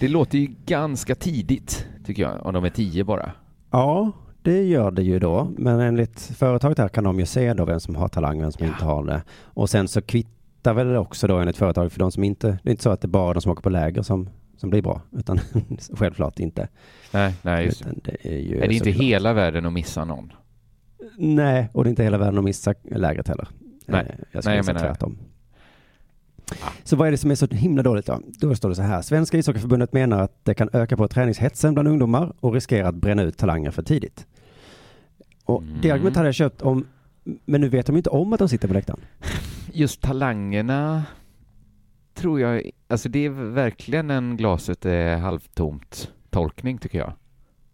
Det 0.00 0.08
låter 0.08 0.38
ju 0.38 0.48
ganska 0.66 1.14
tidigt, 1.14 1.86
tycker 2.04 2.22
jag, 2.22 2.46
om 2.46 2.54
de 2.54 2.64
är 2.64 2.70
tio 2.70 3.04
bara. 3.04 3.30
Ja, 3.70 4.12
det 4.42 4.62
gör 4.62 4.90
det 4.90 5.02
ju 5.02 5.18
då. 5.18 5.48
Men 5.58 5.80
enligt 5.80 6.20
företaget 6.20 6.78
här 6.78 6.88
kan 6.88 7.04
de 7.04 7.18
ju 7.18 7.26
se 7.26 7.54
då 7.54 7.64
vem 7.64 7.80
som 7.80 7.94
har 7.96 8.08
talang 8.08 8.36
och 8.36 8.42
vem 8.42 8.52
som 8.52 8.66
inte 8.66 8.84
har 8.84 9.04
det. 9.04 9.22
Och 9.44 9.70
sen 9.70 9.88
så 9.88 10.02
kvittar 10.66 10.74
väl 10.84 10.88
det 10.92 10.98
också 10.98 11.26
då 11.26 11.36
enligt 11.38 11.56
företaget 11.56 11.92
för 11.92 11.98
de 12.00 12.12
som 12.12 12.24
inte, 12.24 12.58
det 12.62 12.68
är 12.68 12.70
inte 12.70 12.82
så 12.82 12.90
att 12.90 13.00
det 13.00 13.06
är 13.06 13.08
bara 13.08 13.34
de 13.34 13.40
som 13.40 13.52
åker 13.52 13.62
på 13.62 13.70
läger 13.70 14.02
som, 14.02 14.28
som 14.56 14.70
blir 14.70 14.82
bra, 14.82 15.00
utan 15.12 15.38
självklart 15.94 16.38
inte. 16.38 16.68
Nej, 17.12 17.34
nej, 17.42 17.64
just 17.64 17.84
det. 17.84 17.90
Utan 17.90 18.00
det 18.04 18.28
är 18.34 18.38
ju 18.38 18.56
Är 18.56 18.68
det 18.68 18.74
inte 18.74 18.84
såklart- 18.92 19.02
hela 19.04 19.32
världen 19.32 19.66
att 19.66 19.72
missa 19.72 20.04
någon? 20.04 20.32
Nej, 21.18 21.68
och 21.72 21.84
det 21.84 21.88
är 21.88 21.90
inte 21.90 22.02
hela 22.04 22.18
världen 22.18 22.38
att 22.38 22.44
missa 22.44 22.74
lägret 22.82 23.28
heller. 23.28 23.48
Nej. 23.86 24.00
Eh, 24.00 24.14
Jag 24.32 24.42
skulle 24.42 24.54
Nej, 24.56 24.64
säga 24.64 24.74
det. 24.74 24.80
tvärtom. 24.80 25.18
Så 26.84 26.96
vad 26.96 27.06
är 27.08 27.10
det 27.12 27.18
som 27.18 27.30
är 27.30 27.34
så 27.34 27.46
himla 27.46 27.82
dåligt 27.82 28.06
då? 28.06 28.20
Då 28.40 28.54
står 28.54 28.68
det 28.68 28.74
så 28.74 28.82
här. 28.82 29.02
Svenska 29.02 29.38
ishockeyförbundet 29.38 29.92
menar 29.92 30.22
att 30.22 30.44
det 30.44 30.54
kan 30.54 30.68
öka 30.72 30.96
på 30.96 31.08
träningshetsen 31.08 31.74
bland 31.74 31.88
ungdomar 31.88 32.32
och 32.40 32.54
riskera 32.54 32.88
att 32.88 32.94
bränna 32.94 33.22
ut 33.22 33.36
talanger 33.38 33.70
för 33.70 33.82
tidigt. 33.82 34.26
Och 35.44 35.62
det 35.62 35.88
Mm. 35.88 35.94
argumentet 35.94 36.16
hade 36.16 36.28
jag 36.28 36.34
köpt 36.34 36.62
om, 36.62 36.86
men 37.44 37.60
nu 37.60 37.68
vet 37.68 37.86
de 37.86 37.96
inte 37.96 38.10
om 38.10 38.32
att 38.32 38.38
de 38.38 38.48
sitter 38.48 38.68
på 38.68 38.74
läktaren. 38.74 39.00
Just 39.76 40.00
talangerna 40.02 41.04
tror 42.14 42.40
jag, 42.40 42.70
alltså 42.88 43.08
det 43.08 43.24
är 43.26 43.30
verkligen 43.30 44.10
en 44.10 44.36
glaset 44.36 44.86
är 44.86 45.16
halvtomt 45.16 46.12
tolkning 46.30 46.78
tycker 46.78 46.98
jag. 46.98 47.12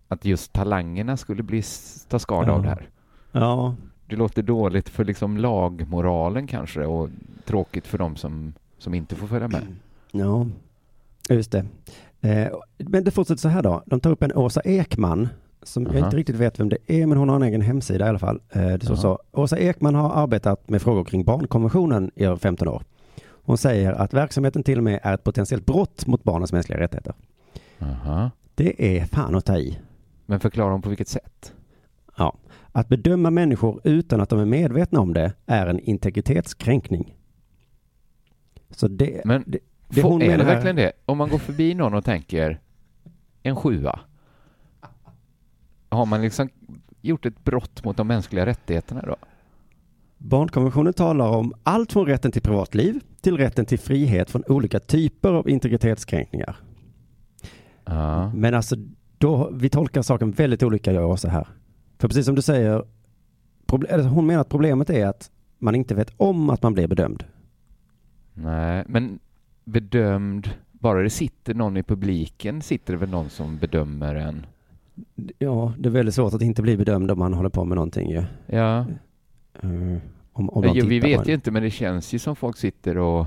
Att 0.09 0.25
just 0.25 0.53
talangerna 0.53 1.17
skulle 1.17 1.43
bli 1.43 1.63
ta 2.09 2.19
skada 2.19 2.53
av 2.53 2.59
Ja. 2.59 2.63
det 2.63 2.69
här. 2.69 2.89
Ja, 3.33 3.75
Det 4.07 4.17
låter 4.17 4.43
dåligt 4.43 4.89
för 4.89 5.05
liksom 5.05 5.37
lagmoralen 5.37 6.47
kanske 6.47 6.87
och 6.87 7.09
tråkigt 7.45 7.87
för 7.87 7.99
dem 7.99 8.17
som, 8.17 8.53
som 8.79 8.95
inte 8.95 9.15
får 9.15 9.27
följa 9.27 9.49
med. 9.49 9.63
ja, 10.13 10.47
just 11.29 11.53
det. 11.53 11.65
Eh, 12.21 12.49
men 12.79 13.05
det 13.05 13.11
fortsätter 13.11 13.41
så 13.41 13.49
här 13.49 13.63
då. 13.63 13.83
De 13.87 14.01
tar 14.01 14.11
upp 14.11 14.23
en 14.23 14.33
Åsa 14.33 14.61
Ekman 14.65 15.29
som 15.63 15.87
jag 15.87 15.97
Aha. 15.97 16.05
inte 16.05 16.17
riktigt 16.17 16.37
vet 16.37 16.61
vem 16.61 16.69
det 16.69 16.77
är, 16.87 17.07
men 17.07 17.19
hon 17.19 17.29
har 17.29 17.37
en 17.37 17.43
egen 17.43 17.61
hemsida 17.61 18.07
i 18.07 18.09
alla 18.09 18.19
fall. 18.19 18.41
Eh, 18.51 18.67
det 18.69 18.85
står 18.85 18.97
så. 18.97 19.19
Åsa 19.33 19.59
Ekman 19.59 19.95
har 19.95 20.11
arbetat 20.23 20.69
med 20.71 20.83
frågor 20.83 21.05
kring 21.05 21.25
barnkonventionen 21.25 22.11
i 22.15 22.25
över 22.25 22.37
15 22.37 22.69
år. 22.69 22.83
Hon 23.45 23.59
säger 23.59 23.93
att 23.93 24.15
verksamheten 24.15 24.63
till 24.63 24.79
och 24.79 24.85
med 24.85 25.01
är 25.03 25.15
ett 25.15 25.25
potentiellt 25.25 25.67
brott 25.67 26.07
mot 26.07 26.25
barnens 26.25 26.53
mänskliga 26.53 26.81
rättigheter. 26.81 27.15
Aha. 27.81 28.31
Det 28.55 28.97
är 28.99 29.05
fan 29.05 29.35
att 29.35 29.45
ta 29.45 29.57
i. 29.57 29.79
Men 30.27 30.41
förklara 30.41 30.75
om 30.75 30.83
på 30.83 30.89
vilket 30.89 31.09
sätt? 31.09 31.53
Ja. 32.17 32.37
Att 32.73 32.89
bedöma 32.89 33.31
människor 33.31 33.81
utan 33.85 34.21
att 34.21 34.29
de 34.29 34.39
är 34.41 34.45
medvetna 34.45 35.01
om 35.01 35.13
det 35.15 35.33
är 35.47 35.67
en 35.67 35.79
integritetskränkning. 35.81 37.17
Så 38.71 38.89
det, 38.89 39.23
Men 39.25 39.45
det, 39.47 39.59
det 39.89 40.03
hon 40.03 40.23
är 40.23 40.27
det 40.27 40.31
menar 40.33 40.45
här- 40.45 40.55
verkligen 40.55 40.77
det? 40.77 40.93
Om 41.05 41.19
man 41.19 41.29
går 41.29 41.39
förbi 41.39 41.75
någon 41.75 41.95
och 41.95 42.05
tänker 42.05 42.61
en 43.43 43.57
sjua. 43.57 44.01
Har 45.93 46.07
man 46.07 46.23
liksom 46.23 46.49
gjort 47.01 47.27
ett 47.27 47.45
brott 47.45 47.85
mot 47.85 47.97
de 47.97 48.07
mänskliga 48.07 48.47
rättigheterna 48.47 49.03
då? 49.07 49.17
Barnkonventionen 50.19 50.93
talar 50.93 51.29
om 51.29 51.55
allt 51.63 51.93
från 51.93 52.07
rätten 52.07 52.33
till 52.33 52.43
privatliv 52.43 53.01
till 53.21 53.37
rätten 53.37 53.67
till 53.67 53.79
frihet 53.79 54.31
från 54.31 54.43
olika 54.47 54.81
typer 54.81 55.33
av 55.33 55.49
integritetskränkningar. 55.49 56.57
Ja. 57.85 58.33
Men 58.35 58.55
alltså, 58.55 58.77
då, 59.19 59.51
vi 59.53 59.69
tolkar 59.69 60.03
saken 60.03 60.31
väldigt 60.31 60.63
olika 60.63 60.93
jag 60.93 61.11
och 61.11 61.21
så 61.21 61.29
här. 61.29 61.49
För 61.99 62.09
precis 62.09 62.27
som 62.27 62.35
du 62.35 62.43
säger, 62.43 62.85
hon 64.09 64.27
menar 64.27 64.41
att 64.41 64.49
problemet 64.49 64.91
är 64.91 65.07
att 65.07 65.31
man 65.59 65.75
inte 65.75 65.95
vet 65.95 66.13
om 66.17 66.51
att 66.51 66.63
man 66.63 66.75
blir 66.75 66.87
bedömd. 66.87 67.25
Nej, 68.35 68.85
men 68.89 69.19
bedömd, 69.65 70.51
bara 70.73 71.03
det 71.03 71.11
sitter 71.11 71.55
någon 71.55 71.77
i 71.77 71.83
publiken 71.83 72.63
sitter 72.63 72.93
det 72.93 72.99
väl 72.99 73.11
någon 73.11 73.31
som 73.31 73.59
bedömer 73.59 74.15
en? 74.15 74.47
Ja, 75.39 75.73
det 75.79 75.89
är 75.89 75.91
väldigt 75.91 76.15
svårt 76.15 76.35
att 76.35 76.43
inte 76.43 76.63
bli 76.63 76.77
bedömd 76.77 77.11
om 77.11 77.19
man 77.19 77.35
håller 77.35 77.49
på 77.49 77.65
med 77.65 77.75
någonting 77.77 78.11
ju. 78.11 78.25
Ja, 78.47 78.87
Eh, 79.63 79.69
om, 80.33 80.51
om 80.51 80.65
jo, 80.75 80.87
vi 80.87 81.01
vet 81.01 81.29
ju 81.29 81.35
inte 81.35 81.51
men 81.51 81.63
det 81.63 81.71
känns 81.71 82.13
ju 82.15 82.19
som 82.19 82.37
folk 82.37 82.57
sitter 82.57 82.99
och 82.99 83.27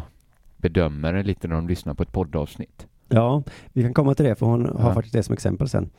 bedömer 0.57 1.13
en 1.13 1.25
lite 1.25 1.47
när 1.47 1.55
de 1.55 1.67
lyssnar 1.67 1.93
på 1.93 2.03
ett 2.03 2.11
poddavsnitt. 2.11 2.87
Ja, 3.09 3.43
vi 3.73 3.83
kan 3.83 3.93
komma 3.93 4.13
till 4.13 4.25
det 4.25 4.35
för 4.35 4.45
hon 4.45 4.65
har 4.65 4.87
Ja. 4.89 4.93
faktiskt 4.93 5.13
det 5.13 5.23
som 5.23 5.33
exempel 5.33 5.69
sen. 5.69 5.89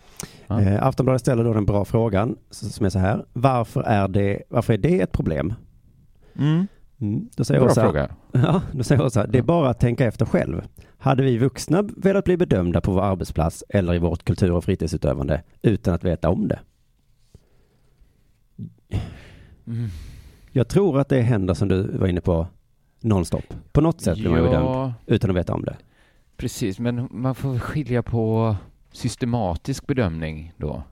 Ja. 0.46 0.60
Eh, 0.60 0.86
Aftonbladet 0.86 1.20
ställer 1.20 1.44
då 1.44 1.52
den 1.52 1.64
bra 1.64 1.84
frågan 1.84 2.36
som 2.50 2.86
är 2.86 2.90
så 2.90 2.98
här. 2.98 3.24
Varför 3.32 3.82
är 3.82 4.08
det, 4.08 4.42
varför 4.48 4.72
är 4.72 4.78
det 4.78 5.00
ett 5.00 5.12
problem? 5.12 5.54
Mm. 6.38 6.66
Mm. 7.00 7.28
Då 7.36 7.44
säger 7.44 7.60
Bra 7.60 7.70
Åsa, 7.70 7.82
fråga. 7.82 8.08
Ja, 8.32 8.62
då 8.72 8.82
säger 8.82 9.04
Åsa, 9.04 9.26
det 9.26 9.38
är 9.38 9.42
bara 9.42 9.70
att 9.70 9.80
tänka 9.80 10.06
efter 10.06 10.26
själv. 10.26 10.62
Hade 10.98 11.22
vi 11.22 11.38
vuxna 11.38 11.82
velat 11.96 12.24
bli 12.24 12.36
bedömda 12.36 12.80
på 12.80 12.92
vår 12.92 13.02
arbetsplats 13.02 13.64
eller 13.68 13.94
i 13.94 13.98
vårt 13.98 14.24
kultur 14.24 14.52
och 14.52 14.64
fritidsutövande 14.64 15.42
utan 15.62 15.94
att 15.94 16.04
veta 16.04 16.28
om 16.30 16.48
det? 16.48 16.58
Mm. 19.66 19.88
Jag 20.52 20.68
tror 20.68 21.00
att 21.00 21.08
det 21.08 21.20
händer 21.20 21.54
som 21.54 21.68
du 21.68 21.82
var 21.98 22.06
inne 22.06 22.20
på 22.20 22.46
nonstop. 23.00 23.44
På 23.72 23.80
något 23.80 24.00
sätt 24.00 24.18
blir 24.18 24.30
man 24.30 24.42
bedömd 24.42 24.66
Ja, 24.66 24.94
utan 25.06 25.30
att 25.30 25.36
veta 25.36 25.54
om 25.54 25.62
det. 25.64 25.76
precis, 26.36 26.78
men 26.78 27.08
man 27.10 27.34
får 27.34 27.58
skilja 27.58 28.02
på 28.02 28.56
systematisk 28.92 29.86
bedömning 29.86 30.52
då. 30.56 30.82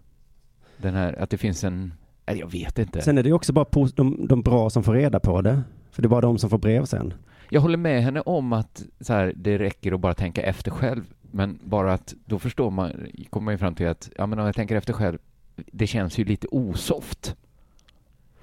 Den 0.77 0.95
här, 0.95 1.23
att 1.23 1.31
det 1.31 1.39
finns 1.39 1.65
en, 1.65 1.93
nej, 2.27 2.39
jag 2.39 2.51
vet 2.53 2.79
inte. 2.79 3.03
Sen 3.03 3.19
är 3.19 3.23
det 3.23 3.29
ju 3.29 3.35
också 3.35 3.53
bara 3.53 3.67
de, 3.95 4.27
de 4.29 4.43
bra 4.43 4.71
som 4.71 4.83
får 4.83 4.95
reda 4.95 5.21
på 5.21 5.43
det. 5.43 5.63
För 5.95 6.03
det 6.03 6.07
är 6.07 6.11
bara 6.11 6.21
de 6.21 6.39
som 6.39 6.51
får 6.51 6.59
brev 6.59 6.85
sen. 6.85 7.15
Jag 7.51 7.61
håller 7.61 7.77
med 7.77 8.03
henne 8.03 8.21
om 8.21 8.53
att 8.53 8.83
så 9.01 9.13
här, 9.13 9.33
det 9.37 9.59
räcker 9.59 9.93
att 9.93 10.01
bara 10.01 10.15
tänka 10.15 10.43
efter 10.43 10.71
själv. 10.71 11.15
Men 11.31 11.59
bara 11.65 11.93
att 11.93 12.15
då 12.25 12.39
förstår 12.39 12.71
man, 12.71 12.93
kommer 13.31 13.45
man 13.45 13.55
ju 13.55 13.59
fram 13.59 13.75
till 13.75 13.89
att 13.89 14.11
ja, 14.17 14.27
men 14.27 14.39
om 14.39 14.47
jag 14.47 14.55
tänker 14.55 14.77
efter 14.77 14.93
själv, 14.93 15.19
det 15.57 15.87
känns 15.87 16.19
ju 16.19 16.25
lite 16.25 16.47
osoft. 16.51 17.37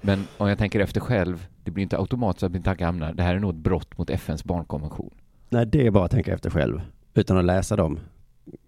Men 0.00 0.26
om 0.38 0.48
jag 0.48 0.58
tänker 0.58 0.80
efter 0.80 1.00
själv, 1.00 1.46
det 1.64 1.70
blir 1.70 1.82
inte 1.82 1.98
automatiskt 1.98 2.42
att 2.42 2.52
min 2.52 2.62
tanke 2.62 2.84
hamnar, 2.84 3.12
det 3.12 3.22
här 3.22 3.34
är 3.34 3.38
nog 3.38 3.50
ett 3.50 3.56
brott 3.56 3.98
mot 3.98 4.10
FNs 4.10 4.44
barnkonvention. 4.44 5.10
Nej, 5.48 5.66
det 5.66 5.86
är 5.86 5.90
bara 5.90 6.04
att 6.04 6.10
tänka 6.10 6.34
efter 6.34 6.50
själv. 6.50 6.80
Utan 7.14 7.38
att 7.38 7.44
läsa 7.44 7.76
de 7.76 7.98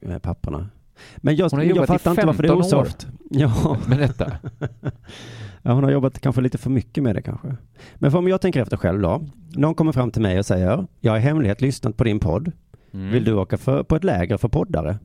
eh, 0.00 0.18
papperna. 0.18 0.68
Men 1.16 1.36
jag, 1.36 1.50
Hon 1.50 1.58
har 1.58 1.66
jag 1.66 1.86
fattar 1.86 2.10
inte 2.10 2.26
varför 2.26 2.42
det 2.42 2.48
är 2.48 2.52
15 2.52 2.78
år. 2.78 2.82
osoft. 2.82 3.06
Ja. 3.30 3.76
Med 3.86 3.98
detta. 3.98 4.32
ja, 5.64 5.72
hon 5.72 5.84
har 5.84 5.90
jobbat 5.90 6.20
kanske 6.20 6.40
lite 6.40 6.58
för 6.58 6.70
mycket 6.70 7.02
med 7.02 7.14
det 7.16 7.22
kanske. 7.22 7.56
Men 7.94 8.10
för 8.10 8.18
om 8.18 8.28
jag 8.28 8.40
tänker 8.40 8.62
efter 8.62 8.76
själv 8.76 9.00
då. 9.02 9.26
Någon 9.56 9.74
kommer 9.74 9.92
fram 9.92 10.10
till 10.10 10.22
mig 10.22 10.38
och 10.38 10.46
säger, 10.46 10.86
jag 11.00 11.12
har 11.12 11.18
i 11.18 11.22
hemlighet 11.22 11.60
lyssnat 11.60 11.96
på 11.96 12.04
din 12.04 12.20
podd. 12.20 12.52
Mm. 12.92 13.10
Vill 13.12 13.24
du 13.24 13.34
åka 13.34 13.56
för, 13.58 13.82
på 13.82 13.96
ett 13.96 14.04
läger 14.04 14.36
för 14.36 14.48
poddare? 14.48 14.98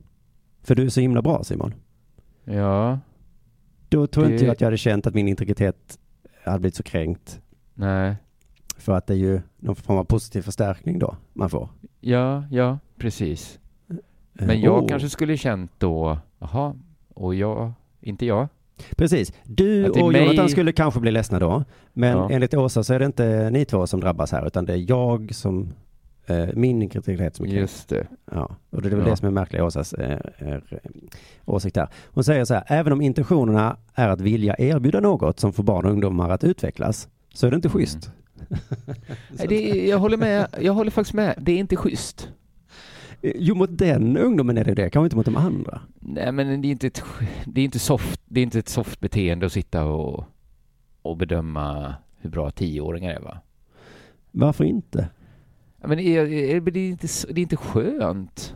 För 0.62 0.74
du 0.74 0.84
är 0.84 0.88
så 0.88 1.00
himla 1.00 1.22
bra 1.22 1.44
Simon. 1.44 1.74
Ja, 2.44 2.98
Då 3.88 4.06
tror 4.06 4.24
Det- 4.24 4.32
inte 4.32 4.44
jag 4.44 4.52
att 4.52 4.60
jag 4.60 4.66
hade 4.66 4.76
känt 4.76 5.06
att 5.06 5.14
min 5.14 5.28
integritet 5.28 5.98
hade 6.44 6.58
blivit 6.58 6.74
så 6.74 6.82
kränkt. 6.82 7.40
nej, 7.74 8.16
För 8.76 8.92
att 8.92 9.06
det 9.06 9.14
är 9.14 9.18
ju 9.18 9.40
någon 9.58 9.76
form 9.76 9.98
av 9.98 10.04
positiv 10.04 10.42
förstärkning 10.42 10.98
då 10.98 11.16
man 11.32 11.50
får. 11.50 11.68
ja, 12.00 12.44
ja, 12.50 12.78
precis. 12.98 13.58
Eh, 13.88 13.96
Men 14.46 14.60
jag 14.60 14.82
oh. 14.82 14.88
kanske 14.88 15.08
skulle 15.08 15.36
känt 15.36 15.70
då, 15.78 16.18
jaha, 16.38 16.74
och 17.14 17.34
jag, 17.34 17.72
inte 18.00 18.26
jag. 18.26 18.48
Precis. 18.96 19.32
Du 19.44 19.88
och 19.90 20.12
mig- 20.12 20.22
Jonathan 20.24 20.48
skulle 20.48 20.72
kanske 20.72 21.00
bli 21.00 21.10
ledsna 21.10 21.38
då. 21.38 21.64
Men 21.92 22.10
Ja. 22.18 22.30
enligt 22.30 22.54
Åsa 22.54 22.84
så 22.84 22.94
är 22.94 22.98
det 22.98 23.04
inte 23.06 23.50
ni 23.50 23.64
två 23.64 23.86
som 23.86 24.00
drabbas 24.00 24.32
här, 24.32 24.46
utan 24.46 24.64
det 24.64 24.72
är 24.72 24.84
jag 24.90 25.34
som, 25.34 25.68
eh, 26.26 26.48
min 26.54 26.82
integritet 26.82 27.36
som 27.36 27.44
är 27.46 27.50
kränkt. 27.50 27.60
Just 27.60 27.88
det. 27.88 28.06
Ja, 28.32 28.56
och 28.70 28.82
det 28.82 28.88
är 28.88 28.90
väl 28.90 29.04
Ja. 29.04 29.10
det 29.10 29.16
som 29.16 29.26
är 29.28 29.32
märkligt 29.32 29.58
i 29.58 29.62
Åsas 29.62 29.92
eh, 29.92 30.18
eh, 30.38 30.58
åsikt 31.44 31.76
här. 31.76 31.88
Hon 32.06 32.24
säger 32.24 32.44
så 32.44 32.54
här, 32.54 32.64
även 32.66 32.92
om 32.92 33.00
intentionerna 33.00 33.76
är 33.94 34.08
att 34.08 34.20
vilja 34.20 34.54
erbjuda 34.58 35.00
något 35.00 35.40
som 35.40 35.52
får 35.52 35.62
barn 35.62 35.84
och 35.84 35.90
ungdomar 35.92 36.30
att 36.30 36.44
utvecklas, 36.44 37.08
så 37.34 37.46
är 37.46 37.50
det 37.50 37.56
inte 37.56 37.68
Mm. 37.68 37.78
schysst. 37.78 38.10
Nej, 39.30 39.46
det 39.48 39.86
jag 39.86 39.98
håller 39.98 40.16
med, 40.16 40.46
jag 40.60 40.72
håller 40.72 40.90
faktiskt 40.90 41.14
med, 41.14 41.34
det 41.38 41.52
är 41.52 41.58
inte 41.58 41.76
schysst. 41.76 42.28
Eh, 43.22 43.32
Jo, 43.34 43.54
mot 43.54 43.78
den 43.78 44.16
ungdomen 44.16 44.58
är 44.58 44.64
det 44.64 44.74
det, 44.74 44.90
kanske 44.90 45.06
inte 45.06 45.16
mot 45.16 45.26
de 45.26 45.36
andra. 45.36 45.80
Nej 46.00 46.32
men 46.32 46.62
det 46.62 46.68
är 46.68 46.70
inte 46.70 46.86
ett, 46.86 47.02
det 47.46 47.60
är 47.60 47.64
inte 47.64 47.78
soft, 47.78 48.20
det 48.24 48.40
är 48.40 48.42
inte 48.42 48.58
ett 48.58 48.68
soft 48.68 49.00
beteende 49.00 49.46
att 49.46 49.52
sitta 49.52 49.84
och 49.84 50.24
att 51.04 51.18
bedöma 51.18 51.94
hur 52.20 52.30
bra 52.30 52.50
tioåringar 52.50 53.10
är 53.14 53.20
va? 53.20 53.38
Varför 54.30 54.64
inte? 54.64 55.08
Men 55.84 55.98
är, 55.98 56.20
är, 56.20 56.60
det, 56.60 56.80
är 56.80 56.88
inte, 56.90 57.06
det 57.30 57.40
är 57.40 57.42
inte 57.42 57.56
skönt. 57.56 58.54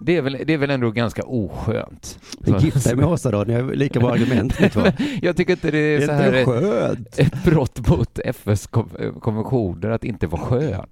Det 0.00 0.16
är, 0.16 0.22
väl, 0.22 0.38
det 0.46 0.52
är 0.52 0.58
väl 0.58 0.70
ändå 0.70 0.90
ganska 0.90 1.22
oskönt. 1.22 2.18
Gifta 2.60 2.80
dig 2.88 2.96
med 2.96 3.04
Åsa 3.04 3.30
då, 3.30 3.44
ni 3.44 3.54
har 3.54 3.74
lika 3.74 4.00
bra 4.00 4.10
argument. 4.12 4.58
Jag 5.22 5.36
tycker 5.36 5.52
inte 5.52 5.70
det 5.70 5.78
är, 5.78 5.98
Det 5.98 6.04
är 6.04 6.06
så 6.06 6.12
här 6.12 6.44
skönt. 6.44 7.18
ett 7.18 7.44
brott 7.44 7.88
mot 7.88 8.18
FNs 8.18 8.66
kon- 8.66 9.20
konventioner 9.20 9.90
att 9.90 10.04
inte 10.04 10.26
vara 10.26 10.40
skön. 10.42 10.86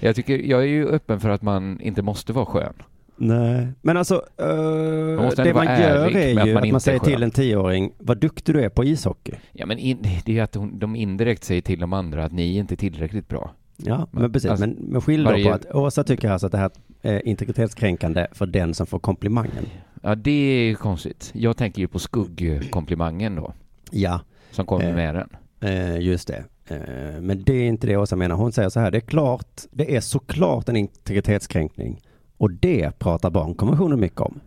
Jag, 0.00 0.16
tycker, 0.16 0.38
jag 0.38 0.60
är 0.62 0.66
ju 0.66 0.88
öppen 0.88 1.20
för 1.20 1.28
att 1.28 1.42
man 1.42 1.80
inte 1.80 2.02
måste 2.02 2.32
vara 2.32 2.46
skön. 2.46 2.72
Nej, 3.16 3.68
men 3.82 3.96
alltså 3.96 4.14
eh, 4.36 5.22
måste 5.24 5.42
det 5.44 5.54
man 5.54 5.64
gör 5.66 6.16
är 6.16 6.34
med 6.34 6.42
att 6.42 6.48
ju 6.48 6.54
man 6.54 6.62
att 6.62 6.70
man 6.72 6.80
säger 6.80 6.98
till 6.98 7.22
en 7.22 7.30
tioåring 7.30 7.92
vad 7.98 8.18
duktig 8.18 8.54
du 8.54 8.64
är 8.64 8.68
på 8.68 8.84
ishockey. 8.84 9.32
Ja, 9.52 9.66
men 9.66 9.78
in, 9.78 9.98
det 10.24 10.38
är 10.38 10.42
att 10.42 10.54
hon, 10.54 10.78
de 10.78 10.96
indirekt 10.96 11.44
säger 11.44 11.62
till 11.62 11.80
de 11.80 11.92
andra 11.92 12.24
att 12.24 12.32
ni 12.32 12.56
är 12.56 12.60
inte 12.60 12.76
tillräckligt 12.76 13.28
bra. 13.28 13.50
Ja, 13.76 14.06
men 14.10 14.32
precis. 14.32 14.50
Alltså, 14.50 14.66
men, 14.66 14.76
men 14.80 15.00
skilj 15.00 15.24
varje- 15.24 15.44
på 15.44 15.50
att 15.50 15.74
Åsa 15.74 16.04
tycker 16.04 16.30
alltså 16.30 16.46
att 16.46 16.52
det 16.52 16.58
här 16.58 16.70
är 17.02 17.26
integritetskränkande 17.28 18.26
för 18.32 18.46
den 18.46 18.74
som 18.74 18.86
får 18.86 18.98
komplimangen. 18.98 19.66
Ja, 20.02 20.14
det 20.14 20.30
är 20.30 20.62
ju 20.64 20.74
konstigt. 20.74 21.30
Jag 21.34 21.56
tänker 21.56 21.80
ju 21.80 21.88
på 21.88 21.98
skuggkomplimangen 21.98 23.34
då, 23.36 23.52
Ja, 23.90 24.20
som 24.50 24.66
kommer 24.66 24.88
Eh. 24.88 24.94
med 24.94 25.14
den. 25.14 25.28
eh, 25.70 26.00
just 26.00 26.28
det. 26.28 26.44
Eh, 26.70 27.20
men 27.20 27.42
det 27.42 27.52
är 27.52 27.68
inte 27.68 27.86
det 27.86 27.96
Åsa 27.96 28.16
menar. 28.16 28.36
Hon 28.36 28.52
säger 28.52 28.68
så 28.68 28.80
här, 28.80 28.90
det 28.90 28.98
är 28.98 29.00
klart, 29.00 29.60
det 29.70 29.96
är 29.96 30.00
såklart 30.00 30.68
en 30.68 30.76
integritetskränkning. 30.76 32.00
Och 32.36 32.50
det 32.50 32.98
pratar 32.98 33.30
barnkonventionen 33.30 34.00
mycket 34.00 34.20
om. 34.20 34.40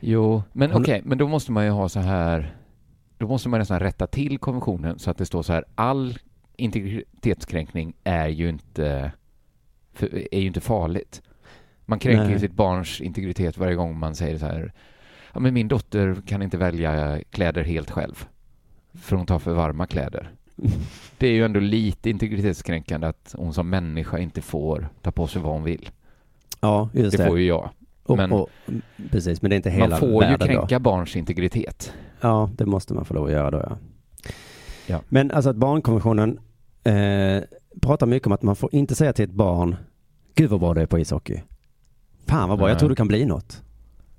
Jo, 0.00 0.42
men 0.52 0.70
Hon- 0.70 0.82
okej, 0.82 1.02
men 1.04 1.18
då 1.18 1.28
måste 1.28 1.52
man 1.52 1.64
ju 1.64 1.70
ha 1.70 1.88
så 1.88 2.00
här, 2.00 2.56
då 3.18 3.28
måste 3.28 3.48
man 3.48 3.60
nästan 3.60 3.80
rätta 3.80 4.06
till 4.06 4.38
konventionen 4.38 4.98
så 4.98 5.10
att 5.10 5.18
det 5.18 5.26
står 5.26 5.42
så 5.42 5.52
här, 5.52 5.64
all 5.74 6.18
integritetskränkning 6.56 7.94
är 8.04 8.28
ju 8.28 8.48
inte, 8.48 9.12
är 10.30 10.40
ju 10.40 10.46
inte 10.46 10.60
farligt. 10.60 11.22
Man 11.86 11.98
kränker 11.98 12.24
ju 12.24 12.30
Nej. 12.30 12.40
sitt 12.40 12.52
barns 12.52 13.00
integritet 13.00 13.58
varje 13.58 13.74
gång 13.74 13.98
man 13.98 14.14
säger 14.14 14.38
så 14.38 14.46
här, 14.46 14.72
ja 15.32 15.40
men 15.40 15.54
min 15.54 15.68
dotter 15.68 16.16
kan 16.26 16.42
inte 16.42 16.56
välja 16.56 17.20
kläder 17.30 17.64
helt 17.64 17.90
själv, 17.90 18.28
för 18.94 19.16
hon 19.16 19.26
tar 19.26 19.38
för 19.38 19.54
varma 19.54 19.86
kläder. 19.86 20.30
Det 21.18 21.26
är 21.26 21.32
ju 21.32 21.44
ändå 21.44 21.60
lite 21.60 22.10
integritetskränkande 22.10 23.06
att 23.06 23.34
hon 23.38 23.54
som 23.54 23.70
människa 23.70 24.18
inte 24.18 24.42
får 24.42 24.88
ta 25.02 25.10
på 25.10 25.26
sig 25.26 25.42
vad 25.42 25.52
hon 25.52 25.62
vill. 25.62 25.90
Ja, 26.60 26.88
just 26.92 27.16
Det 27.16 27.22
det. 27.22 27.28
får 27.28 27.38
ju 27.38 27.46
jag. 27.46 27.70
Och, 28.02 28.16
Men 28.16 28.32
och, 28.32 28.48
precis, 29.10 29.42
men 29.42 29.48
det 29.50 29.54
är 29.54 29.56
inte 29.56 29.70
hela 29.70 29.88
man 29.88 29.98
får 29.98 30.08
ju 30.08 30.18
världen 30.30 30.48
kränka 30.48 30.78
då. 30.78 30.82
barns 30.82 31.16
integritet. 31.16 31.92
Ja, 32.20 32.50
det 32.56 32.66
måste 32.66 32.94
man 32.94 33.04
få 33.04 33.14
lov 33.14 33.26
att 33.26 33.32
göra 33.32 33.50
då 33.50 33.58
ja. 33.68 33.76
Ja. 34.86 35.00
Men 35.08 35.30
alltså 35.30 35.50
att 35.50 35.56
barnkonventionen 35.56 36.40
eh, 36.84 37.42
pratar 37.80 38.06
mycket 38.06 38.26
om 38.26 38.32
att 38.32 38.42
man 38.42 38.56
får 38.56 38.74
inte 38.74 38.94
säga 38.94 39.12
till 39.12 39.24
ett 39.24 39.30
barn, 39.30 39.76
gud 40.34 40.50
vad 40.50 40.60
bra 40.60 40.74
du 40.74 40.80
är 40.80 40.86
på 40.86 40.98
ishockey. 40.98 41.42
Fan 42.26 42.48
vad 42.48 42.58
bra, 42.58 42.68
jag 42.68 42.74
Nej. 42.74 42.78
tror 42.78 42.88
du 42.88 42.94
kan 42.96 43.08
bli 43.08 43.24
något. 43.24 43.62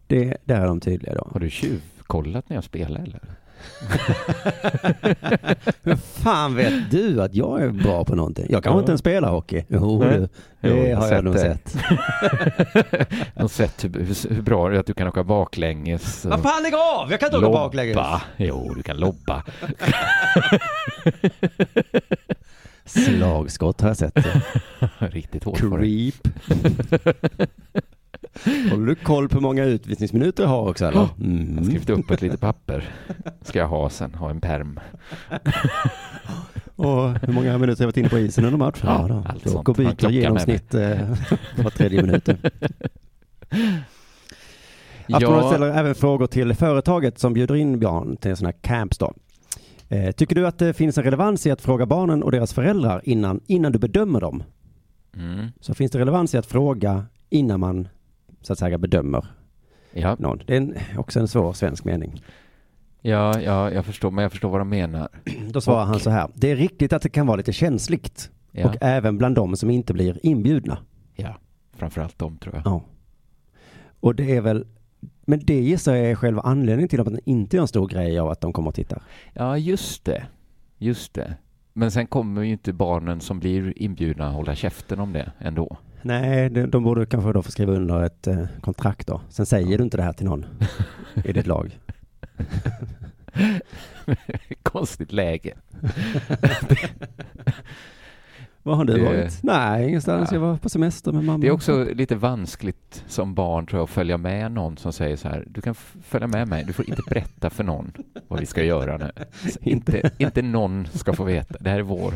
Det, 0.07 0.37
där 0.45 0.61
är 0.61 0.67
de 0.67 0.79
tydliga 0.79 1.15
då. 1.15 1.27
Har 1.31 1.39
du 1.39 1.49
tjuvkollat 1.49 2.49
när 2.49 2.57
jag 2.57 2.63
spelar 2.63 3.01
eller? 3.01 3.21
Hur 5.83 5.95
fan 5.95 6.55
vet 6.55 6.91
du 6.91 7.21
att 7.21 7.35
jag 7.35 7.61
är 7.61 7.69
bra 7.69 8.05
på 8.05 8.15
någonting? 8.15 8.45
Jag 8.49 8.63
kanske 8.63 8.77
Ja. 8.77 8.79
inte 8.79 8.91
ens 8.91 8.99
spelar 9.01 9.29
hockey. 9.31 9.63
Jo, 9.67 9.99
Nej. 10.03 10.27
Jo, 10.61 10.69
det 10.75 10.89
jag 10.89 10.97
har 10.97 11.07
jag 11.11 11.23
nog 11.23 11.39
sett 11.39 11.69
sett. 11.69 11.83
Jag 13.35 13.43
har 13.43 13.47
sett 13.47 13.83
hur, 13.83 14.29
hur, 14.35 14.41
bra 14.41 14.69
det 14.69 14.75
är 14.75 14.79
att 14.79 14.85
du 14.85 14.93
kan 14.93 15.07
åka 15.07 15.23
baklänges. 15.23 16.25
Vad 16.25 16.43
fan 16.43 16.63
lägg 16.63 16.73
av! 16.73 17.11
Jag 17.11 17.19
kan 17.19 17.27
inte 17.27 17.37
åka 17.37 17.47
Lobba. 17.47 17.59
baklänges. 17.59 17.97
Jo, 18.37 18.73
du 18.75 18.83
kan 18.83 18.97
lobba. 18.97 19.43
Slagskott 22.85 23.81
har 23.81 23.87
jag 23.87 23.97
sett. 23.97 24.17
Riktigt 24.99 25.43
hårt 25.43 25.61
det. 25.61 25.77
Creep. 25.77 26.27
Håller 28.71 28.85
du 28.85 28.95
koll 28.95 29.29
på 29.29 29.35
hur 29.35 29.41
många 29.41 29.63
utvisningsminuter 29.63 30.43
jag 30.43 30.49
har 30.49 30.69
också 30.69 30.85
eller? 30.85 30.97
Jag 30.97 31.05
har 31.05 31.15
Mm. 31.25 31.65
skrivit 31.65 31.89
upp 31.89 32.11
ett 32.11 32.21
litet 32.21 32.39
papper. 32.41 32.89
Ska 33.41 33.59
jag 33.59 33.67
ha 33.67 33.89
sen, 33.89 34.13
ha 34.13 34.29
en 34.29 34.41
perm. 34.41 34.79
Och 36.75 37.19
hur 37.19 37.33
många 37.33 37.57
minuter 37.57 37.79
har 37.79 37.83
jag 37.83 37.87
varit 37.87 37.97
inne 37.97 38.09
på 38.09 38.19
isen 38.19 38.45
under 38.45 38.57
matchen? 38.57 38.81
Ja, 38.89 39.01
Ja, 39.01 39.07
då. 39.07 39.23
allt 39.29 39.49
sånt. 39.49 39.67
en 39.67 39.73
byter 39.85 40.09
genomsnitt 40.09 40.73
eh, 40.73 40.97
var 41.63 41.69
tredje 41.69 42.01
minut. 42.03 42.29
Ja. 45.09 45.17
Aftonbladet 45.17 45.47
ställer 45.49 45.67
även 45.79 45.95
frågor 45.95 46.27
till 46.27 46.53
företaget 46.53 47.19
som 47.19 47.33
bjuder 47.33 47.55
in 47.55 47.79
barn 47.79 48.17
till 48.17 48.31
en 48.31 48.37
sån 48.37 48.45
här 48.45 48.51
camps 48.61 48.97
då. 48.97 49.13
Eh, 49.89 50.11
tycker 50.11 50.35
du 50.35 50.47
att 50.47 50.57
det 50.59 50.73
finns 50.73 50.97
en 50.97 51.03
relevans 51.03 51.47
i 51.47 51.51
att 51.51 51.61
fråga 51.61 51.85
barnen 51.85 52.23
och 52.23 52.31
deras 52.31 52.53
föräldrar 52.53 53.01
innan, 53.03 53.39
innan 53.47 53.71
du 53.71 53.79
bedömer 53.79 54.21
dem? 54.21 54.43
Mm. 55.17 55.45
Så 55.59 55.73
finns 55.73 55.91
det 55.91 55.99
relevans 55.99 56.33
i 56.33 56.37
att 56.37 56.45
fråga 56.45 57.05
innan 57.29 57.59
man 57.59 57.87
så 58.47 58.53
att 58.53 58.59
säga 58.59 58.77
bedömer 58.77 59.25
Ja, 59.93 60.15
någon? 60.19 60.41
Det 60.45 60.53
är 60.53 60.57
en, 60.57 60.75
också 60.97 61.19
en 61.19 61.27
svår 61.27 61.53
svensk 61.53 61.85
mening. 61.85 62.23
ja, 63.01 63.41
ja, 63.41 63.71
jag 63.71 63.85
förstår, 63.85 64.11
men 64.11 64.21
jag 64.21 64.31
förstår 64.31 64.49
vad 64.49 64.61
de 64.61 64.69
menar. 64.69 65.07
Då 65.51 65.61
svarar 65.61 65.81
Och- 65.81 65.87
han 65.87 65.99
så 65.99 66.09
här. 66.09 66.29
Det 66.33 66.51
är 66.51 66.55
riktigt 66.55 66.93
att 66.93 67.01
det 67.01 67.09
kan 67.09 67.27
vara 67.27 67.37
lite 67.37 67.53
känsligt. 67.53 68.31
Ja, 68.51 68.69
Och 68.69 68.75
även 68.81 69.17
bland 69.17 69.35
de 69.35 69.55
som 69.55 69.69
inte 69.69 69.93
blir 69.93 70.19
inbjudna. 70.25 70.77
ja. 71.15 71.35
framförallt 71.75 72.19
de 72.19 72.37
tror 72.37 72.55
jag. 72.55 72.61
Ja. 72.65 72.81
Och 73.99 74.15
det 74.15 74.35
är 74.35 74.41
väl, 74.41 74.67
men 75.25 75.39
det 75.45 75.59
gissar 75.61 75.95
jag 75.95 76.11
är 76.11 76.15
själva 76.15 76.41
anledningen 76.41 76.89
till 76.89 77.01
att 77.01 77.07
man 77.07 77.19
inte 77.25 77.55
gör 77.55 77.61
en 77.61 77.67
stor 77.67 77.87
grej 77.87 78.19
av 78.19 78.29
att 78.29 78.41
de 78.41 78.53
kommer 78.53 78.67
och 78.69 78.75
tittar. 78.75 79.01
Ja, 79.33 79.57
just 79.57 80.05
det. 80.05 80.23
Just 80.77 81.13
det. 81.13 81.33
Men 81.73 81.91
sen 81.91 82.07
kommer 82.07 82.41
ju 82.41 82.51
inte 82.51 82.73
barnen 82.73 83.21
som 83.21 83.39
blir 83.39 83.73
inbjudna 83.81 84.29
hålla 84.31 84.55
käften 84.55 84.99
om 84.99 85.13
det 85.13 85.31
ändå. 85.39 85.77
Nej, 86.01 86.49
de, 86.49 86.65
de 86.65 86.83
borde 86.83 87.05
kanske 87.05 87.33
då 87.33 87.43
få 87.43 87.51
skriva 87.51 87.73
under 87.73 88.03
ett 88.03 88.27
eh, 88.27 88.45
kontrakt 88.61 89.07
då. 89.07 89.21
Sen 89.29 89.45
säger 89.45 89.77
du 89.77 89.83
inte 89.83 89.97
det 89.97 90.03
här 90.03 90.13
till 90.13 90.25
någon 90.25 90.45
i 91.23 91.33
ditt 91.33 91.47
lag. 91.47 91.79
Konstigt 94.63 95.11
läge. 95.11 95.53
Var 98.67 98.75
har 98.75 98.85
du 98.85 98.93
Det- 98.93 99.03
varit? 99.05 99.39
Nej, 99.43 99.87
ingenstans. 99.89 100.29
Ja. 100.31 100.35
Jag 100.35 100.41
var 100.41 100.57
på 100.57 100.69
semester 100.69 101.11
med 101.11 101.23
mamma. 101.23 101.41
Det 101.41 101.47
är 101.47 101.51
också 101.51 101.83
lite 101.83 102.15
vanskligt 102.15 103.03
som 103.07 103.33
barn 103.33 103.65
tror 103.65 103.79
jag 103.79 103.83
att 103.83 103.89
följa 103.89 104.17
med 104.17 104.51
någon 104.51 104.77
som 104.77 104.93
säger 104.93 105.15
så 105.15 105.27
här, 105.27 105.45
du 105.49 105.61
kan 105.61 105.75
följa 106.03 106.27
med 106.27 106.47
mig, 106.47 106.63
du 106.67 106.73
får 106.73 106.89
inte 106.89 107.01
berätta 107.09 107.49
för 107.49 107.63
någon 107.63 107.91
vad 108.27 108.39
vi 108.39 108.45
ska 108.45 108.63
göra 108.63 108.97
nu. 108.97 109.11
Inte, 109.61 110.11
inte 110.17 110.41
någon 110.41 110.87
ska 110.93 111.13
få 111.13 111.23
veta, 111.23 111.55
det 111.59 111.69
här 111.69 111.77
är 111.77 111.83
vår. 111.83 112.13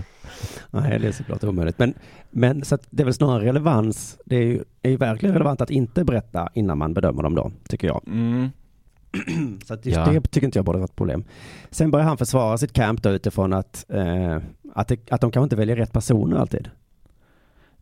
Nej, 0.71 0.99
det 0.99 1.07
är 1.07 1.11
såklart 1.11 1.43
omöjligt. 1.43 1.79
Men, 1.79 1.93
men 2.29 2.63
så 2.63 2.77
det 2.89 3.03
är 3.03 3.05
väl 3.05 3.13
snarare 3.13 3.45
relevans. 3.45 4.17
Det 4.25 4.35
är 4.35 4.43
ju, 4.43 4.63
är 4.81 4.89
ju 4.89 4.97
verkligen 4.97 5.33
relevant 5.33 5.61
att 5.61 5.69
inte 5.71 6.03
berätta 6.03 6.49
innan 6.53 6.77
man 6.77 6.93
bedömer 6.93 7.23
dem 7.23 7.35
då, 7.35 7.51
tycker 7.67 7.87
jag. 7.87 8.01
Mm. 8.07 8.49
Så 9.65 9.73
att 9.73 9.85
just 9.85 9.97
Ja. 9.97 10.05
det 10.05 10.21
tycker 10.21 10.47
inte 10.47 10.57
jag 10.59 10.65
borde 10.65 10.77
vara 10.77 10.85
ett 10.85 10.95
problem. 10.95 11.23
Sen 11.71 11.91
börjar 11.91 12.05
han 12.05 12.17
försvara 12.17 12.57
sitt 12.57 12.73
camp 12.73 13.03
då 13.03 13.09
utifrån 13.09 13.53
att, 13.53 13.85
eh, 13.89 14.37
att, 14.73 14.87
det, 14.87 15.11
att 15.11 15.21
de 15.21 15.31
kanske 15.31 15.43
inte 15.43 15.55
väljer 15.55 15.75
rätt 15.75 15.93
personer 15.93 16.37
alltid. 16.37 16.69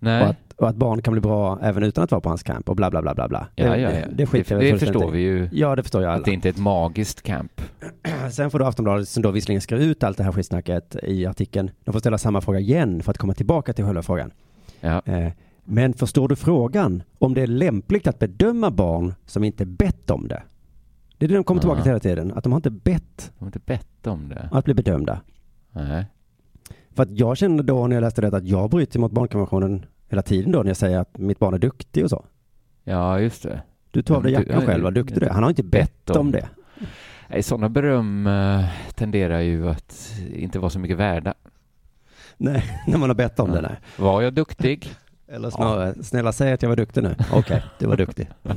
Nej, 0.02 0.24
Och 0.24 0.30
att, 0.30 0.38
och 0.56 0.70
att 0.70 0.76
barn 0.76 1.02
kan 1.02 1.12
bli 1.12 1.22
bra 1.22 1.60
även 1.62 1.84
utan 1.84 2.04
att 2.04 2.12
vara 2.12 2.22
på 2.22 2.30
hans 2.30 2.44
camp 2.44 2.70
och 2.70 2.76
bla 2.76 2.90
bla 2.92 3.02
bla 3.02 3.14
bla 3.16 3.28
bla. 3.28 3.48
ja, 3.56 3.70
det, 3.70 3.78
ja, 3.78 3.92
ja. 3.92 4.06
det, 4.08 4.08
det 4.14 4.26
skiter 4.26 4.60
det, 4.60 4.72
det 4.72 4.80
förstår 4.80 5.12
vi 5.12 5.20
ju, 5.20 5.50
Ja, 5.52 5.76
det 5.76 5.84
förstår 5.84 6.02
jag 6.02 6.10
att 6.10 6.16
alla. 6.16 6.26
det 6.26 6.32
inte 6.32 6.48
är 6.48 6.52
ett 6.52 6.58
magiskt 6.60 7.22
camp. 7.22 7.62
Sen 8.32 8.52
får 8.52 8.60
då 8.60 8.66
Aftonbladet 8.66 9.10
som 9.10 9.24
då 9.24 9.32
visserligen 9.32 9.62
skriver 9.62 9.84
ut 9.86 10.04
allt 10.04 10.18
det 10.18 10.24
här 10.24 10.32
skitsnacket 10.32 10.96
i 11.04 11.26
artikeln. 11.26 11.72
De 11.84 11.92
får 11.92 12.00
ställa 12.00 12.18
samma 12.18 12.42
fråga 12.42 12.60
igen 12.60 13.04
för 13.04 13.12
att 13.12 13.18
komma 13.18 13.34
tillbaka 13.34 13.74
till 13.74 13.86
själva 13.86 14.02
frågan. 14.02 14.32
Ja. 14.82 15.02
Eh, 15.06 15.32
men 15.64 15.94
förstår 15.94 16.28
du 16.28 16.36
frågan 16.36 17.04
om 17.20 17.34
det 17.34 17.42
är 17.42 17.48
lämpligt 17.48 18.08
att 18.08 18.20
bedöma 18.20 18.72
barn 18.72 19.14
som 19.26 19.44
inte 19.44 19.66
bett 19.66 20.10
om 20.10 20.28
det? 20.28 20.44
Det 21.20 21.26
är 21.26 21.28
det 21.30 21.36
de 21.36 21.44
kommer 21.44 21.62
tillbaka 21.62 21.80
Ja. 21.80 21.84
till 21.84 21.90
hela 21.90 22.00
tiden. 22.00 22.34
Att 22.38 22.44
de 22.44 22.54
har 22.54 22.58
inte 22.58 22.70
bett 22.70 23.32
De 23.38 23.40
har 23.40 23.48
inte 23.48 23.60
bett 23.60 24.08
om 24.08 24.30
det. 24.30 24.50
att 24.52 24.66
bli 24.66 24.74
bedömda. 24.74 25.22
Nej. 25.72 26.06
För 26.96 27.04
att 27.04 27.12
jag 27.12 27.38
kände 27.38 27.64
då 27.64 27.88
när 27.88 27.96
jag 27.96 28.02
läste 28.02 28.22
det 28.22 28.38
att 28.38 28.48
jag 28.48 28.70
bryter 28.70 29.00
mot 29.00 29.12
barnkonventionen 29.12 29.86
hela 30.08 30.22
tiden 30.22 30.52
då 30.52 30.60
när 30.60 30.70
jag 30.70 30.78
säger 30.78 31.00
att 31.00 31.18
mitt 31.18 31.40
barn 31.40 31.54
är 31.54 31.58
duktig 31.58 32.04
och 32.04 32.10
så. 32.10 32.26
Ja, 32.84 33.20
just 33.20 33.44
det. 33.44 33.62
Du 33.92 34.02
tog 34.02 34.18
av 34.18 34.24
dig 34.24 34.32
Ja, 34.34 34.40
jackan 34.40 34.66
själv, 34.66 34.84
vad 34.84 34.94
duktig 34.94 35.20
du 35.20 35.26
är. 35.26 35.30
Han 35.30 35.44
har 35.44 35.50
inte 35.50 35.64
bett 35.64 36.10
om 36.10 36.32
det. 36.32 36.50
Nej, 37.28 37.44
sådana 37.44 37.70
beröm 37.70 38.28
eh, 38.28 38.66
tenderar 38.96 39.40
ju 39.40 39.70
att 39.70 40.12
inte 40.36 40.60
vara 40.60 40.70
så 40.70 40.80
mycket 40.80 40.98
värda. 40.98 41.34
Nej, 42.38 42.64
när 42.88 42.98
man 42.98 43.10
har 43.10 43.16
bett 43.16 43.40
om 43.40 43.52
det. 43.52 43.62
Nej. 43.62 43.76
Var 43.98 44.22
jag 44.22 44.34
duktig? 44.34 44.90
Eller 45.28 45.50
snarare, 45.50 46.04
snälla 46.04 46.32
säg 46.32 46.52
att 46.54 46.62
jag 46.62 46.70
var 46.70 46.76
duktig 46.76 47.04
nu. 47.04 47.16
Okej, 47.34 47.64
du 47.80 47.86
var 47.86 47.98
duktig. 47.98 48.30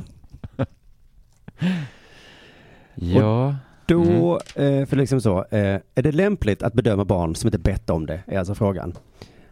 Ja. 2.95 3.55
Då, 3.85 4.39
eh, 4.55 4.85
för 4.85 4.95
liksom 4.95 5.21
så, 5.21 5.39
eh, 5.39 5.79
är 5.95 6.01
det 6.01 6.11
lämpligt 6.11 6.63
att 6.63 6.73
bedöma 6.73 7.05
barn 7.05 7.35
som 7.35 7.47
inte 7.47 7.59
bett 7.59 7.89
om 7.89 8.05
det? 8.05 8.23
Är 8.27 8.39
alltså 8.39 8.55
frågan. 8.55 8.93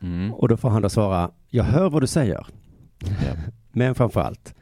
Mm. 0.01 0.33
Och 0.33 0.47
då 0.47 0.57
får 0.57 0.69
han 0.69 0.81
då 0.81 0.89
svara, 0.89 1.31
jag 1.49 1.63
hör 1.63 1.89
vad 1.89 2.03
du 2.03 2.07
säger. 2.07 2.45
Ja. 2.99 3.33
Men 3.71 3.95
framför 3.95 4.21
allt, 4.21 4.53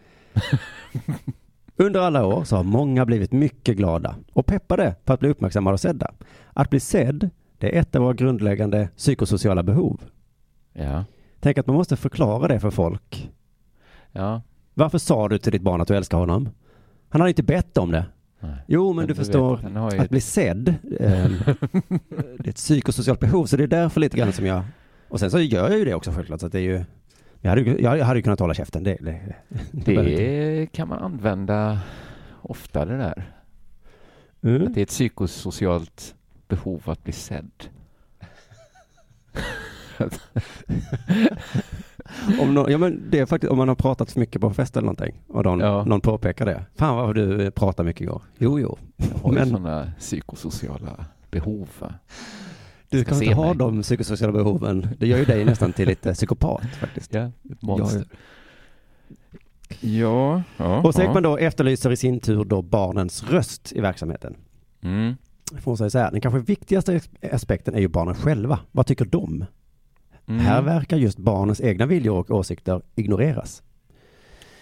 Under 1.82 2.00
alla 2.00 2.26
år 2.26 2.44
så 2.44 2.56
har 2.56 2.64
många 2.64 3.06
blivit 3.06 3.32
mycket 3.32 3.78
glada 3.78 4.16
och 4.34 4.46
peppade 4.46 4.96
för 5.06 5.14
att 5.14 5.20
bli 5.20 5.30
uppmärksammade 5.30 5.74
och 5.74 5.80
sedda. 5.80 6.12
Att 6.54 6.70
bli 6.70 6.80
sedd, 6.80 7.30
det 7.58 7.76
är 7.76 7.82
ett 7.82 7.96
av 7.96 8.02
våra 8.02 8.14
grundläggande 8.14 8.90
psykosociala 8.98 9.64
behov. 9.64 10.02
Ja. 10.74 11.06
Tänk 11.40 11.58
att 11.58 11.68
man 11.68 11.76
måste 11.76 11.96
förklara 11.96 12.48
det 12.48 12.60
för 12.60 12.72
folk. 12.72 13.32
Ja. 14.12 14.42
Varför 14.74 14.98
sa 14.98 15.28
du 15.30 15.38
till 15.38 15.52
ditt 15.52 15.62
barn 15.62 15.82
att 15.82 15.88
du 15.88 15.96
älskar 15.96 16.18
honom? 16.18 16.50
Han 17.10 17.22
hade 17.22 17.32
inte 17.32 17.44
bett 17.44 17.78
om 17.78 17.92
det. 17.92 18.06
Nej. 18.40 18.58
Jo, 18.68 18.94
men 18.94 19.08
du 19.08 19.16
förstår, 19.16 19.60
ju 19.94 20.00
att 20.00 20.10
bli 20.10 20.22
sedd, 20.22 20.68
eh, 20.70 20.76
det 22.40 22.46
är 22.46 22.50
ett 22.50 22.56
psykosocialt 22.56 23.20
behov, 23.20 23.46
så 23.46 23.58
det 23.58 23.64
är 23.64 23.68
därför 23.68 24.00
lite 24.00 24.18
grann 24.18 24.34
som 24.34 24.46
jag, 24.46 24.64
och 25.08 25.20
sen 25.20 25.32
så 25.32 25.40
gör 25.40 25.70
jag 25.70 25.80
ju 25.80 25.86
det 25.86 25.94
också 25.94 26.12
självklart, 26.12 26.40
så 26.40 26.46
att 26.46 26.52
det 26.52 26.60
är 26.60 26.64
ju, 26.64 26.86
jag 27.42 27.50
hade, 27.50 27.62
jag 27.62 28.06
hade 28.06 28.20
ju 28.20 28.24
kunnat 28.24 28.40
hålla 28.40 28.54
käften, 28.54 28.84
det, 28.84 28.98
det, 29.02 29.36
Det 29.72 30.68
kan 30.72 30.88
man 30.88 31.00
använda 31.00 31.80
ofta 32.42 32.86
det 32.86 32.98
där. 32.98 33.34
Mm. 34.42 34.68
Att 34.68 34.74
det 34.74 34.82
är 34.82 34.84
ett 34.84 34.90
psykosocialt 34.90 36.16
behov 36.48 36.82
att 36.86 37.04
bli 37.04 37.14
sedd. 37.14 37.52
Om, 42.41 42.53
nå- 42.53 42.70
ja, 42.70 42.78
men 42.78 43.10
det 43.12 43.20
är 43.20 43.26
faktiskt, 43.26 43.51
om 43.51 43.57
man 43.57 43.68
har 43.68 43.76
pratat 43.76 44.12
för 44.12 44.20
mycket 44.20 44.41
på 44.41 44.47
en 44.47 44.53
fest 44.53 44.78
eller 44.78 44.86
någonting 44.86 45.22
och 45.28 45.43
någon, 45.43 45.60
Ja. 45.60 45.84
någon 45.86 46.01
påpekar 46.01 46.45
det. 46.45 46.66
Fan 46.76 46.95
vad 46.95 47.16
du 47.16 47.41
eh, 47.45 47.49
pratar 47.49 47.84
mycket 47.84 48.01
igår. 48.01 48.22
Jo, 48.38 48.60
jo. 48.60 48.78
Jag 48.97 49.05
har 49.24 49.30
ju 49.32 49.36
Men 49.39 49.49
sådana 49.49 49.91
psykosociala 49.99 51.05
behov. 51.32 51.70
Du 52.89 52.99
ska 53.01 53.10
kan 53.10 53.18
se 53.20 53.26
inte 53.26 53.36
ha 53.38 53.45
mig. 53.47 53.55
de 53.57 53.82
psykosociala 53.82 54.34
behoven. 54.34 54.88
Det 54.99 55.07
gör 55.07 55.18
ju 55.18 55.26
dig 55.26 55.45
nästan 55.45 55.74
till 55.74 55.88
lite 55.88 56.14
psykopat 56.14 56.62
faktiskt. 56.80 57.14
Ja, 57.14 57.22
ett 57.51 57.62
monster. 57.62 58.05
Ja, 58.10 58.18
Ja, 59.82 60.43
ja. 60.57 60.82
Och 60.82 60.95
så 60.95 61.01
ja. 61.01 61.14
man 61.14 61.24
då 61.24 61.38
efterlyser 61.38 61.91
i 61.91 61.95
sin 61.97 62.20
tur 62.20 62.43
då 62.45 62.62
barnens 62.62 63.24
röst 63.30 63.72
i 63.76 63.82
verksamheten. 63.82 64.36
Mm. 64.82 65.14
Får 65.62 65.72
man 65.72 65.78
säga 65.78 65.89
så 65.89 65.97
här, 65.99 66.12
den 66.12 66.22
kanske 66.22 66.39
viktigaste 66.39 66.99
aspekten 67.32 67.76
är 67.76 67.80
ju 67.80 67.88
barnen 67.88 68.16
själva. 68.16 68.60
Vad 68.72 68.86
tycker 68.86 69.05
de? 69.05 69.45
Mm. 70.30 70.42
Här 70.42 70.62
verkar 70.62 70.98
just 70.98 71.18
barnens 71.18 71.62
egna 71.62 71.86
viljor 71.86 72.18
och 72.20 72.32
åsikter 72.32 72.82
ignoreras. 72.96 73.64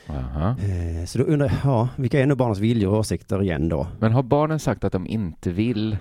Aha. 0.09 0.49
Eh, 0.49 1.05
Så 1.05 1.17
då 1.17 1.23
undrar 1.23 1.47
jag, 1.47 1.55
ja, 1.63 1.89
vilka 1.95 2.19
är 2.21 2.25
nu 2.25 2.35
barnens 2.35 2.59
viljor 2.59 2.91
och 2.93 2.99
åsikter 2.99 3.41
igen 3.43 3.69
då? 3.69 3.87
Men 3.99 4.11
har 4.11 4.23
barnen 4.23 4.59
sagt 4.59 4.83
att 4.83 4.91
de 4.91 5.07
inte 5.07 5.51
vill 5.51 5.97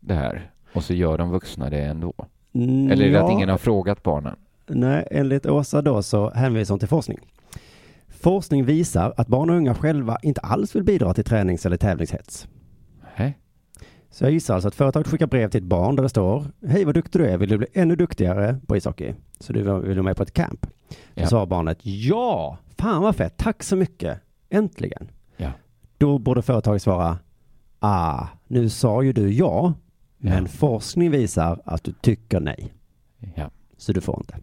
det 0.00 0.14
här 0.14 0.50
och 0.72 0.84
så 0.84 0.94
gör 0.94 1.18
de 1.18 1.30
vuxna 1.30 1.70
det 1.70 1.82
ändå? 1.84 2.12
Mm, 2.54 2.90
Eller 2.90 3.06
är 3.06 3.10
det 3.12 3.20
att 3.20 3.28
ja. 3.28 3.32
ingen 3.32 3.48
har 3.48 3.58
frågat 3.58 4.02
barnen? 4.02 4.36
Nej, 4.66 5.08
enligt 5.10 5.46
Åsa 5.46 5.82
då 5.82 6.02
så 6.02 6.30
hänvisar 6.30 6.72
hon 6.74 6.78
till 6.78 6.88
forskning. 6.88 7.18
Forskning 8.08 8.64
visar 8.64 9.14
att 9.16 9.26
barn 9.28 9.50
och 9.50 9.56
unga 9.56 9.74
själva 9.74 10.18
inte 10.22 10.40
alls 10.40 10.76
vill 10.76 10.82
bidra 10.84 11.14
till 11.14 11.24
tränings 11.24 11.66
eller 11.66 11.76
tävlingshets. 11.76 12.48
Så 14.18 14.24
jag 14.24 14.32
gissar 14.32 14.54
alltså 14.54 14.68
att 14.68 14.74
företaget 14.74 15.08
skickar 15.08 15.26
brev 15.26 15.50
till 15.50 15.58
ett 15.62 15.64
barn 15.68 15.96
där 15.96 16.02
det 16.02 16.08
står 16.08 16.44
Hej 16.66 16.84
vad 16.84 16.94
duktig 16.94 17.20
du 17.20 17.26
är, 17.26 17.38
vill 17.38 17.48
du 17.48 17.58
bli 17.58 17.66
ännu 17.72 17.96
duktigare 17.96 18.60
på 18.66 18.76
ishockey? 18.76 19.14
Så 19.40 19.52
du 19.52 19.58
vill 19.62 19.68
vara 19.94 20.02
med 20.02 20.16
på 20.16 20.22
ett 20.22 20.32
camp? 20.32 20.66
Så 20.88 20.96
Ja. 21.14 21.26
sa 21.26 21.46
barnet 21.46 21.78
Ja, 21.82 22.58
fan 22.78 23.02
vad 23.02 23.16
fett, 23.16 23.36
tack 23.36 23.62
så 23.62 23.76
mycket, 23.76 24.20
äntligen. 24.50 25.10
Ja. 25.36 25.50
Då 25.98 26.18
borde 26.18 26.42
företaget 26.42 26.82
svara 26.82 27.18
Ah, 27.78 28.26
nu 28.46 28.68
sa 28.68 29.02
ju 29.02 29.12
du 29.12 29.32
ja, 29.32 29.74
men 30.18 30.42
Ja. 30.44 30.48
forskning 30.48 31.10
visar 31.10 31.60
att 31.64 31.84
du 31.84 31.92
tycker 31.92 32.40
nej, 32.40 32.72
Ja. 33.34 33.50
så 33.76 33.92
du 33.92 34.00
får 34.00 34.16
inte. 34.20 34.36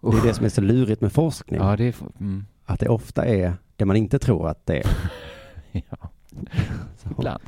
Det 0.00 0.18
är 0.18 0.26
det 0.26 0.34
som 0.34 0.44
är 0.44 0.48
så 0.48 0.60
lurigt 0.60 1.00
med 1.00 1.12
forskning. 1.12 1.60
Ja, 1.60 1.76
det 1.76 1.84
är... 1.84 1.94
Mm. 2.20 2.44
Att 2.64 2.80
det 2.80 2.88
ofta 2.88 3.24
är 3.26 3.52
det 3.76 3.84
man 3.84 3.96
inte 3.96 4.18
tror 4.18 4.48
att 4.48 4.66
det 4.66 4.76
är. 4.78 4.86
Ja. 5.90 6.10
Ibland. 7.18 7.42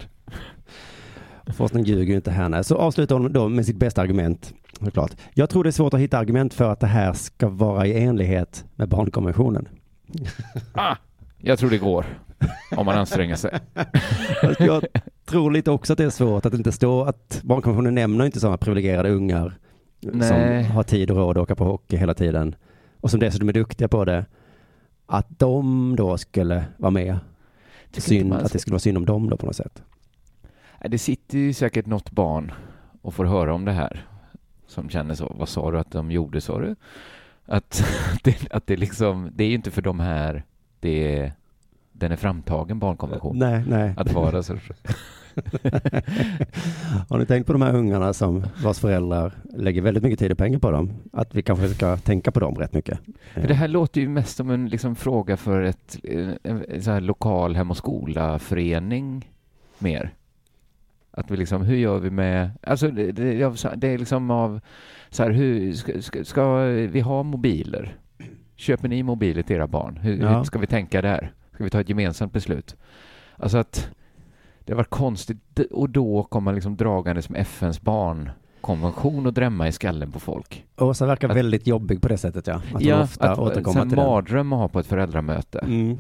Och 1.49 1.55
Forskning 1.55 1.85
ljuger 1.85 2.11
ju 2.11 2.17
inte 2.17 2.31
här. 2.31 2.49
nej. 2.49 2.65
Så 2.65 2.77
avslutar 2.77 3.19
hon 3.19 3.33
då 3.33 3.49
med 3.49 3.67
sitt 3.67 3.77
bästa 3.77 4.03
argument. 4.03 4.55
Såklart. 4.81 5.11
Jag 5.35 5.51
tror 5.51 5.65
det 5.65 5.71
är 5.71 5.73
svårt 5.73 5.95
att 5.95 6.01
hitta 6.01 6.19
argument 6.19 6.55
för 6.55 6.73
att 6.73 6.81
det 6.81 6.87
här 6.87 7.13
ska 7.13 7.49
vara 7.49 7.87
i 7.87 8.05
enlighet 8.05 8.65
med 8.77 8.89
barnkonventionen. 8.89 9.69
Ah, 10.75 10.97
jag 11.39 11.59
tror 11.59 11.71
det 11.71 11.79
går. 11.79 12.07
Om 12.77 12.87
man 12.87 12.99
anstränger 12.99 13.37
sig. 13.37 13.59
Jag 14.59 14.85
tror 15.25 15.51
lite 15.51 15.71
också 15.71 15.93
att 15.93 15.97
det 15.97 16.05
är 16.05 16.11
svårt 16.11 16.47
att 16.47 16.53
det 16.53 16.59
inte 16.59 16.73
står 16.73 17.09
att 17.09 17.41
barnkonventionen 17.45 17.95
nämner 17.95 18.25
inte 18.25 18.41
sådana 18.41 18.57
privilegierade 18.57 19.11
ungar 19.11 19.59
Nej. 20.01 20.29
som 20.65 20.73
har 20.75 20.83
tid 20.83 21.11
och 21.11 21.17
råd 21.17 21.39
att 21.39 21.43
åka 21.43 21.55
på 21.55 21.65
hockey 21.65 21.97
hela 21.97 22.15
tiden 22.15 22.55
och 23.01 23.11
som 23.11 23.21
dessutom 23.21 23.49
är 23.49 23.53
duktiga 23.53 23.89
på 23.89 24.05
det. 24.05 24.25
Att 25.07 25.39
de 25.39 25.97
då 25.97 26.19
skulle 26.19 26.65
vara 26.77 26.91
med. 26.91 27.19
Synd, 27.97 28.33
att 28.33 28.53
det 28.53 28.59
skulle 28.59 28.73
vara 28.73 28.81
synd 28.81 28.97
om 28.99 29.07
dem 29.07 29.31
då 29.31 29.37
på 29.37 29.47
något 29.47 29.57
sätt. 29.57 29.83
Det 30.89 30.99
sitter 30.99 31.39
ju 31.39 31.53
säkert 31.53 31.87
något 31.87 32.11
barn 32.11 32.53
och 33.03 33.15
får 33.15 33.25
höra 33.25 33.55
om 33.55 33.65
det 33.65 33.73
här 33.73 34.07
som 34.67 34.89
känner 34.89 35.15
så. 35.15 35.35
Vad 35.39 35.49
sa 35.49 35.71
du 35.71 35.79
att 35.79 35.91
de 35.91 36.11
gjorde, 36.11 36.41
sa 36.41 36.61
du? 36.61 36.77
Att 37.47 37.85
det, 38.25 38.53
att 38.53 38.67
det 38.67 38.77
liksom, 38.77 39.31
det 39.35 39.45
är 39.45 39.49
ju 39.49 39.55
inte 39.55 39.71
för 39.71 39.83
de 39.83 40.01
här 40.01 40.45
det 40.81 41.19
är, 41.19 41.33
den 41.93 42.13
är 42.13 42.17
framtagen, 42.17 42.79
barnkonvention. 42.79 43.39
Nej, 43.39 43.65
nej. 43.69 43.95
Att 43.97 44.13
vara 44.13 44.43
så. 44.43 44.53
Har 47.09 47.19
ni 47.19 47.27
tänkt 47.27 47.47
på 47.47 47.53
de 47.53 47.63
här 47.63 47.75
ungarna 47.75 48.13
som 48.13 48.47
vars 48.63 48.79
föräldrar 48.79 49.33
lägger 49.57 49.83
väldigt 49.83 50.03
mycket 50.03 50.19
tid 50.19 50.33
och 50.33 50.39
pengar 50.39 50.59
på 50.59 50.71
dem? 50.71 50.93
Att 51.13 51.35
vi 51.35 51.43
kanske 51.43 51.69
ska 51.69 51.97
tänka 51.97 52.31
på 52.31 52.41
dem 52.41 52.55
rätt 52.55 52.73
mycket. 52.73 52.99
För 53.35 53.49
det 53.49 53.55
här 53.55 53.69
låter 53.69 54.01
ju 54.01 54.09
mest 54.09 54.37
som 54.37 54.51
en 54.51 54.69
liksom, 54.69 54.97
fråga 54.97 55.37
för 55.37 55.63
ett, 55.63 55.99
en, 56.05 56.39
en 56.43 56.83
så 56.83 56.91
här 56.91 57.01
lokal 57.01 57.57
hem 57.57 57.71
och 57.71 57.77
skola-förening 57.77 59.29
mer. 59.79 60.13
Att 61.15 61.31
vi 61.31 61.37
liksom, 61.37 61.63
hur 61.63 61.77
gör 61.77 61.99
vi 61.99 62.11
med, 62.11 62.51
alltså 62.63 62.89
det, 62.89 63.13
det, 63.13 63.89
är 63.89 63.99
liksom 63.99 64.31
av, 64.31 64.61
så 65.11 65.23
här, 65.23 65.31
hur, 65.31 65.73
ska, 65.73 66.03
ska, 66.03 66.25
ska 66.25 66.57
vi 66.65 67.01
ha 67.01 67.23
mobiler? 67.23 67.97
Köper 68.57 68.89
ni 68.89 69.03
mobiler 69.03 69.43
till 69.43 69.57
era 69.57 69.67
barn? 69.67 69.97
Hur, 69.97 70.23
Ja. 70.23 70.37
hur 70.37 70.45
ska 70.45 70.59
vi 70.59 70.67
tänka 70.67 71.03
där? 71.03 71.33
Ska 71.55 71.65
vi 71.65 71.71
ta 71.71 71.81
ett 71.81 71.89
gemensamt 71.89 72.33
beslut? 72.33 72.77
Alltså 73.37 73.59
att 73.59 73.91
det 74.65 74.75
var 74.75 74.85
konstigt 74.85 75.61
och 75.71 75.91
då 75.91 76.23
kom 76.23 76.45
man 76.45 76.55
liksom 76.55 76.77
dragandes 76.77 77.31
med 77.31 77.41
FNs 77.41 77.81
barnkonvention 78.67 79.27
och 79.27 79.33
drämma 79.33 79.69
i 79.69 79.73
skallen 79.73 80.13
på 80.13 80.21
folk. 80.21 80.65
Åsa 80.79 81.07
verkar 81.07 81.29
Att- 81.29 81.37
väldigt 81.37 81.67
jobbig 81.67 82.03
på 82.03 82.09
det 82.09 82.17
sättet 82.19 82.47
ja. 82.47 82.55
Att 82.55 82.63
hon 82.73 82.83
ja, 82.83 83.03
ofta 83.03 83.31
att, 83.33 83.39
återkommer 83.39 83.81
sen 83.81 83.89
till 83.89 83.97
den. 83.99 84.07
mardröm 84.07 84.53
att 84.53 84.59
ha 84.59 84.69
på 84.69 84.79
ett 84.81 84.87
föräldramöte. 84.87 85.59
Mm. 85.59 85.99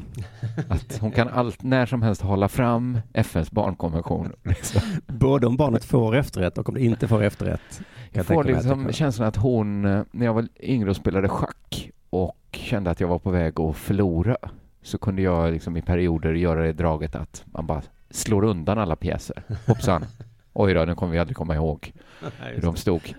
Att 0.68 0.98
hon 1.00 1.10
kan 1.10 1.28
allt, 1.28 1.62
när 1.62 1.86
som 1.86 2.02
helst 2.02 2.22
hålla 2.22 2.48
fram 2.48 2.98
FNs 3.12 3.50
barnkonvention. 3.50 4.32
Liksom. 4.42 4.80
Både 5.06 5.46
om 5.46 5.56
barnet 5.56 5.84
får 5.84 6.16
efterrätt 6.16 6.58
och 6.58 6.68
om 6.68 6.74
det 6.74 6.84
inte 6.84 7.08
får 7.08 7.22
efterrätt. 7.22 7.82
Jag 8.10 8.26
får 8.26 8.44
liksom 8.44 8.84
kan- 8.84 8.92
känslan 8.92 9.28
att 9.28 9.36
hon, 9.36 9.84
eh, 9.84 10.02
när 10.10 10.26
jag 10.26 10.34
var 10.34 10.48
yngre 10.60 10.90
och 10.90 10.96
spelade 10.96 11.28
schack 11.28 11.90
och 12.10 12.36
kände 12.52 12.90
att 12.90 13.00
jag 13.00 13.08
var 13.08 13.18
på 13.18 13.30
väg 13.30 13.60
att 13.60 13.76
förlora, 13.76 14.36
så 14.82 14.98
kunde 14.98 15.22
jag 15.22 15.52
liksom 15.52 15.76
i 15.76 15.82
perioder 15.82 16.32
göra 16.32 16.62
det 16.62 16.72
draget 16.72 17.14
att 17.16 17.44
man 17.44 17.66
bara 17.66 17.82
slår 18.10 18.44
undan 18.44 18.78
alla 18.78 18.96
pjäser. 18.96 19.42
Hoppsan. 19.66 20.04
Oj 20.52 20.74
då, 20.74 20.84
nu 20.84 20.94
kommer 20.94 21.12
vi 21.12 21.18
aldrig 21.18 21.36
komma 21.36 21.54
ihåg 21.54 21.92
hur 22.54 22.62
de 22.62 22.76
stod. 22.76 23.14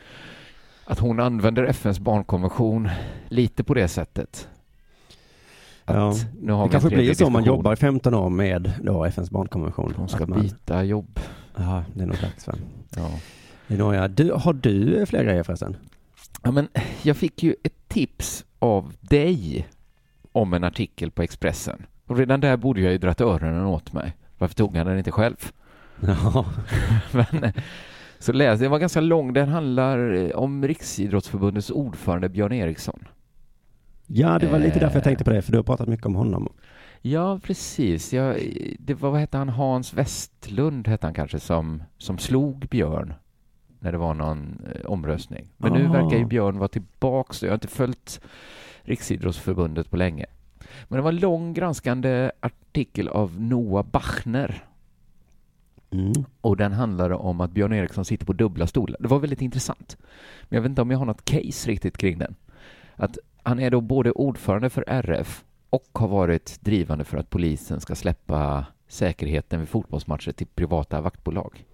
Att 0.86 1.00
hon 1.00 1.20
använder 1.20 1.64
FNs 1.64 2.00
barnkonvention 2.00 2.90
lite 3.30 3.64
på 3.64 3.74
det 3.74 3.88
sättet. 3.88 4.48
Att 5.86 5.96
Ja. 5.96 6.14
nu 6.42 6.52
har 6.52 6.66
Det 6.66 6.72
kanske 6.72 6.90
blir 6.90 7.14
så 7.14 7.26
om 7.26 7.34
man 7.34 7.44
jobbar 7.44 7.74
i 7.74 7.76
15 7.76 8.14
år 8.14 8.30
med 8.30 8.72
då 8.82 9.06
FNs 9.06 9.32
barnkonvention. 9.32 9.94
Hon 9.98 10.10
ska 10.10 10.26
man- 10.26 10.42
byta 10.42 10.84
jobb. 10.84 11.20
Ja, 11.56 11.84
det 11.94 12.04
är 12.04 12.08
nog 12.08 12.18
dags 12.22 12.48
va? 12.48 12.54
Ja. 12.96 13.10
Det 13.68 13.76
är 13.76 14.08
du, 14.08 14.32
har 14.32 14.54
du 14.54 15.06
fler 15.06 15.24
grejer 15.24 15.44
förresten? 15.44 15.76
Ja, 16.44 16.52
men 16.52 16.68
jag 17.02 17.18
fick 17.18 17.44
ju 17.44 17.56
ett 17.64 17.88
tips 17.88 18.46
av 18.60 18.94
dig 19.02 19.68
om 20.32 20.54
en 20.54 20.64
artikel 20.64 21.12
på 21.12 21.22
Expressen. 21.22 21.86
Och 22.08 22.18
redan 22.18 22.40
där 22.40 22.58
borde 22.58 22.82
jag 22.82 22.92
ju 22.92 22.98
dratt 22.98 23.22
öronen 23.22 23.66
åt 23.66 23.94
mig. 23.94 24.14
Varför 24.38 24.56
tog 24.56 24.78
han 24.78 24.86
den 24.88 24.98
inte 24.98 25.12
själv? 25.12 25.52
Ja. 26.08 26.45
Men, 27.12 27.54
så 28.20 28.32
läste, 28.34 28.64
den 28.64 28.72
var 28.72 28.80
ganska 28.80 29.01
lång. 29.01 29.34
Den 29.34 29.49
handlar 29.49 30.14
eh, 30.14 30.30
om 30.36 30.68
Riksidrottsförbundets 30.68 31.70
ordförande 31.72 32.30
Björn 32.30 32.51
Eriksson. 32.54 33.08
Ja, 34.08 34.39
det 34.39 34.47
var 34.47 34.60
lite 34.60 34.80
därför 34.80 34.86
jag 34.95 34.95
Eh. 34.95 35.04
tänkte 35.04 35.24
på 35.24 35.30
det, 35.30 35.41
för 35.41 35.51
du 35.51 35.58
har 35.58 35.64
pratat 35.64 35.88
mycket 35.88 36.06
om 36.06 36.16
honom. 36.16 36.49
Ja, 37.01 37.39
precis. 37.43 38.14
Jag, 38.14 38.36
det 38.80 38.93
var, 38.93 39.12
vad 39.12 39.20
hette 39.20 39.38
han? 39.38 39.49
Hans 39.49 39.93
Westlund 39.93 40.88
hette 40.88 41.08
han 41.08 41.14
kanske, 41.14 41.39
som, 41.39 41.84
som 41.97 42.18
slog 42.18 42.68
Björn 42.70 43.14
när 43.80 43.91
det 43.91 43.97
var 43.97 44.14
någon 44.14 44.62
eh, 44.76 44.86
omröstning. 44.86 45.47
Men 45.58 45.74
nu 45.74 45.88
Ah. 45.88 45.91
verkar 45.91 46.18
ju 46.18 46.26
Björn 46.26 46.58
vara 46.58 46.68
tillbaks. 46.68 47.43
Jag 47.43 47.49
har 47.49 47.54
inte 47.56 47.68
följt 47.68 48.22
Riksidrottsförbundet 48.82 49.89
på 49.89 49.97
länge. 49.97 50.26
Men 50.88 50.97
det 50.97 51.01
var 51.04 51.10
en 51.12 51.20
lång 51.20 51.54
granskande 51.54 52.32
artikel 52.39 53.08
av 53.08 53.41
Noah 53.41 53.86
Bachner 53.86 54.64
Mm. 55.94 56.14
och 56.41 56.58
den 56.58 56.74
handlade 56.74 57.16
om 57.16 57.41
att 57.41 57.52
Björn 57.52 57.74
Eriksson 57.74 58.06
sitter 58.06 58.26
på 58.26 58.34
dubbla 58.34 58.68
stolar. 58.68 58.98
Det 59.00 59.08
var 59.08 59.20
väldigt 59.20 59.41
intressant. 59.41 59.98
Men 60.50 60.56
jag 60.58 60.62
vet 60.62 60.70
inte 60.70 60.82
om 60.82 60.91
jag 60.91 60.98
har 60.98 61.06
något 61.06 61.26
case 61.26 61.70
riktigt 61.70 61.98
kring 61.98 62.18
den. 62.18 62.36
Att 62.96 63.18
han 63.44 63.60
är 63.60 63.72
då 63.72 63.82
både 63.82 64.12
ordförande 64.12 64.70
för 64.70 64.84
RF 64.88 65.44
och 65.70 65.89
har 65.94 66.08
varit 66.08 66.58
drivande 66.62 67.04
för 67.04 67.18
att 67.18 67.30
polisen 67.30 67.82
ska 67.82 67.96
släppa 67.96 68.66
säkerheten 68.88 69.60
vid 69.60 69.70
fotbollsmatcher 69.70 70.32
till 70.32 70.48
privata 70.48 71.02
vaktbolag. 71.02 71.66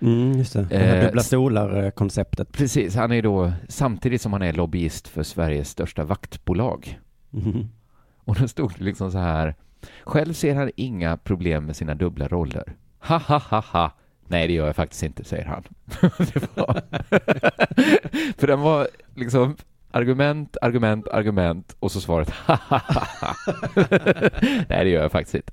Mm, 0.00 0.32
just 0.32 0.52
det. 0.52 0.62
Det 0.62 0.78
här 0.78 0.96
Eh, 0.96 1.04
dubbla 1.04 1.22
stolar-konceptet. 1.22 2.52
Precis, 2.52 2.94
han 2.96 3.12
är 3.12 3.22
då 3.22 3.52
samtidigt 3.68 4.22
som 4.22 4.32
han 4.32 4.42
är 4.42 4.52
lobbyist 4.52 5.08
för 5.08 5.22
Sveriges 5.22 5.68
största 5.70 6.04
vaktbolag. 6.04 7.00
Mhm. 7.30 7.68
Och 8.24 8.34
då 8.40 8.48
stod 8.48 8.72
det 8.78 8.84
liksom 8.84 9.12
så 9.12 9.18
här. 9.18 9.54
Själv 10.04 10.32
ser 10.32 10.54
han 10.54 10.70
inga 10.76 11.16
problem 11.16 11.64
med 11.66 11.76
sina 11.76 11.94
dubbla 11.94 12.28
roller. 12.28 12.74
Ha 13.04 13.18
ha 13.18 13.38
ha 13.38 13.60
ha. 13.60 13.90
Nej, 14.28 14.46
det 14.46 14.52
gör 14.52 14.66
jag 14.66 14.76
faktiskt 14.76 15.02
inte, 15.02 15.24
säger 15.24 15.44
han. 15.44 15.62
var... 16.54 16.82
för 18.38 18.46
den 18.46 18.60
var 18.60 18.88
liksom 19.14 19.56
argument, 19.90 20.56
argument, 20.62 21.08
argument 21.08 21.76
och 21.80 21.92
så 21.92 22.00
svaret 22.00 22.30
ha 22.46 22.58
ha 22.68 22.78
ha. 22.78 23.34
Nej, 24.68 24.84
det 24.84 24.88
gör 24.90 25.02
jag 25.02 25.12
faktiskt 25.12 25.34
inte. 25.34 25.52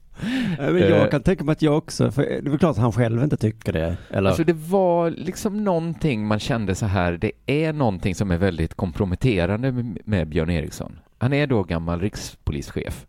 Men 0.58 0.78
Eh, 0.78 0.90
jag 0.90 1.12
kan 1.12 1.24
tänka 1.24 1.44
mig 1.44 1.54
att 1.54 1.62
jag 1.62 1.78
också, 1.78 2.12
för 2.12 2.22
det 2.22 2.38
är 2.38 2.50
väl 2.50 2.60
klart 2.60 2.72
att 2.72 2.82
han 2.82 2.92
själv 2.92 3.24
inte 3.24 3.38
tycker 3.38 3.74
det. 3.74 3.98
Eller? 4.10 4.30
Alltså 4.30 4.44
det 4.44 4.54
var 4.54 5.10
liksom 5.10 5.64
någonting 5.64 6.28
man 6.28 6.40
kände 6.40 6.76
så 6.76 6.86
här, 6.86 7.12
det 7.12 7.32
är 7.46 7.74
någonting 7.74 8.16
som 8.16 8.32
är 8.32 8.38
väldigt 8.38 8.74
komprometterande 8.74 9.72
med, 9.72 9.98
med 10.06 10.28
Björn 10.28 10.50
Eriksson. 10.50 11.00
Han 11.18 11.34
är 11.34 11.48
då 11.48 11.64
gammal 11.64 12.02
rikspolischef. 12.02 13.06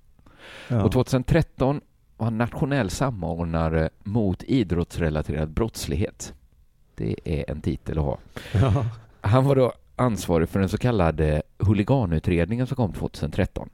Ja. 0.69 0.83
Och 0.83 0.93
2013 0.93 1.81
var 2.23 2.27
han 2.27 2.39
nationell 2.39 2.91
samordnare 2.91 3.91
mot 4.03 4.43
idrottsrelaterad 4.43 5.51
brottslighet. 5.51 6.35
Det 6.95 7.17
är 7.25 7.51
en 7.51 7.61
titel 7.61 7.99
att 7.99 8.05
ha. 8.05 8.19
Ja. 8.53 8.87
Han 9.21 9.45
var 9.45 9.57
då 9.57 9.73
ansvarig 9.97 10.49
för 10.49 10.61
den 10.61 10.69
så 10.69 10.79
kallade 10.79 11.43
huliganutredningen 11.59 12.67
som 12.67 12.77
kom 12.77 12.93
2013. 12.93 13.71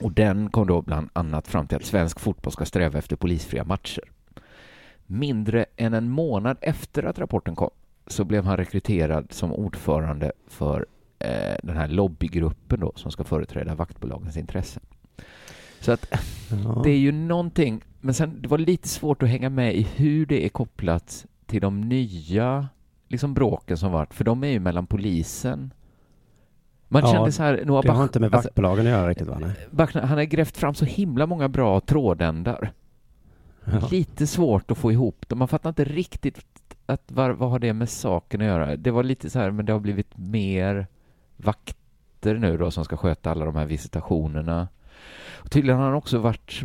Och 0.00 0.12
den 0.12 0.50
kom 0.50 0.66
då 0.66 0.82
bland 0.82 1.08
annat 1.12 1.48
fram 1.48 1.66
till 1.66 1.76
att 1.76 1.84
svensk 1.84 2.20
fotboll 2.20 2.52
ska 2.52 2.64
sträva 2.64 2.98
efter 2.98 3.16
polisfria 3.16 3.64
matcher. 3.64 4.04
Mindre 5.06 5.66
än 5.76 5.94
en 5.94 6.10
månad 6.10 6.56
efter 6.60 7.02
att 7.02 7.18
rapporten 7.18 7.56
kom 7.56 7.70
så 8.06 8.24
blev 8.24 8.44
han 8.44 8.56
rekryterad 8.56 9.26
som 9.30 9.52
ordförande 9.52 10.32
för 10.48 10.86
eh, 11.18 11.56
den 11.62 11.76
här 11.76 11.88
lobbygruppen 11.88 12.80
då 12.80 12.92
som 12.96 13.10
ska 13.10 13.24
företräda 13.24 13.74
vaktbolagens 13.74 14.36
intressen. 14.36 14.82
Så 15.80 15.92
att 15.92 16.06
Ja. 16.64 16.80
det 16.84 16.90
är 16.90 16.98
ju 16.98 17.12
någonting, 17.12 17.80
men 18.00 18.14
sen 18.14 18.42
det 18.42 18.48
var 18.48 18.58
lite 18.58 18.88
svårt 18.88 19.22
att 19.22 19.28
hänga 19.28 19.50
med 19.50 19.74
i 19.76 19.82
hur 19.82 20.26
det 20.26 20.44
är 20.44 20.48
kopplat 20.48 21.26
till 21.46 21.60
de 21.60 21.80
nya 21.80 22.68
liksom 23.08 23.34
bråken 23.34 23.76
som 23.76 23.92
varit, 23.92 24.14
för 24.14 24.24
de 24.24 24.44
är 24.44 24.48
ju 24.48 24.60
mellan 24.60 24.86
polisen. 24.86 25.72
Man 26.88 27.02
Ja, 27.02 27.12
kände 27.12 27.32
så 27.32 27.42
här, 27.42 27.62
Noah 27.64 27.82
det 27.82 27.88
har 27.90 27.98
Bach- 27.98 28.02
inte 28.02 28.20
med 28.20 28.34
alltså, 28.34 28.48
vaktbolagen 28.48 28.86
att 28.86 28.90
göra 28.92 29.08
riktigt 29.08 29.26
va? 29.28 29.38
Nej. 29.40 29.50
Bachner, 29.70 30.02
han 30.02 30.18
har 30.18 30.24
grävt 30.24 30.56
fram 30.56 30.74
så 30.74 30.84
himla 30.84 31.26
många 31.26 31.48
bra 31.48 31.80
trådändar. 31.80 32.72
Ja. 33.64 33.88
Lite 33.90 34.26
svårt 34.26 34.70
att 34.70 34.78
få 34.78 34.92
ihop 34.92 35.28
dem. 35.28 35.38
Man 35.38 35.48
fattar 35.48 35.68
inte 35.68 35.84
riktigt 35.84 36.38
att 36.86 37.02
vad, 37.06 37.36
vad 37.36 37.50
har 37.50 37.58
det 37.58 37.72
med 37.72 37.88
saken 37.88 38.40
att 38.40 38.46
göra. 38.46 38.76
Det 38.76 38.90
var 38.90 39.02
lite 39.02 39.30
så 39.30 39.38
här, 39.38 39.50
men 39.50 39.66
det 39.66 39.72
har 39.72 39.80
blivit 39.80 40.18
mer 40.18 40.86
vakter 41.36 42.34
nu 42.34 42.56
då 42.56 42.70
som 42.70 42.84
ska 42.84 42.96
sköta 42.96 43.30
alla 43.30 43.44
de 43.44 43.56
här 43.56 43.66
visitationerna. 43.66 44.68
Och 45.38 45.50
tydligen 45.50 45.78
har 45.78 45.84
han 45.86 45.94
också 45.94 46.18
varit 46.18 46.62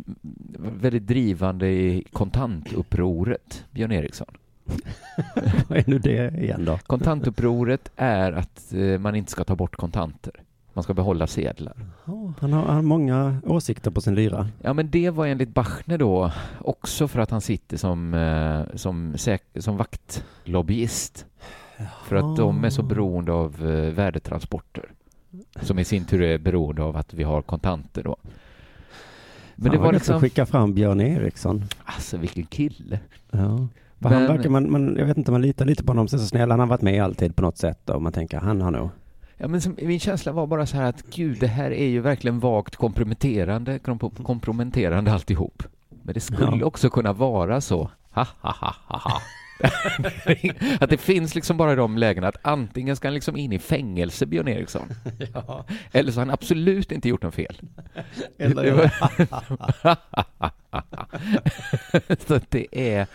väldigt 0.57 1.07
drivande 1.07 1.67
i 1.67 2.03
kontantupproret, 2.11 3.65
Björn 3.71 3.91
Eriksson. 3.91 4.37
Vad 5.67 5.77
är 5.77 5.83
nu 5.87 5.99
det 5.99 6.37
igen 6.37 6.65
då? 6.65 6.77
Kontantupproret 6.77 7.91
är 7.95 8.31
att 8.31 8.73
eh, 8.73 8.99
man 8.99 9.15
inte 9.15 9.31
ska 9.31 9.43
ta 9.43 9.55
bort 9.55 9.75
kontanter. 9.75 10.33
Man 10.73 10.83
ska 10.83 10.93
behålla 10.93 11.27
sedlar. 11.27 11.75
Han 12.39 12.53
har, 12.53 12.65
han 12.65 12.85
många 12.85 13.37
åsikter 13.43 13.91
på 13.91 14.01
sin 14.01 14.15
lyra. 14.15 14.49
Ja, 14.61 14.73
men 14.73 14.89
det 14.89 15.09
var 15.09 15.27
enligt 15.27 15.49
Bachner 15.49 15.97
då 15.97 16.31
också 16.59 17.07
för 17.07 17.19
att 17.19 17.31
han 17.31 17.41
sitter 17.41 17.77
som, 17.77 18.13
eh, 18.13 18.75
som, 18.75 19.15
som 19.59 19.77
vaktlobbyist. 19.77 21.25
För 22.03 22.15
att 22.15 22.37
de 22.37 22.63
är 22.63 22.69
så 22.69 22.83
beroende 22.83 23.31
av 23.31 23.67
eh, 23.67 23.93
värdetransporter. 23.93 24.91
Som 25.61 25.79
i 25.79 25.85
sin 25.85 26.05
tur 26.05 26.21
är 26.21 26.37
beroende 26.37 26.83
av 26.83 26.97
att 26.97 27.13
vi 27.13 27.23
har 27.23 27.41
kontanter 27.41 28.03
då. 28.03 28.15
Men 29.63 29.71
det 29.71 29.77
var 29.77 29.85
gött 29.85 29.93
liksom... 29.93 30.19
skicka 30.21 30.45
fram 30.45 30.73
Björn 30.73 31.01
Eriksson. 31.01 31.63
Alltså 31.85 32.17
vilken 32.17 32.43
kille. 32.45 32.99
Ja. 33.31 33.67
För 34.01 34.09
Han 34.09 34.23
Men- 34.23 34.27
verkar, 34.35 34.49
man, 34.49 34.71
man, 34.71 34.95
jag 34.97 35.05
vet 35.05 35.17
inte, 35.17 35.31
man 35.31 35.41
litar 35.41 35.65
lite 35.65 35.83
på 35.83 35.89
honom, 35.91 36.07
så 36.07 36.19
snäll. 36.19 36.51
Han 36.51 36.59
har 36.59 36.67
varit 36.67 36.81
med 36.81 37.03
alltid 37.03 37.35
på 37.35 37.41
något 37.41 37.57
sätt 37.57 37.89
och 37.89 38.01
man 38.01 38.11
tänker, 38.11 38.37
han 38.39 38.61
har 38.61 38.71
nog. 38.71 38.89
Ja, 39.37 39.47
men 39.47 39.61
som, 39.61 39.75
min 39.81 39.99
känsla 39.99 40.31
var 40.31 40.47
bara 40.47 40.65
så 40.65 40.77
här 40.77 40.83
att 40.89 41.03
gud, 41.15 41.37
det 41.39 41.47
här 41.47 41.71
är 41.71 41.87
ju 41.87 41.99
verkligen 41.99 42.39
vagt 42.39 42.75
komprometterande, 42.75 43.79
kom- 43.79 43.99
komprometterande 43.99 45.13
alltihop. 45.13 45.63
Men 46.03 46.13
det 46.13 46.19
skulle 46.19 46.57
Ja. 46.59 46.65
också 46.65 46.89
kunna 46.89 47.13
vara 47.13 47.61
så. 47.61 47.89
Ha, 48.11 48.27
ha, 48.41 48.51
ha, 48.59 48.73
ha, 48.87 48.97
ha. 48.97 49.21
att 50.79 50.89
det 50.89 50.97
finns 50.97 51.35
liksom 51.35 51.57
bara 51.57 51.75
de 51.75 51.97
lägena 51.97 52.27
att 52.27 52.37
antingen 52.41 52.95
ska 52.95 53.07
han 53.07 53.13
liksom 53.13 53.37
in 53.37 53.53
i 53.53 53.59
fängelse, 53.59 54.25
Björn 54.25 54.47
Eriksson, 54.47 54.87
Ja. 55.33 55.65
eller 55.91 56.11
så 56.11 56.19
har 56.19 56.25
han 56.25 56.33
absolut 56.33 56.91
inte 56.91 57.09
gjort 57.09 57.21
något 57.23 57.35
fel. 57.35 57.61
Eller- 58.37 58.93
så 62.27 62.39
det 62.49 62.67
är 62.71 63.07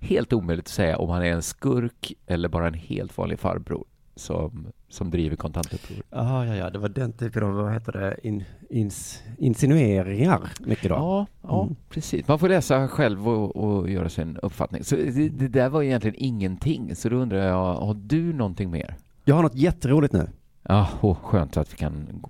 helt 0.00 0.32
omöjligt 0.32 0.64
att 0.66 0.68
säga 0.72 0.96
om 0.98 1.10
han 1.10 1.22
är 1.22 1.32
en 1.32 1.42
skurk 1.42 2.12
eller 2.26 2.48
bara 2.48 2.66
en 2.66 2.74
helt 2.74 3.18
vanlig 3.18 3.38
farbror 3.40 3.84
som, 4.16 4.66
som 4.94 5.10
driver 5.10 5.36
kontantuppror. 5.36 5.96
Ja, 6.10 6.46
ja, 6.46 6.54
ja, 6.56 6.70
det 6.70 6.78
var 6.78 6.88
den 6.88 7.12
typen 7.12 7.42
av, 7.42 7.52
vad 7.54 7.72
heter 7.72 7.92
det, 7.92 8.16
in, 8.28 8.44
ins, 8.70 9.22
insinueringar 9.38 10.40
mycket 10.60 10.88
då. 10.88 10.94
Ja, 10.94 11.26
ja 11.42 11.62
Mm. 11.62 11.76
precis. 11.90 12.28
Man 12.28 12.38
får 12.38 12.48
läsa 12.48 12.88
själv 12.88 13.28
och, 13.28 13.56
och 13.56 13.90
göra 13.90 14.08
sin 14.08 14.36
uppfattning. 14.42 14.84
Så 14.84 14.96
det, 14.96 15.28
det 15.28 15.48
där 15.48 15.68
var 15.68 15.82
egentligen 15.82 16.16
ingenting. 16.18 16.96
Så 16.96 17.08
då 17.08 17.16
undrar 17.16 17.38
jag, 17.46 17.74
har 17.74 17.94
du 17.94 18.32
någonting 18.32 18.70
mer? 18.70 18.96
Jag 19.24 19.34
har 19.34 19.42
något 19.42 19.54
jätteroligt 19.54 20.12
nu. 20.14 20.28
Ja, 20.62 20.88
oh, 21.00 21.16
skönt 21.22 21.56
att 21.56 21.72
vi 21.72 21.76
kan 21.76 22.22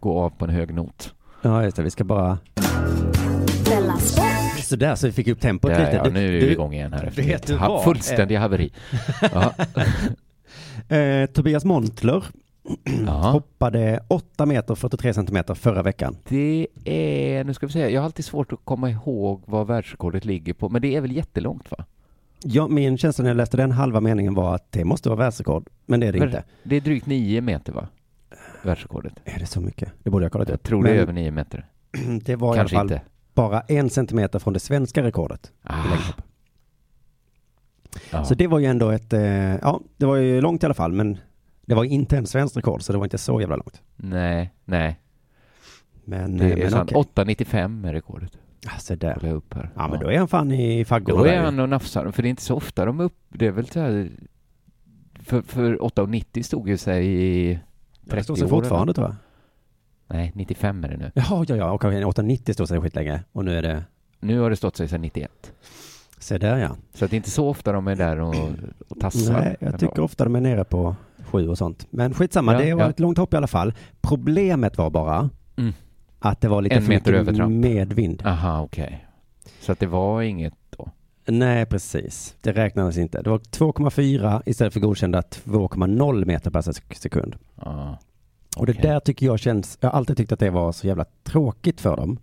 gå 0.00 0.18
av 0.20 0.30
på 0.30 0.44
en 0.44 0.50
hög 0.50 0.74
not. 0.74 1.14
Ja, 1.42 1.64
just 1.64 1.76
det, 1.76 1.82
vi 1.82 1.90
ska 1.90 2.04
bara... 2.04 2.38
Sådär, 4.62 4.94
så 4.94 5.06
vi 5.06 5.12
fick 5.12 5.28
upp 5.28 5.40
tempot 5.40 5.70
Ja, 5.70 5.78
lite. 5.78 5.92
ja, 6.04 6.10
nu 6.10 6.26
är 6.28 6.32
vi 6.32 6.40
Du- 6.40 6.52
igång 6.52 6.72
igen 6.74 6.92
här 6.92 7.04
efter 7.04 7.22
vet 7.22 7.28
mitt 7.40 7.46
du 7.46 7.56
ha, 7.56 7.68
vad? 7.68 7.84
fullständiga 7.84 8.40
haveri. 8.40 8.72
Eh, 10.88 11.26
Tobias 11.26 11.64
Montler 11.64 12.24
Ja. 13.06 13.12
hoppade 13.32 14.00
8 14.08 14.46
meter 14.46 14.74
43 14.74 15.14
centimeter 15.14 15.54
förra 15.54 15.82
veckan. 15.82 16.16
Det 16.28 16.66
är, 16.84 17.44
nu 17.44 17.54
ska 17.54 17.66
vi 17.66 17.72
säga, 17.72 17.90
jag 17.90 18.00
har 18.00 18.04
alltid 18.04 18.24
svårt 18.24 18.52
att 18.52 18.58
komma 18.64 18.90
ihåg 18.90 19.42
vad 19.46 19.66
världsrekordet 19.66 20.24
ligger 20.24 20.54
på, 20.54 20.68
men 20.68 20.82
det 20.82 20.96
är 20.96 21.00
väl 21.00 21.12
jättelångt 21.12 21.70
va? 21.70 21.84
Ja, 22.42 22.68
min 22.68 22.98
känsla 22.98 23.22
när 23.22 23.30
jag 23.30 23.36
läste 23.36 23.56
den 23.56 23.72
halva 23.72 24.00
meningen 24.00 24.34
var 24.34 24.54
att 24.54 24.72
det 24.72 24.84
måste 24.84 25.08
vara 25.08 25.18
världsrekord, 25.18 25.68
men 25.86 26.00
det 26.00 26.06
är 26.06 26.12
det 26.12 26.18
Men 26.18 26.28
inte. 26.28 26.44
Det 26.62 26.76
är 26.76 26.80
drygt 26.80 27.06
nio 27.06 27.40
meter 27.40 27.72
va? 27.72 27.88
Världsrekordet. 28.62 29.12
Är 29.24 29.38
det 29.38 29.46
så 29.46 29.60
mycket? 29.60 29.92
Det 30.02 30.10
borde 30.10 30.24
jag 30.24 30.32
kollat 30.32 30.48
Jag 30.48 30.54
upp. 30.54 30.62
tror 30.62 30.82
men 30.82 30.90
det 30.92 30.98
är 30.98 31.02
över 31.02 31.12
nio 31.12 31.30
meter. 31.30 31.66
det 32.24 32.36
var 32.36 32.54
Kanske 32.54 32.76
i 32.76 32.78
alla 32.78 32.88
fall 32.88 32.96
inte. 32.96 33.06
bara 33.34 33.60
en 33.60 33.90
centimeter 33.90 34.38
från 34.38 34.52
det 34.52 34.60
svenska 34.60 35.02
rekordet. 35.02 35.52
Ah. 35.62 35.82
Ja. 38.10 38.24
Så 38.24 38.34
det 38.34 38.46
var 38.46 38.58
ju 38.58 38.66
ändå 38.66 38.90
ett, 38.90 39.12
eh, 39.12 39.22
ja, 39.56 39.80
det 39.96 40.06
var 40.06 40.16
ju 40.16 40.40
långt 40.40 40.62
i 40.62 40.66
alla 40.66 40.74
fall, 40.74 40.92
men 40.92 41.18
det 41.66 41.74
var 41.74 41.84
inte 41.84 42.16
en 42.16 42.26
svensk 42.26 42.56
rekord, 42.56 42.82
så 42.82 42.92
det 42.92 42.98
var 42.98 43.04
inte 43.06 43.18
så 43.18 43.40
jävla 43.40 43.56
långt. 43.56 43.82
Nej, 43.96 44.52
nej. 44.64 45.00
Men, 46.04 46.36
Det 46.36 46.44
eh, 46.44 46.52
är 46.52 46.56
men 46.56 46.70
sant. 46.70 46.92
okej. 46.94 47.24
8,95 47.24 47.88
är 47.88 47.92
rekordet. 47.92 48.32
Ja, 48.64 48.70
så 48.78 48.94
där. 48.94 49.16
Kolla 49.20 49.32
upp 49.32 49.54
här. 49.54 49.70
Ja, 49.76 49.88
men 49.88 50.00
då 50.00 50.10
är 50.10 50.18
han 50.18 50.28
fan 50.28 50.52
i 50.52 50.84
faggorna 50.84 51.18
Då 51.18 51.24
är 51.28 51.40
han 51.40 51.60
och 51.60 51.68
nafsar, 51.68 52.10
för 52.10 52.22
det 52.22 52.28
är 52.28 52.30
inte 52.30 52.42
så 52.42 52.54
ofta 52.56 52.84
de 52.84 53.00
är 53.00 53.04
upp, 53.04 53.18
det 53.28 53.46
är 53.46 53.50
väl 53.50 53.66
så 53.66 53.80
här, 53.80 54.10
för, 55.22 55.42
för 55.42 55.76
8,90 55.76 56.42
stod 56.42 56.68
ju 56.68 56.76
sig 56.76 57.06
i 57.06 57.58
30 58.10 58.16
Det 58.16 58.22
står 58.24 58.36
sig 58.36 58.44
år. 58.44 58.48
fortfarande 58.48 58.94
tror 58.94 59.06
jag. 59.06 59.16
Nej, 60.16 60.32
95 60.34 60.84
är 60.84 60.88
det 60.88 60.96
nu. 60.96 61.10
Jaha, 61.14 61.44
ja, 61.48 61.56
ja, 61.56 61.72
okej, 61.72 62.04
890 62.04 62.52
står 62.54 62.66
sig 62.66 62.80
skitlänge 62.80 63.24
och 63.32 63.44
nu 63.44 63.58
är 63.58 63.62
det, 63.62 63.84
Nu 64.20 64.38
har 64.38 64.50
det 64.50 64.56
stått 64.56 64.76
sig 64.76 64.88
sedan 64.88 65.00
91. 65.02 65.52
Se 66.18 66.38
där 66.38 66.58
ja. 66.58 66.70
Så 66.94 67.04
att 67.04 67.10
det 67.10 67.14
är 67.14 67.18
inte 67.18 67.30
så 67.30 67.48
ofta 67.48 67.72
de 67.72 67.88
är 67.88 67.96
där 67.96 68.20
och, 68.20 68.34
och 68.88 69.00
tassar. 69.00 69.32
Nej, 69.40 69.56
jag 69.60 69.80
tycker 69.80 70.00
ofta 70.00 70.24
de 70.24 70.36
är 70.36 70.40
nere 70.40 70.64
på 70.64 70.96
sju 71.24 71.48
och 71.48 71.58
sånt. 71.58 71.86
Men 71.90 72.14
skitsamma, 72.14 72.52
Ja, 72.52 72.58
det 72.58 72.74
var 72.74 72.82
ja. 72.82 72.90
ett 72.90 73.00
långt 73.00 73.18
hopp 73.18 73.34
i 73.34 73.36
alla 73.36 73.46
fall. 73.46 73.74
Problemet 74.00 74.78
var 74.78 74.90
bara 74.90 75.30
Mm. 75.58 75.72
att 76.18 76.40
det 76.40 76.48
var 76.48 76.62
lite 76.62 76.74
En 76.74 76.82
för 76.82 76.88
meter 76.88 77.22
mycket 77.32 77.48
medvind. 77.50 78.22
Aha, 78.26 78.60
okej. 78.62 79.06
Så 79.60 79.72
att 79.72 79.78
det 79.80 79.86
var 79.86 80.22
inget 80.22 80.54
då? 80.70 80.88
Nej, 81.26 81.66
precis. 81.66 82.36
Det 82.40 82.52
räknades 82.52 82.96
inte. 82.98 83.22
Det 83.22 83.30
var 83.30 83.38
2,4 83.38 84.42
istället 84.46 84.72
för 84.72 84.80
godkända 84.80 85.20
2,0 85.20 86.24
meter 86.24 86.50
per 86.50 86.60
sek- 86.60 86.94
sekund. 86.94 87.36
Ja. 87.64 87.98
Och 88.56 88.66
det 88.66 88.72
där 88.72 89.00
tycker 89.00 89.26
jag 89.26 89.38
känns, 89.38 89.78
jag 89.80 89.88
har 89.90 89.98
alltid 89.98 90.16
tyckt 90.16 90.32
att 90.32 90.38
det 90.40 90.50
var 90.50 90.72
så 90.72 90.86
jävla 90.86 91.04
tråkigt 91.24 91.80
för 91.80 91.96
dem. 91.96 92.18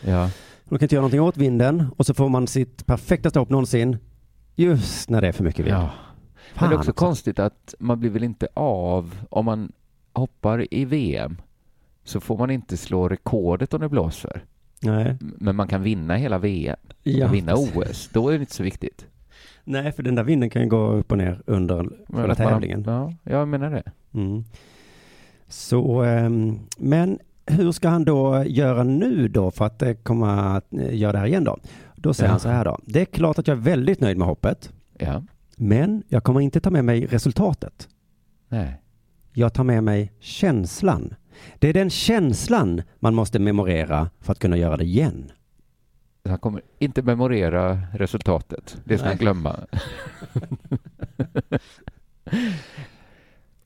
Ja. 0.00 0.30
De 0.68 0.78
kan 0.78 0.84
inte 0.84 0.94
göra 0.94 1.00
någonting 1.02 1.20
åt 1.20 1.36
vinden 1.36 1.86
och 1.96 2.06
så 2.06 2.14
får 2.14 2.28
man 2.28 2.46
sitt 2.46 2.86
perfekta 2.86 3.30
stopp 3.30 3.48
någonsin 3.50 3.96
just 4.56 5.10
när 5.10 5.20
det 5.20 5.28
är 5.28 5.32
för 5.32 5.44
mycket 5.44 5.66
vind. 5.66 5.76
ja. 5.76 5.90
Fan 6.54 6.68
det 6.68 6.74
är 6.74 6.78
också 6.78 6.90
också. 6.90 7.04
konstigt 7.04 7.38
att 7.38 7.74
man 7.78 8.00
blir 8.00 8.10
väl 8.10 8.24
inte 8.24 8.48
av 8.54 9.14
om 9.30 9.44
man 9.44 9.72
hoppar 10.12 10.74
i 10.74 10.84
VM 10.84 11.36
så 12.04 12.20
får 12.20 12.38
man 12.38 12.50
inte 12.50 12.76
slå 12.76 13.08
rekordet 13.08 13.74
om 13.74 13.80
det 13.80 13.88
blåser. 13.88 14.44
Nej. 14.82 15.16
Men 15.20 15.56
man 15.56 15.68
kan 15.68 15.82
vinna 15.82 16.16
hela 16.16 16.38
VM. 16.38 16.76
Ja, 17.02 17.26
kan 17.26 17.32
vinna 17.34 17.52
precis. 17.52 17.76
OS. 17.76 18.10
Då 18.12 18.28
är 18.28 18.32
det 18.32 18.40
inte 18.40 18.54
så 18.54 18.62
viktigt. 18.62 19.06
Nej, 19.64 19.92
för 19.92 20.02
den 20.02 20.14
där 20.14 20.24
vinden 20.24 20.50
kan 20.50 20.62
ju 20.62 20.68
gå 20.68 20.92
upp 20.92 21.12
och 21.12 21.18
ner 21.18 21.42
under 21.46 21.76
själva 22.08 22.32
att 22.32 22.38
man- 22.38 22.48
tävlingen. 22.48 22.84
Ja, 22.86 23.12
jag 23.22 23.48
menar 23.48 23.70
det. 23.70 23.82
Mm. 24.14 24.44
Så, 25.48 26.02
ehm, 26.02 26.58
men 26.78 27.18
hur 27.50 27.72
ska 27.72 27.88
han 27.88 28.04
då 28.04 28.44
göra 28.46 28.82
nu 28.84 29.28
då 29.28 29.50
för 29.50 29.64
att 29.64 29.82
eh, 29.82 29.92
komma 29.92 30.56
att 30.56 30.72
eh, 30.72 30.94
göra 30.96 31.12
det 31.12 31.18
här 31.18 31.26
igen 31.26 31.44
då? 31.44 31.58
Då 31.96 32.14
säger 32.14 32.28
Ja. 32.28 32.30
han 32.32 32.40
så 32.40 32.48
här 32.48 32.64
då. 32.64 32.78
Det 32.84 33.00
är 33.00 33.04
klart 33.04 33.38
att 33.38 33.46
jag 33.46 33.56
är 33.56 33.62
väldigt 33.62 34.00
nöjd 34.00 34.16
med 34.18 34.26
hoppet. 34.28 34.72
Ja. 34.98 35.22
Men 35.56 36.02
jag 36.08 36.24
kommer 36.24 36.40
inte 36.40 36.60
ta 36.60 36.70
med 36.70 36.84
mig 36.84 37.06
resultatet. 37.06 37.88
Nej. 38.48 38.82
Jag 39.32 39.52
tar 39.54 39.64
med 39.64 39.84
mig 39.84 40.12
känslan. 40.20 41.14
Det 41.58 41.68
är 41.68 41.72
den 41.72 41.90
känslan 41.90 42.82
man 42.98 43.14
måste 43.14 43.38
memorera 43.38 44.10
för 44.20 44.32
att 44.32 44.38
kunna 44.38 44.56
göra 44.56 44.76
det 44.76 44.84
igen. 44.84 45.32
Han 46.24 46.38
kommer 46.38 46.62
inte 46.78 47.02
memorera 47.02 47.78
resultatet. 47.94 48.80
Det 48.84 48.98
ska 48.98 49.04
Nej. 49.06 49.14
han 49.14 49.18
glömma. 49.18 49.56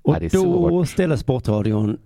Och 0.02 0.16
Ja, 0.20 0.28
då 0.32 0.84
ställer 0.86 1.16
Sportradion 1.16 1.98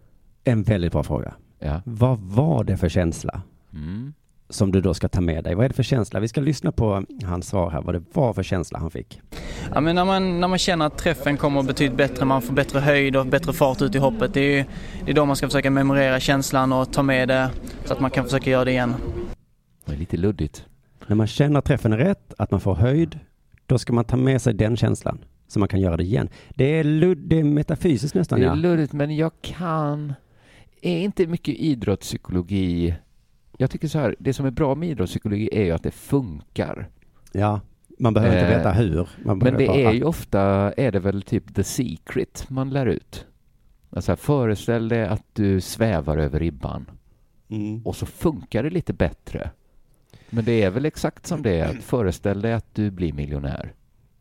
en 0.45 0.63
väldigt 0.63 0.93
bra 0.93 1.03
fråga. 1.03 1.35
Ja. 1.59 1.81
Vad 1.85 2.19
var 2.19 2.65
det 2.65 2.77
för 2.77 2.89
känsla 2.89 3.43
Mm. 3.73 4.13
som 4.49 4.73
du 4.73 4.81
då 4.81 4.95
ska 4.95 5.09
ta 5.09 5.21
med 5.21 5.45
dig? 5.45 5.55
Vad 5.55 5.65
är 5.65 5.69
det 5.69 5.75
för 5.75 5.83
känsla? 5.83 6.21
Vi 6.21 6.29
ska 6.29 6.41
lyssna 6.41 6.73
på 6.73 7.05
hans 7.25 7.49
svar 7.49 7.71
här, 7.71 7.83
vad 7.83 7.95
det 7.95 8.03
var 8.13 8.33
för 8.33 8.43
känsla 8.43 8.79
han 8.79 8.91
fick. 8.91 9.21
Ja, 9.75 9.81
men 9.81 9.95
när, 9.97 10.05
man, 10.05 10.41
när 10.41 10.49
man 10.49 10.59
känner 10.59 10.87
att 10.87 10.99
träffen 10.99 11.37
kommer 11.37 11.63
betydligt 11.63 11.97
bättre, 11.99 12.25
man 12.25 12.43
får 12.43 12.55
bättre 12.55 12.79
höjd 12.81 13.17
och 13.17 13.27
bättre 13.27 13.53
fart 13.53 13.83
ut 13.83 13.95
i 13.95 13.99
hoppet. 13.99 14.35
Det 14.35 14.41
är, 14.41 14.57
ju- 14.59 14.65
det 15.05 15.11
är 15.11 15.15
då 15.15 15.25
man 15.25 15.37
ska 15.37 15.47
försöka 15.47 15.71
memorera 15.71 16.21
känslan 16.21 16.73
och 16.73 16.93
ta 16.93 17.03
med 17.03 17.29
det 17.29 17.51
så 17.85 17.93
att 17.93 18.01
man 18.01 18.11
kan 18.11 18.25
försöka 18.25 18.51
göra 18.51 18.65
det 18.65 18.71
igen. 18.71 18.95
Det 19.85 19.93
är 19.93 19.97
lite 19.97 20.17
luddigt. 20.17 20.65
När 21.07 21.17
man 21.17 21.27
känner 21.27 21.59
att 21.59 21.65
träffen 21.65 21.93
är 21.93 21.99
rätt, 21.99 22.35
att 22.39 22.51
man 22.51 22.61
får 22.61 22.75
höjd, 22.75 23.19
då 23.67 23.79
ska 23.79 23.93
man 23.93 24.05
ta 24.05 24.17
med 24.17 24.43
sig 24.43 24.55
den 24.55 24.77
känslan 24.77 25.19
så 25.49 25.59
man 25.59 25.69
kan 25.69 25.81
göra 25.81 25.97
det 25.97 26.03
igen. 26.05 26.29
Det 26.55 26.65
är, 26.79 26.85
ludd, 26.85 27.19
det 27.19 27.39
är 27.41 27.45
metafysiskt 27.45 28.15
nästan, 28.15 28.39
Det 28.41 28.45
är 28.45 28.49
ja. 28.49 28.55
luddigt, 28.55 28.93
men 28.93 29.17
jag 29.17 29.33
kan... 29.43 30.15
Är 30.87 31.01
inte 31.01 31.27
mycket 31.27 31.55
idrottspsykologi... 31.55 32.95
Jag 33.59 33.71
tycker 33.71 33.89
så 33.89 33.99
här, 33.99 34.17
det 34.19 34.33
som 34.33 34.47
är 34.47 34.51
bra 34.51 34.75
med 34.75 34.89
idrottspsykologi 34.89 35.49
är 35.53 35.65
ju 35.65 35.71
att 35.71 35.83
det 35.83 35.91
funkar. 35.91 36.89
Ja, 37.33 37.61
man 37.99 38.15
behöver 38.15 38.37
inte 38.37 38.53
Eh, 38.53 38.59
veta 38.59 38.73
hur. 38.73 39.09
Man 39.25 39.39
Men 39.39 39.55
det 39.55 39.85
är 39.85 39.93
ju 39.93 40.05
ofta, 40.05 40.41
är 40.73 40.93
det 40.93 40.99
väl 40.99 41.23
typ 41.23 41.55
the 41.55 41.65
secret 41.65 42.51
man 42.51 42.71
lär 42.71 42.87
ut. 42.87 43.27
Alltså 43.91 44.11
här, 44.11 44.17
föreställ 44.17 44.89
dig 44.89 45.07
att 45.07 45.25
du 45.33 45.61
svävar 45.61 46.19
över 46.19 46.41
ribban 46.41 46.91
Mm. 47.49 47.83
och 47.85 47.97
så 47.97 48.07
funkar 48.07 48.63
det 48.63 48.71
lite 48.71 48.93
bättre. 48.93 49.51
Men 50.31 50.45
det 50.45 50.63
är 50.63 50.71
väl 50.71 50.85
exakt 50.85 51.27
som 51.27 51.43
det 51.43 51.61
är, 51.61 51.71
att 51.71 51.83
föreställ 51.83 52.41
dig 52.43 52.53
att 52.53 52.75
du 52.75 52.91
blir 52.91 53.13
miljonär 53.13 53.73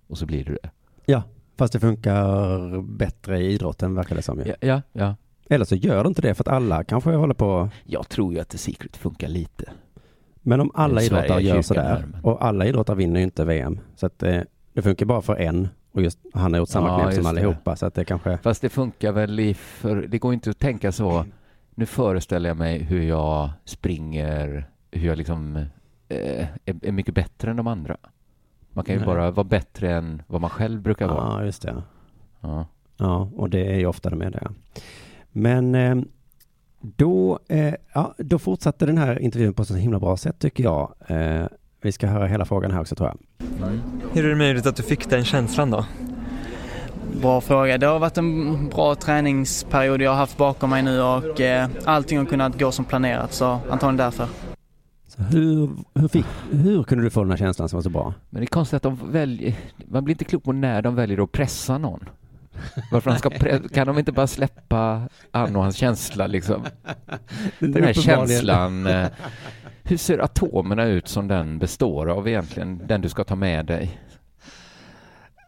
och 0.07 0.17
så 0.17 0.25
blir 0.25 0.45
du 0.45 0.57
det. 0.63 0.69
Ja, 1.05 1.23
fast 1.57 1.73
det 1.73 1.79
funkar 1.79 2.81
bättre 2.81 3.39
i 3.39 3.53
idrotten 3.53 3.95
verkar 3.95 4.15
det 4.15 4.21
som. 4.21 4.41
Ja, 4.45 4.55
ja, 4.61 4.81
ja. 4.93 5.15
Eller 5.49 5.65
så 5.65 5.75
gör 5.75 6.03
det 6.03 6.07
inte 6.07 6.21
det 6.21 6.33
för 6.33 6.43
att 6.43 6.47
alla 6.55 6.83
kanske 6.83 7.11
håller 7.11 7.33
på. 7.33 7.69
Jag 7.83 8.09
tror 8.09 8.33
ju 8.33 8.39
att 8.39 8.49
the 8.49 8.57
secret 8.57 8.97
funkar 8.97 9.27
lite. 9.27 9.69
Men 10.41 10.61
om 10.61 10.71
alla 10.73 11.01
idrottare 11.01 11.41
gör 11.41 11.61
sådär 11.61 12.05
men- 12.11 12.23
och 12.23 12.45
alla 12.45 12.65
idrottare 12.65 12.97
vinner 12.97 13.19
ju 13.19 13.23
inte 13.23 13.45
VM. 13.45 13.79
Så 13.95 14.05
att 14.05 14.23
eh, 14.23 14.39
det 14.73 14.81
funkar 14.81 15.05
bara 15.05 15.21
för 15.21 15.35
en 15.35 15.67
och 15.91 16.01
just 16.01 16.19
han 16.33 16.53
har 16.53 16.59
gjort 16.59 16.69
samma 16.69 16.87
Ja, 16.87 16.93
knep 16.99 17.05
som 17.13 17.15
just 17.15 17.23
det. 17.23 17.29
allihopa. 17.29 17.75
Så 17.75 17.85
att 17.85 17.93
det 17.93 18.05
kanske. 18.05 18.37
Fast 18.37 18.61
det 18.61 18.69
funkar 18.69 19.11
väl 19.11 19.39
i 19.39 19.53
för, 19.53 19.95
det 19.95 20.17
går 20.17 20.33
inte 20.33 20.49
att 20.49 20.59
tänka 20.59 20.91
så. 20.91 21.25
Nu 21.75 21.85
föreställer 21.85 22.49
jag 22.49 22.57
mig 22.57 22.83
hur 22.83 23.01
jag 23.01 23.49
springer, 23.65 24.67
hur 24.91 25.07
jag 25.07 25.17
liksom 25.17 25.55
eh, 26.09 26.47
är, 26.65 26.75
är 26.81 26.91
mycket 26.91 27.13
bättre 27.15 27.51
än 27.51 27.57
de 27.57 27.67
andra. 27.67 27.97
Man 28.73 28.85
kan 28.85 28.93
ju 28.95 28.99
Nej. 28.99 29.05
bara 29.07 29.31
vara 29.31 29.43
bättre 29.43 29.93
än 29.95 30.21
vad 30.27 30.41
man 30.41 30.49
själv 30.49 30.81
brukar 30.81 31.07
vara. 31.07 31.17
Ja, 31.39 31.45
just 31.45 31.61
det. 31.61 31.83
Ja. 32.41 32.65
Ja, 32.97 33.29
och 33.35 33.49
det 33.49 33.65
är 33.73 33.77
ju 33.77 33.85
ofta 33.85 34.15
med 34.15 34.31
det. 34.31 34.47
Men 35.37 35.75
eh, 35.75 35.95
då, 36.81 37.39
eh, 37.47 37.73
ja, 37.93 38.13
då 38.17 38.39
fortsatte 38.39 38.85
den 38.85 38.97
här 38.97 39.19
intervjun 39.19 39.53
på 39.53 39.61
ett 39.61 39.67
så 39.67 39.75
himla 39.75 39.99
bra 39.99 40.17
sätt 40.17 40.39
tycker 40.39 40.63
jag. 40.63 40.93
Eh, 41.07 41.45
vi 41.81 41.91
ska 41.91 42.07
höra 42.07 42.27
hela 42.27 42.45
frågan 42.45 42.71
här 42.71 42.81
också 42.81 42.95
tror 42.95 43.09
jag. 43.09 43.17
Hur 44.13 44.25
är 44.25 44.29
det 44.29 44.35
möjligt 44.35 44.65
att 44.65 44.75
du 44.75 44.83
fick 44.83 45.09
den 45.09 45.25
känslan 45.25 45.71
då? 45.71 45.85
Bra 47.21 47.41
fråga. 47.41 47.77
Det 47.77 47.85
har 47.85 47.99
varit 47.99 48.17
en 48.17 48.69
bra 48.69 48.95
träningsperiod 48.95 50.01
jag 50.01 50.11
har 50.11 50.17
haft 50.17 50.37
bakom 50.37 50.69
mig 50.69 50.83
nu 50.83 51.01
och 51.01 51.41
eh, 51.41 51.69
allting 51.83 52.17
har 52.17 52.25
kunnat 52.25 52.59
gå 52.59 52.71
som 52.71 52.85
planerat 52.85 53.33
så 53.33 53.45
antagligen 53.45 53.97
därför. 53.97 54.27
Så 55.07 55.21
hur, 55.21 55.69
hur, 55.93 56.07
fick, 56.07 56.25
hur 56.51 56.83
kunde 56.83 57.03
du 57.03 57.09
få 57.09 57.21
den 57.21 57.31
här 57.31 57.37
känslan 57.37 57.69
som 57.69 57.77
var 57.77 57.81
så 57.81 57.89
bra? 57.89 58.13
Men 58.29 58.41
det 58.41 58.45
är 58.45 58.47
konstigt 58.47 58.77
att 58.77 58.83
de 58.83 59.11
väljer, 59.11 59.55
man 59.87 60.03
blir 60.03 60.13
inte 60.13 60.25
klok 60.25 60.43
på 60.43 60.51
när 60.51 60.81
de 60.81 60.95
väljer 60.95 61.23
att 61.23 61.31
pressa 61.31 61.77
någon. 61.77 62.09
Varför 62.91 63.11
de 63.11 63.19
ska 63.19 63.29
kan 63.73 63.87
de 63.87 63.99
inte 63.99 64.11
bara 64.11 64.27
släppa 64.27 65.09
han 65.31 65.55
och 65.55 65.63
hans 65.63 65.75
känsla 65.75 66.27
liksom? 66.27 66.65
Den 67.59 67.83
här 67.83 67.93
känslan, 67.93 68.87
eh, 68.87 69.07
hur 69.83 69.97
ser 69.97 70.19
atomerna 70.19 70.85
ut 70.85 71.07
som 71.07 71.27
den 71.27 71.59
består 71.59 72.09
av 72.09 72.27
egentligen, 72.27 72.81
den 72.87 73.01
du 73.01 73.09
ska 73.09 73.23
ta 73.23 73.35
med 73.35 73.65
dig? 73.65 73.99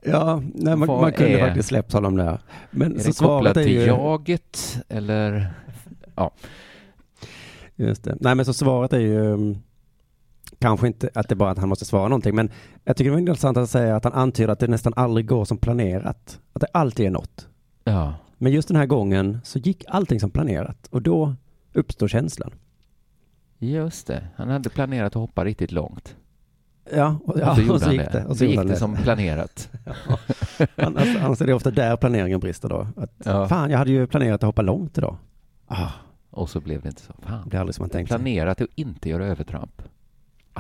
Ja, 0.04 0.42
nej, 0.54 0.76
man, 0.76 0.88
man 0.88 1.14
kunde 1.14 1.40
är- 1.40 1.46
faktiskt 1.46 1.68
släppt 1.68 1.94
honom 1.94 2.18
där. 2.18 2.40
Men 2.72 2.96
Är 2.96 3.00
så 3.00 3.26
kopplad 3.26 3.58
är 3.58 3.64
till 3.64 3.72
ju... 3.74 3.86
jaget 3.86 4.80
eller? 4.90 5.54
Ja. 6.16 6.32
Just 7.76 8.04
det. 8.04 8.18
Nej, 8.20 8.36
men 8.36 8.46
så 8.46 8.54
svaret 8.54 8.94
är 8.94 9.00
ju 9.00 9.34
mm, 9.34 9.58
kanske 10.60 10.88
inte 10.88 11.10
att 11.14 11.30
det 11.30 11.36
bara 11.36 11.52
att 11.52 11.58
han 11.58 11.70
måste 11.70 11.86
svara 11.86 12.08
någonting, 12.08 12.36
men 12.36 12.50
jag 12.84 12.98
tycker 12.98 13.10
det 13.10 13.14
var 13.16 13.20
intressant 13.20 13.58
att 13.58 13.70
säga 13.70 13.96
att 13.96 14.04
han 14.04 14.14
antyder 14.14 14.54
att 14.54 14.60
det 14.60 14.68
nästan 14.68 14.94
aldrig 14.96 15.28
går 15.28 15.46
som 15.46 15.58
planerat. 15.58 16.40
Att 16.54 16.62
det 16.62 16.68
alltid 16.74 17.06
är 17.06 17.12
något. 17.12 17.48
Ja. 17.84 18.14
Men 18.38 18.52
just 18.52 18.68
den 18.68 18.78
här 18.78 18.86
gången 18.86 19.40
så 19.44 19.60
gick 19.60 19.84
allting 19.88 20.20
som 20.20 20.32
planerat 20.32 20.88
och 20.92 21.02
då 21.02 21.36
uppstår 21.74 22.08
känslan. 22.08 22.52
Just 23.60 24.08
det, 24.08 24.28
han 24.36 24.50
hade 24.50 24.70
planerat 24.70 25.08
att 25.16 25.20
hoppa 25.22 25.46
riktigt 25.46 25.72
långt. 25.72 26.16
Ja, 26.96 27.20
och, 27.24 27.40
ja, 27.40 27.50
och 27.50 27.56
så 27.56 27.62
gjorde 27.62 27.74
och 27.74 27.80
så 27.80 27.86
han 27.86 27.94
gick 27.96 28.12
det. 28.12 28.20
det. 28.20 28.26
Och 28.26 28.38
så 28.38 28.46
gick 28.46 28.58
han 28.58 28.68
det 28.68 28.76
som 28.76 28.96
planerat. 28.96 29.70
Ja. 30.58 30.68
Annars, 30.76 31.16
annars 31.22 31.42
är 31.42 31.46
det 31.48 31.54
ofta 31.54 31.72
där 31.72 31.96
planeringen 31.98 32.40
brister 32.40 32.70
då. 32.70 32.88
Att, 32.98 33.12
Ja. 33.26 33.48
Fan, 33.48 33.72
jag 33.72 33.78
hade 33.78 33.92
ju 33.92 34.08
planerat 34.08 34.44
att 34.44 34.48
hoppa 34.48 34.62
långt 34.62 34.98
idag. 34.98 35.18
Ah, 35.68 35.90
Och 36.30 36.50
så 36.50 36.60
blev 36.60 36.82
det 36.82 36.90
inte 36.90 37.02
så. 37.02 37.14
Fan. 37.22 37.50
det 37.50 37.58
är 37.58 37.62
aldrig 37.62 37.76
som 37.76 37.84
man 37.84 37.90
tänkt. 37.90 38.08
Planerat 38.10 38.62
att 38.62 38.70
inte 38.76 39.10
göra 39.10 39.26
övertramp. 39.26 39.82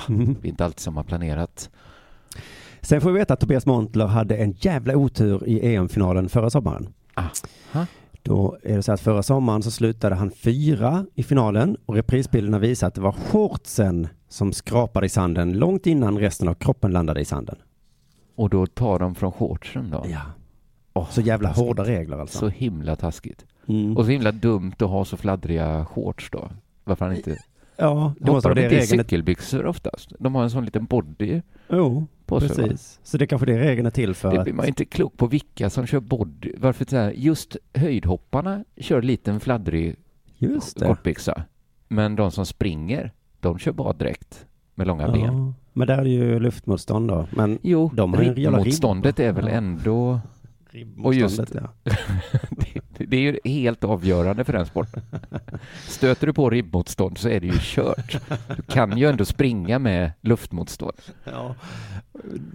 Mm. 0.09 0.35
Det 0.41 0.47
är 0.47 0.49
inte 0.49 0.65
alltid 0.65 0.79
som 0.79 0.93
man 0.93 1.03
planerat. 1.03 1.69
Sen 2.81 3.01
får 3.01 3.11
vi 3.11 3.19
veta 3.19 3.33
att 3.33 3.39
Tobias 3.39 3.65
Montler 3.65 4.05
hade 4.07 4.37
en 4.37 4.51
jävla 4.51 4.95
otur 4.95 5.47
i 5.47 5.75
EM-finalen 5.75 6.29
förra 6.29 6.49
sommaren. 6.49 6.87
Ha? 7.73 7.85
Då 8.21 8.57
är 8.63 8.75
det 8.75 8.83
så 8.83 8.91
att 8.91 9.01
förra 9.01 9.23
sommaren 9.23 9.63
så 9.63 9.71
slutade 9.71 10.15
han 10.15 10.31
fyra 10.31 11.05
i 11.15 11.23
finalen 11.23 11.77
och 11.85 11.95
reprisbilderna 11.95 12.59
visar 12.59 12.87
att 12.87 12.95
det 12.95 13.01
var 13.01 13.11
shortsen 13.11 14.07
som 14.29 14.53
skrapade 14.53 15.05
i 15.05 15.09
sanden 15.09 15.53
långt 15.57 15.87
innan 15.87 16.19
resten 16.19 16.47
av 16.47 16.53
kroppen 16.53 16.91
landade 16.91 17.19
i 17.21 17.25
sanden. 17.25 17.55
Och 18.35 18.49
då 18.49 18.65
tar 18.67 18.99
de 18.99 19.15
från 19.15 19.31
shortsen 19.31 19.89
då? 19.89 20.05
Ja. 20.09 20.21
Åh, 20.93 21.07
Så 21.09 21.21
jävla 21.21 21.49
taskigt. 21.49 21.65
hårda 21.67 21.83
regler 21.83 22.17
alltså. 22.17 22.37
Så 22.37 22.47
himla 22.47 22.95
taskigt. 22.95 23.45
Mm. 23.67 23.97
Och 23.97 24.05
så 24.05 24.11
himla 24.11 24.31
dumt 24.31 24.73
att 24.79 24.89
ha 24.89 25.05
så 25.05 25.17
fladdriga 25.17 25.85
shorts 25.85 26.29
då. 26.31 26.49
Varför 26.83 27.05
han 27.05 27.15
inte... 27.15 27.37
Ja, 27.77 28.13
det 28.19 28.23
Hoppar 28.23 28.33
måste 28.33 28.47
vara 28.47 28.55
de 28.55 28.63
inte 28.63 28.75
i 28.75 28.79
regeln 28.79 29.03
cykelbyxor 29.03 29.65
oftast? 29.65 30.13
De 30.19 30.35
har 30.35 30.43
en 30.43 30.49
sån 30.49 30.65
liten 30.65 30.85
body 30.85 31.41
Jo, 31.69 32.05
på 32.25 32.39
sig. 32.39 32.49
va? 32.49 32.55
precis. 32.55 32.99
Så 33.03 33.17
det 33.17 33.27
kanske 33.27 33.45
det 33.45 33.59
regeln 33.59 33.85
är 33.87 33.91
till 33.91 34.13
för 34.13 34.31
Det 34.31 34.37
att... 34.37 34.43
blir 34.43 34.53
man 34.53 34.65
inte 34.67 34.85
klok 34.85 35.17
på 35.17 35.27
vilka 35.27 35.69
som 35.69 35.85
kör 35.87 35.99
body. 35.99 36.53
Varför 36.57 36.85
så 36.89 36.95
här, 36.97 37.11
just 37.11 37.57
höjdhopparna 37.73 38.63
kör 38.77 39.01
liten 39.01 39.39
fladdrig 39.39 39.95
Just 40.37 40.79
det. 40.79 40.85
kortbyxa. 40.85 41.43
Men 41.87 42.15
de 42.15 42.31
som 42.31 42.45
springer, 42.45 43.11
de 43.39 43.57
kör 43.59 43.71
baddräkt 43.71 44.45
med 44.75 44.87
långa 44.87 45.11
ben. 45.11 45.21
Ja, 45.21 45.53
men 45.73 45.87
där 45.87 45.97
är 45.97 46.03
det 46.03 46.09
ju 46.09 46.39
luftmotstånd 46.39 47.07
då. 47.09 47.27
Men 47.31 47.59
Jo, 47.61 47.91
de 47.93 48.13
har 48.13 48.21
ribbmotståndet 48.23 49.19
är 49.19 49.31
väl 49.31 49.47
ändå... 49.47 50.19
Och 51.03 51.13
just, 51.13 51.39
ja. 51.53 51.73
det, 52.49 53.05
det 53.05 53.17
är 53.17 53.21
ju 53.21 53.39
helt 53.43 53.83
avgörande 53.83 54.43
för 54.43 54.53
den 54.53 54.65
sporten. 54.65 55.03
Stöter 55.87 56.27
du 56.27 56.33
på 56.33 56.49
ribbmotstånd 56.49 57.17
så 57.17 57.29
är 57.29 57.39
det 57.39 57.47
ju 57.47 57.57
kört. 57.59 58.17
Du 58.55 58.61
kan 58.61 58.97
ju 58.97 59.09
ändå 59.09 59.25
springa 59.25 59.79
med 59.79 60.11
luftmotstånd. 60.21 60.97
Ja, 61.23 61.55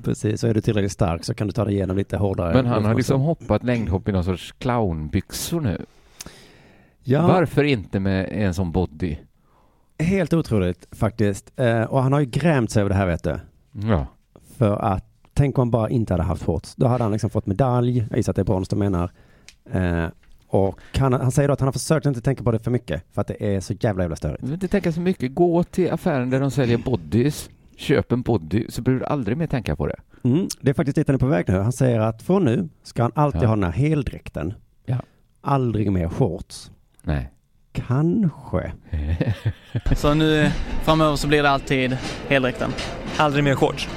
precis. 0.05 0.41
Så 0.41 0.47
är 0.47 0.55
du 0.55 0.61
tillräckligt 0.61 0.93
stark 0.93 1.25
så 1.25 1.35
kan 1.35 1.47
du 1.47 1.53
ta 1.53 1.64
dig 1.64 1.75
igenom 1.75 1.97
lite 1.97 2.16
hårdare. 2.16 2.55
Men 2.55 2.66
han 2.66 2.85
har 2.85 2.95
liksom 2.95 3.20
hoppat 3.20 3.64
längdhopp 3.64 4.09
i 4.09 4.12
någon 4.12 4.25
sorts 4.25 4.53
clownbyxor 4.59 5.61
nu. 5.61 5.85
Ja, 7.05 7.27
Varför 7.27 7.64
inte 7.64 8.01
med 8.01 8.29
en 8.33 8.55
sån 8.55 8.73
body? 8.73 9.16
helt 10.03 10.33
otroligt 10.33 10.89
faktiskt. 10.93 11.53
Eh, 11.57 11.83
och 11.83 12.03
han 12.03 12.12
har 12.12 12.20
ju 12.20 12.27
grämt 12.27 12.70
sig 12.70 12.81
över 12.81 12.91
det 12.91 12.95
här 12.97 13.07
vet 13.07 13.23
du. 13.23 13.41
Ja. 13.73 14.07
För 14.57 14.77
att, 14.77 15.05
tänk 15.35 15.59
om 15.59 15.62
han 15.62 15.70
bara 15.70 15.91
inte 15.91 16.12
hade 16.12 16.22
haft 16.22 16.43
shorts. 16.45 16.74
Då 16.76 16.87
hade 16.87 17.05
han 17.05 17.12
liksom 17.12 17.30
fått 17.30 17.47
medalj, 17.47 18.07
jag 18.11 18.16
gissar 18.16 18.33
att 18.33 18.37
det 18.37 18.43
är 18.43 18.45
brons 18.45 18.68
de 18.68 18.78
menar. 18.78 19.11
Eh, 19.72 20.07
Och 20.49 20.80
han, 20.99 21.12
han 21.12 21.30
säger 21.33 21.49
då 21.49 21.53
att 21.53 21.61
han 21.61 21.66
har 21.66 21.72
försökt 21.72 22.07
inte 22.07 22.20
tänka 22.20 22.43
på 22.45 22.53
det 22.53 22.59
för 22.59 22.70
mycket, 22.70 23.03
för 23.12 23.20
att 23.20 23.26
det 23.26 23.55
är 23.55 23.61
så 23.61 23.74
jävla 23.80 24.05
jävla 24.05 24.16
störigt. 24.16 24.41
Du 24.41 24.47
behöver 24.47 24.57
inte 24.57 24.68
tänka 24.68 24.93
så 24.93 25.01
mycket. 25.01 25.35
Gå 25.35 25.62
till 25.64 25.91
affären 25.93 26.30
där 26.30 26.41
de 26.41 26.51
säljer 26.51 26.78
bodys, 26.78 27.51
köp 27.76 28.12
en 28.12 28.22
body, 28.22 28.66
så 28.68 28.83
behöver 28.83 29.01
du 29.01 29.07
aldrig 29.07 29.37
mer 29.37 29.47
tänka 29.47 29.76
på 29.76 29.87
det. 29.87 29.97
Mm, 30.24 30.49
det 30.61 30.70
är 30.70 30.74
faktiskt 30.74 30.97
dit 30.97 31.09
han 31.09 31.14
är 31.14 31.18
på 31.18 31.26
väg 31.26 31.45
nu. 31.49 31.59
Han 31.59 31.72
säger 31.72 32.01
att 32.01 32.22
från 32.22 32.45
nu 32.45 32.68
ska 32.83 33.03
han 33.03 33.12
alltid 33.14 33.43
Ja. 33.43 33.47
ha 33.47 33.55
den 33.55 33.64
här 33.64 33.70
heldräkten. 33.72 34.55
Ja. 34.87 34.97
Aldrig 35.41 35.93
mer 35.93 36.09
shorts. 36.09 36.70
Nej. 37.03 37.30
Kanske. 37.72 38.72
Så 39.97 40.14
nu 40.14 40.51
framöver 40.83 41.16
så 41.16 41.28
blir 41.28 41.43
det 41.43 41.51
alltid 41.51 41.97
heldräkten. 42.28 42.70
Aldrig 43.16 43.45
mer 43.45 43.55
shorts? 43.55 43.89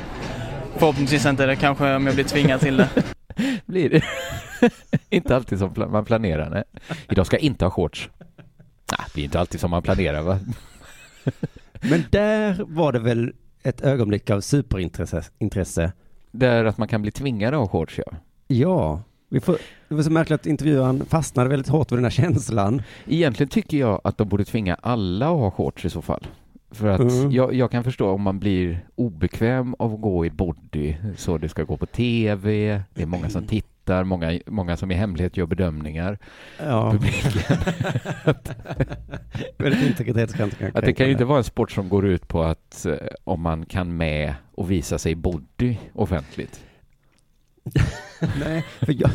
Förhoppningsvis 0.77 1.25
inte 1.25 1.45
det, 1.45 1.55
kanske 1.55 1.95
om 1.95 2.05
jag 2.05 2.15
blir 2.15 2.25
tvingad 2.25 2.59
till 2.59 2.77
det. 2.77 2.89
Blir 3.65 3.89
det? 3.89 4.03
inte 5.09 5.35
alltid 5.35 5.59
som 5.59 5.73
man 5.91 6.05
planerar. 6.05 6.49
Nej. 6.49 6.63
Idag 7.09 7.25
ska 7.25 7.35
jag 7.35 7.43
inte 7.43 7.65
ha 7.65 7.69
shorts. 7.71 8.09
Nej, 8.91 9.07
det 9.13 9.21
är 9.21 9.25
inte 9.25 9.39
alltid 9.39 9.59
som 9.59 9.71
man 9.71 9.83
planerar 9.83 10.21
va? 10.21 10.39
Men 11.81 12.03
där 12.09 12.65
var 12.67 12.91
det 12.91 12.99
väl 12.99 13.33
ett 13.63 13.81
ögonblick 13.81 14.29
av 14.29 14.41
superintresse. 14.41 15.23
Intresse. 15.39 15.91
Där 16.31 16.65
att 16.65 16.77
man 16.77 16.87
kan 16.87 17.01
bli 17.01 17.11
tvingad 17.11 17.53
att 17.53 17.59
ha 17.59 17.67
shorts 17.67 17.97
ja. 17.97 18.13
Ja, 18.47 19.01
vi 19.29 19.39
får, 19.39 19.57
det 19.87 19.95
var 19.95 20.03
så 20.03 20.11
märkligt 20.11 20.39
att 20.39 20.45
intervjuaren 20.45 21.05
fastnade 21.05 21.49
väldigt 21.49 21.67
hårt 21.67 21.91
vid 21.91 21.97
den 21.97 22.03
här 22.05 22.11
känslan. 22.11 22.81
Egentligen 23.07 23.49
tycker 23.49 23.77
jag 23.77 24.01
att 24.03 24.17
de 24.17 24.27
borde 24.29 24.45
tvinga 24.45 24.75
alla 24.75 25.25
att 25.25 25.39
ha 25.39 25.51
shorts 25.51 25.85
i 25.85 25.89
så 25.89 26.01
fall. 26.01 26.27
För 26.75 26.87
att 26.87 26.99
Mm. 26.99 27.31
jag, 27.31 27.53
jag 27.53 27.71
kan 27.71 27.83
förstå 27.83 28.09
om 28.09 28.21
man 28.21 28.39
blir 28.39 28.85
obekväm 28.95 29.75
av 29.79 29.93
att 29.93 30.01
gå 30.01 30.25
i 30.25 30.29
body, 30.29 30.95
så 31.17 31.37
det 31.37 31.49
ska 31.49 31.63
gå 31.63 31.77
på 31.77 31.85
tv, 31.85 32.81
det 32.93 33.01
är 33.01 33.05
många 33.05 33.29
som 33.29 33.43
tittar, 33.47 34.03
många, 34.03 34.39
många 34.45 34.77
som 34.77 34.91
i 34.91 34.93
hemlighet 34.95 35.37
gör 35.37 35.45
bedömningar. 35.45 36.17
Ja. 36.59 36.91
Publiken. 36.91 37.57
Att 40.73 40.85
det 40.85 40.93
kan 40.93 41.05
ju 41.05 41.11
inte 41.11 41.25
vara 41.25 41.37
en 41.37 41.43
sport 41.43 41.71
som 41.71 41.89
går 41.89 42.05
ut 42.05 42.27
på 42.27 42.43
att 42.43 42.85
eh, 42.85 42.93
om 43.23 43.41
man 43.41 43.65
kan 43.65 43.97
med 43.97 44.33
och 44.55 44.71
visa 44.71 44.97
sig 44.97 45.15
body 45.15 45.77
offentligt. 45.93 46.63
Nej, 48.39 48.65
för 48.79 48.93
jag... 49.01 49.09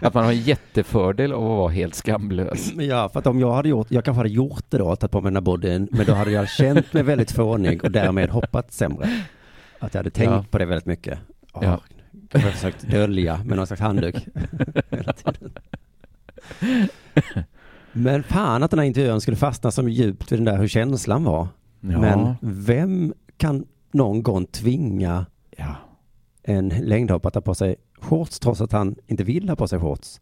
att 0.00 0.14
man 0.14 0.24
har 0.24 0.32
en 0.32 0.40
jättefördel 0.40 1.32
av 1.32 1.42
att 1.42 1.48
vara 1.58 1.68
helt 1.70 1.94
skamlös. 1.94 2.72
Ja, 2.78 3.08
för 3.08 3.18
att 3.20 3.26
om 3.26 3.40
jag 3.40 3.52
hade 3.52 3.68
gjort, 3.68 3.86
jag 3.90 4.04
kanske 4.04 4.18
hade 4.18 4.28
gjort 4.28 4.64
det 4.68 4.78
då, 4.78 4.96
tagit 4.96 5.10
på 5.12 5.20
mig 5.20 5.30
den 5.30 5.36
här 5.36 5.40
bodyn, 5.40 5.88
men 5.90 6.06
då 6.06 6.14
hade 6.14 6.30
jag 6.30 6.48
känt 6.48 6.92
mig 6.92 7.02
väldigt 7.02 7.32
fånig 7.32 7.84
och 7.84 7.90
därmed 7.90 8.30
hoppat 8.30 8.72
sämre. 8.72 9.08
Att 9.78 9.94
jag 9.94 9.98
hade 9.98 10.10
tänkt 10.10 10.30
Ja. 10.30 10.44
på 10.50 10.58
det 10.58 10.64
väldigt 10.64 10.86
mycket. 10.86 11.18
Åh, 11.52 11.64
Ja. 11.64 11.80
Jag 12.32 12.40
har 12.40 12.50
försökt 12.50 12.82
dölja 12.90 13.40
med 13.44 13.56
någon 13.56 13.66
slags 13.66 13.82
handduk 13.82 14.14
hela 14.90 15.12
tiden. 15.12 15.52
Men 17.92 18.22
fan 18.22 18.62
att 18.62 18.70
den 18.70 18.78
här 18.78 18.86
intervjun 18.86 19.20
skulle 19.20 19.36
fastna 19.36 19.70
så 19.70 19.88
djupt 19.88 20.32
vid 20.32 20.38
den 20.38 20.44
där 20.44 20.58
hur 20.58 20.68
känslan 20.68 21.24
var. 21.24 21.48
Ja. 21.80 22.00
Men 22.00 22.34
vem 22.40 23.14
kan 23.36 23.66
någon 23.92 24.22
gång 24.22 24.46
tvinga 24.46 25.26
Ja. 25.56 25.74
en 26.42 26.68
längdhoppare 26.68 27.28
att 27.28 27.34
ta 27.34 27.40
på 27.40 27.54
sig 27.54 27.76
shorts 28.04 28.38
trots 28.38 28.60
att 28.60 28.72
han 28.72 28.96
inte 29.06 29.24
vill 29.24 29.48
ha 29.48 29.56
på 29.56 29.68
sig 29.68 29.78
shorts? 29.80 30.20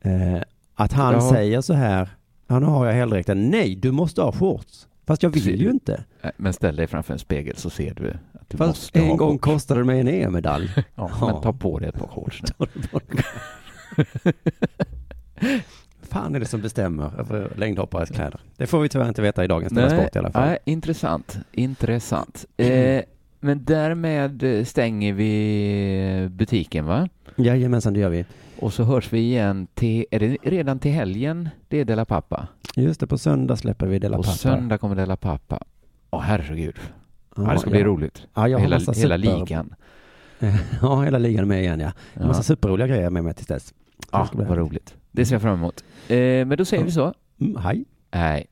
Eh, 0.00 0.40
att 0.74 0.92
han 0.92 1.14
Ja. 1.14 1.30
säger 1.32 1.60
så 1.60 1.74
här, 1.74 2.08
ja 2.46 2.58
nu 2.58 2.66
har 2.66 2.86
jag 2.86 2.92
heldräkten, 2.92 3.50
nej 3.50 3.74
du 3.76 3.90
måste 3.92 4.22
ha 4.22 4.32
shorts. 4.32 4.86
Fast 5.06 5.22
jag 5.22 5.30
vill 5.30 5.60
ju 5.62 5.70
inte. 5.70 6.04
Men 6.36 6.52
ställ 6.52 6.76
dig 6.76 6.86
framför 6.86 7.12
en 7.12 7.18
spegel 7.18 7.56
så 7.56 7.70
ser 7.70 7.94
du 7.94 8.10
att 8.10 8.48
du 8.50 8.56
Fast 8.56 8.68
måste 8.68 8.98
en 8.98 9.06
ha 9.08 9.16
gång 9.16 9.30
shorts. 9.32 9.44
kostade 9.44 9.80
det 9.80 9.84
mig 9.84 10.00
en 10.00 10.08
EM-medalj. 10.08 10.70
Ja, 10.76 10.82
Ja. 11.20 11.26
men 11.32 11.42
ta 11.42 11.52
på 11.52 11.78
dig 11.78 11.88
ett 11.88 11.98
par 11.98 12.06
shorts 12.08 12.42
nu. 12.58 12.66
fan 16.02 16.34
är 16.34 16.40
det 16.40 16.46
som 16.46 16.60
bestämmer 16.62 17.20
över 17.20 17.52
längdhoppares 17.56 18.10
kläder? 18.10 18.40
Det 18.56 18.66
får 18.66 18.80
vi 18.80 18.88
tyvärr 18.88 19.08
inte 19.08 19.22
veta 19.22 19.44
i 19.44 19.46
dagens 19.46 19.72
Della 19.72 19.90
Sport 19.90 20.16
i 20.16 20.18
alla 20.18 20.30
fall. 20.30 20.46
nej, 20.48 20.58
intressant. 20.64 21.38
Intressant. 21.52 22.44
Eh, 22.56 23.02
men 23.40 23.64
därmed 23.64 24.42
eh, 24.42 24.64
stänger 24.64 25.12
vi 25.12 26.28
butiken 26.30 26.84
va? 26.86 27.08
Jajamensan, 27.36 27.92
det 27.94 28.00
gör 28.00 28.08
vi. 28.10 28.24
Och 28.58 28.72
så 28.72 28.84
hörs 28.84 29.12
vi 29.12 29.18
igen 29.18 29.66
till, 29.74 30.04
är 30.10 30.18
det 30.20 30.36
redan 30.42 30.78
till 30.78 30.90
helgen 30.92 31.48
det 31.68 31.80
är 31.80 31.84
Della 31.84 32.04
Pappa? 32.04 32.48
Just 32.76 33.00
det, 33.00 33.06
på 33.06 33.18
söndag 33.18 33.56
släpper 33.56 33.86
vi 33.86 33.98
Della 33.98 34.16
På 34.16 34.22
Pappa. 34.22 34.34
söndag 34.36 34.78
kommer 34.78 34.96
Della 34.96 35.16
Pappa. 35.16 35.58
Åh 36.10 36.20
herregud. 36.20 36.74
Ja, 37.36 37.42
Ja, 37.46 37.52
det 37.52 37.58
ska 37.58 37.70
bli 37.70 37.78
ja. 37.80 37.86
roligt. 37.86 38.26
Ja, 38.34 38.48
jag 38.48 38.58
hela, 38.60 38.78
hela 38.96 39.16
ligan. 39.16 39.74
Ja, 40.82 41.02
hela 41.02 41.18
ligan 41.18 41.48
med 41.48 41.60
igen 41.62 41.80
ja. 41.80 41.86
En 41.86 41.92
Ja. 42.22 42.26
massa 42.26 42.42
superroliga 42.42 42.86
grejer 42.86 43.10
med 43.10 43.24
mig 43.24 43.34
tills 43.34 43.46
dess. 43.46 43.74
Ja, 44.12 44.28
vad 44.32 44.58
roligt. 44.58 44.94
Det 45.12 45.26
ser 45.26 45.34
jag 45.34 45.42
fram 45.42 45.54
emot. 45.54 45.84
Eh, 46.08 46.16
men 46.18 46.48
då 46.56 46.64
säger 46.64 46.84
vi 46.84 46.90
så. 46.90 47.14
Mm, 47.40 47.56
hej. 47.56 47.84
Nej. 48.14 48.46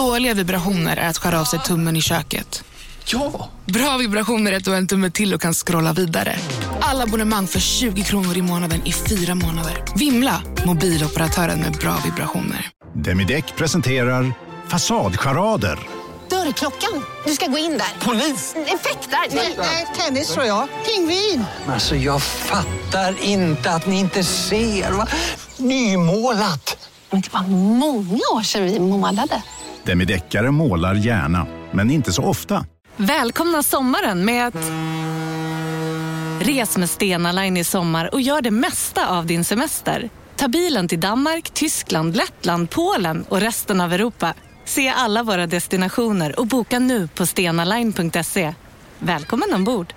Dåliga 0.00 0.34
vibrationer 0.34 0.96
är 0.96 1.08
att 1.08 1.18
skära 1.18 1.40
av 1.40 1.44
sig 1.44 1.58
tummen 1.58 1.96
i 1.96 2.00
köket. 2.02 2.64
Ja! 3.04 3.48
Bra 3.64 3.96
vibrationer 3.96 4.52
är 4.52 4.56
att 4.56 4.64
du 4.64 4.70
har 4.70 4.78
en 4.78 4.86
tumme 4.86 5.10
till 5.10 5.34
och 5.34 5.40
kan 5.40 5.54
scrolla 5.54 5.92
vidare. 5.92 6.36
Alla 6.80 7.04
abonnemang 7.04 7.46
för 7.46 7.60
20 7.60 8.02
kronor 8.02 8.36
i 8.36 8.42
månaden 8.42 8.86
i 8.86 8.92
fyra 8.92 9.34
månader. 9.34 9.84
Vimla! 9.96 10.42
Mobiloperatören 10.66 11.60
med 11.60 11.72
bra 11.72 11.96
vibrationer. 12.04 12.68
Demideck 12.94 13.56
presenterar 13.56 14.32
Fasadcharader. 14.68 15.78
Dörrklockan. 16.30 17.04
Du 17.26 17.32
ska 17.32 17.46
gå 17.46 17.58
in 17.58 17.78
där. 17.78 18.06
Polis? 18.06 18.54
Effektar? 18.54 19.56
Nej, 19.56 19.86
tennis 19.98 20.28
tror 20.28 20.46
jag. 20.46 20.68
Pingvin. 20.86 21.44
Alltså 21.68 21.96
jag 21.96 22.22
fattar 22.22 23.24
inte 23.24 23.70
att 23.70 23.86
ni 23.86 23.98
inte 23.98 24.24
ser. 24.24 24.90
Va? 24.92 25.08
Nymålat! 25.56 26.88
Men 27.10 27.20
det 27.20 27.32
var 27.32 27.42
många 27.42 28.20
år 28.34 28.42
sedan 28.42 28.64
vi 28.64 28.80
målade. 28.80 29.42
Demideckare 29.84 30.50
målar 30.50 30.94
gärna, 30.94 31.46
men 31.72 31.90
inte 31.90 32.12
så 32.12 32.24
ofta. 32.24 32.64
Välkomna 32.96 33.62
sommaren 33.62 34.24
med 34.24 34.46
att... 34.46 34.70
Res 36.40 36.76
med 36.76 36.90
Stena 36.90 37.32
Line 37.32 37.56
i 37.56 37.64
sommar 37.64 38.14
och 38.14 38.20
gör 38.20 38.42
det 38.42 38.50
mesta 38.50 39.08
av 39.08 39.26
din 39.26 39.44
semester. 39.44 40.10
Ta 40.36 40.48
bilen 40.48 40.88
till 40.88 41.00
Danmark, 41.00 41.50
Tyskland, 41.50 42.16
Lettland, 42.16 42.70
Polen 42.70 43.24
och 43.28 43.40
resten 43.40 43.80
av 43.80 43.92
Europa. 43.92 44.34
Se 44.64 44.88
alla 44.88 45.22
våra 45.22 45.46
destinationer 45.46 46.38
och 46.40 46.46
boka 46.46 46.78
nu 46.78 47.08
på 47.08 47.26
stenaline.se. 47.26 48.54
Välkommen 48.98 49.54
ombord! 49.54 49.94